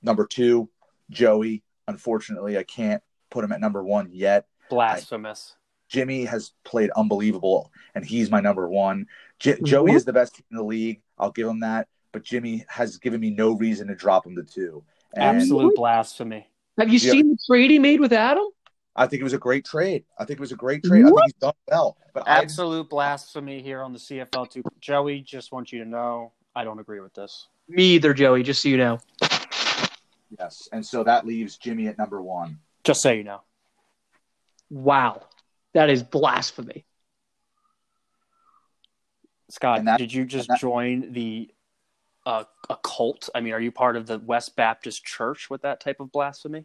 number 0.03 0.27
two, 0.27 0.69
Joey. 1.11 1.63
Unfortunately, 1.87 2.59
I 2.59 2.65
can't 2.65 3.03
put 3.31 3.45
him 3.45 3.53
at 3.53 3.61
number 3.61 3.83
one 3.83 4.11
yet. 4.13 4.47
Blasphemous. 4.69 5.55
I, 5.55 5.59
Jimmy 5.89 6.25
has 6.27 6.53
played 6.65 6.91
unbelievable, 6.97 7.73
and 7.95 8.05
he's 8.05 8.31
my 8.31 8.41
number 8.41 8.69
one. 8.69 9.07
J- 9.39 9.59
Joey 9.63 9.93
is 9.93 10.05
the 10.05 10.13
best 10.13 10.41
in 10.51 10.57
the 10.57 10.63
league. 10.63 11.01
I'll 11.19 11.31
give 11.31 11.49
him 11.49 11.61
that. 11.61 11.89
But 12.13 12.25
Jimmy 12.25 12.65
has 12.69 12.99
given 12.99 13.21
me 13.21 13.31
no 13.31 13.53
reason 13.53 13.89
to 13.89 13.95
drop 13.95 14.27
him 14.27 14.37
to 14.37 14.43
two. 14.43 14.85
And 15.15 15.39
Absolute 15.39 15.75
blasphemy. 15.77 16.49
Have 16.79 16.93
you 16.93 16.99
yeah. 16.99 17.11
seen 17.11 17.31
the 17.31 17.39
trade 17.47 17.71
he 17.71 17.79
made 17.79 18.01
with 18.01 18.13
Adam? 18.13 18.45
I 18.97 19.07
think 19.07 19.21
it 19.21 19.25
was 19.25 19.33
a 19.33 19.39
great 19.39 19.65
trade. 19.65 20.05
I 20.19 20.25
think 20.25 20.39
it 20.39 20.41
was 20.41 20.53
a 20.53 20.57
great 20.57 20.83
trade. 20.83 21.05
What? 21.05 21.23
I 21.23 21.27
think 21.27 21.35
he's 21.35 21.41
done 21.41 21.53
well. 21.69 21.97
But 22.15 22.25
absolute 22.27 22.87
I... 22.87 22.89
blasphemy 22.89 23.63
here 23.63 23.83
on 23.83 23.93
the 23.93 23.99
CFL 23.99 24.51
two. 24.51 24.63
Joey, 24.81 25.21
just 25.21 25.53
want 25.53 25.73
you 25.73 25.83
to 25.83 25.89
know 25.89 26.33
I 26.57 26.65
don't 26.65 26.81
agree 26.81 27.01
with 27.01 27.15
this. 27.15 27.47
Me 27.69 27.85
either, 27.95 28.13
Joey. 28.13 28.43
Just 28.43 28.63
so 28.63 28.69
you 28.69 28.77
know. 28.77 28.99
Yes, 30.39 30.69
and 30.73 30.85
so 30.85 31.05
that 31.05 31.27
leaves 31.27 31.57
Jimmy 31.57 31.87
at 31.87 31.97
number 31.97 32.21
one. 32.21 32.59
Just 32.85 33.03
so 33.03 33.13
you 33.13 33.25
know. 33.25 33.43
Wow, 34.71 35.23
that 35.75 35.89
is 35.89 36.03
blasphemy. 36.03 36.85
Scott, 39.51 39.85
that, 39.85 39.99
did 39.99 40.13
you 40.13 40.27
just 40.27 40.49
that, 40.49 40.61
join 40.61 41.13
the 41.13 41.51
a, 42.27 42.45
a 42.69 42.77
cult? 42.83 43.31
I 43.35 43.41
mean, 43.41 43.55
are 43.55 43.61
you 43.61 43.73
part 43.73 43.97
of 43.97 44.07
the 44.07 44.19
West 44.19 44.57
Baptist 44.57 45.05
Church 45.05 45.49
with 45.49 45.63
that 45.63 45.81
type 45.81 46.01
of 46.01 46.13
blasphemy? 46.13 46.65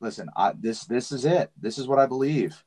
Listen, 0.00 0.28
I, 0.36 0.52
this 0.58 0.84
this 0.84 1.12
is 1.12 1.24
it. 1.24 1.50
This 1.60 1.78
is 1.78 1.88
what 1.88 1.98
I 1.98 2.06
believe. 2.06 2.62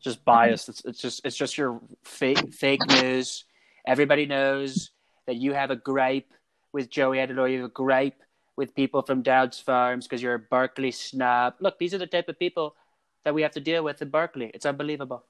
Just 0.00 0.24
biased. 0.24 0.68
It's, 0.68 0.84
it's 0.84 1.00
just 1.00 1.24
it's 1.24 1.36
just 1.36 1.56
your 1.56 1.80
fake 2.04 2.52
fake 2.52 2.86
news. 2.88 3.44
Everybody 3.86 4.26
knows 4.26 4.90
that 5.26 5.36
you 5.36 5.54
have 5.54 5.70
a 5.70 5.76
gripe 5.76 6.30
with 6.72 6.90
Joey 6.90 7.20
Adelaide. 7.20 7.52
You 7.52 7.62
have 7.62 7.70
a 7.70 7.72
gripe 7.72 8.20
with 8.56 8.74
people 8.74 9.02
from 9.02 9.22
Dowd's 9.22 9.58
Farms 9.58 10.06
because 10.06 10.22
you're 10.22 10.34
a 10.34 10.38
Berkeley 10.38 10.90
snob. 10.90 11.54
Look, 11.60 11.78
these 11.78 11.94
are 11.94 11.98
the 11.98 12.06
type 12.06 12.28
of 12.28 12.38
people 12.38 12.76
that 13.24 13.34
we 13.34 13.42
have 13.42 13.52
to 13.52 13.60
deal 13.60 13.82
with 13.82 14.02
in 14.02 14.10
Berkeley. 14.10 14.50
It's 14.52 14.66
unbelievable. 14.66 15.24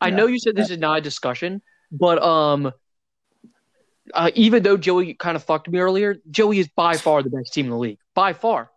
I 0.00 0.08
yeah. 0.08 0.16
know 0.16 0.26
you 0.26 0.38
said 0.38 0.56
this 0.56 0.70
is 0.70 0.78
not 0.78 0.98
a 0.98 1.00
discussion, 1.00 1.62
but 1.90 2.22
um, 2.22 2.72
uh, 4.14 4.30
even 4.34 4.62
though 4.62 4.76
Joey 4.76 5.14
kind 5.14 5.36
of 5.36 5.44
fucked 5.44 5.68
me 5.68 5.78
earlier, 5.78 6.16
Joey 6.30 6.58
is 6.58 6.68
by 6.68 6.96
far 6.96 7.22
the 7.22 7.30
best 7.30 7.52
team 7.52 7.66
in 7.66 7.70
the 7.70 7.78
league. 7.78 7.98
By 8.14 8.32
far. 8.32 8.70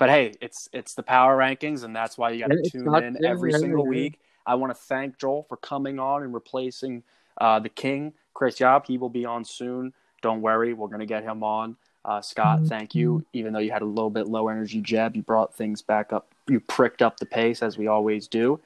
But 0.00 0.08
hey, 0.08 0.32
it's 0.40 0.66
it's 0.72 0.94
the 0.94 1.02
power 1.02 1.36
rankings, 1.36 1.84
and 1.84 1.94
that's 1.94 2.16
why 2.16 2.30
you 2.30 2.40
got 2.40 2.52
to 2.52 2.70
tune 2.70 2.84
not, 2.86 3.02
in 3.02 3.22
every 3.22 3.52
single 3.52 3.86
week. 3.86 4.18
I 4.46 4.54
want 4.54 4.70
to 4.70 4.74
thank 4.74 5.18
Joel 5.18 5.42
for 5.46 5.58
coming 5.58 5.98
on 5.98 6.22
and 6.22 6.32
replacing 6.32 7.02
uh, 7.38 7.60
the 7.60 7.68
King, 7.68 8.14
Chris 8.32 8.58
Yob. 8.58 8.86
He 8.86 8.96
will 8.96 9.10
be 9.10 9.26
on 9.26 9.44
soon. 9.44 9.92
Don't 10.22 10.40
worry, 10.40 10.72
we're 10.72 10.86
going 10.86 11.00
to 11.00 11.06
get 11.06 11.22
him 11.22 11.44
on. 11.44 11.76
Uh, 12.02 12.22
Scott, 12.22 12.60
mm-hmm. 12.60 12.68
thank 12.68 12.94
you. 12.94 13.26
Even 13.34 13.52
though 13.52 13.58
you 13.58 13.72
had 13.72 13.82
a 13.82 13.86
little 13.86 14.08
bit 14.08 14.26
low 14.26 14.48
energy 14.48 14.80
Jeb, 14.80 15.16
you 15.16 15.22
brought 15.22 15.54
things 15.54 15.82
back 15.82 16.14
up. 16.14 16.34
You 16.48 16.60
pricked 16.60 17.02
up 17.02 17.20
the 17.20 17.26
pace 17.26 17.62
as 17.62 17.76
we 17.76 17.86
always 17.86 18.26
do. 18.26 18.58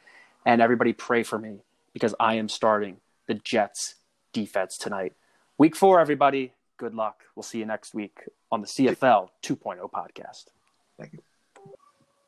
And 0.47 0.63
everybody 0.63 0.93
pray 0.93 1.25
for 1.25 1.41
me 1.41 1.57
because 1.93 2.15
I 2.21 2.35
am 2.35 2.49
starting 2.49 2.99
the 3.27 3.35
Jets 3.35 3.97
defense 4.33 4.79
tonight. 4.79 5.15
Week 5.59 5.75
four, 5.75 5.99
everybody. 5.99 6.53
Good 6.77 6.95
luck. 6.95 7.25
We'll 7.35 7.43
see 7.43 7.59
you 7.59 7.67
next 7.67 7.93
week 7.93 8.21
on 8.53 8.61
the 8.61 8.69
CFL 8.69 9.31
2.0 9.43 9.91
podcast. 9.91 10.45
Thank 10.99 11.13
you. 11.15 11.34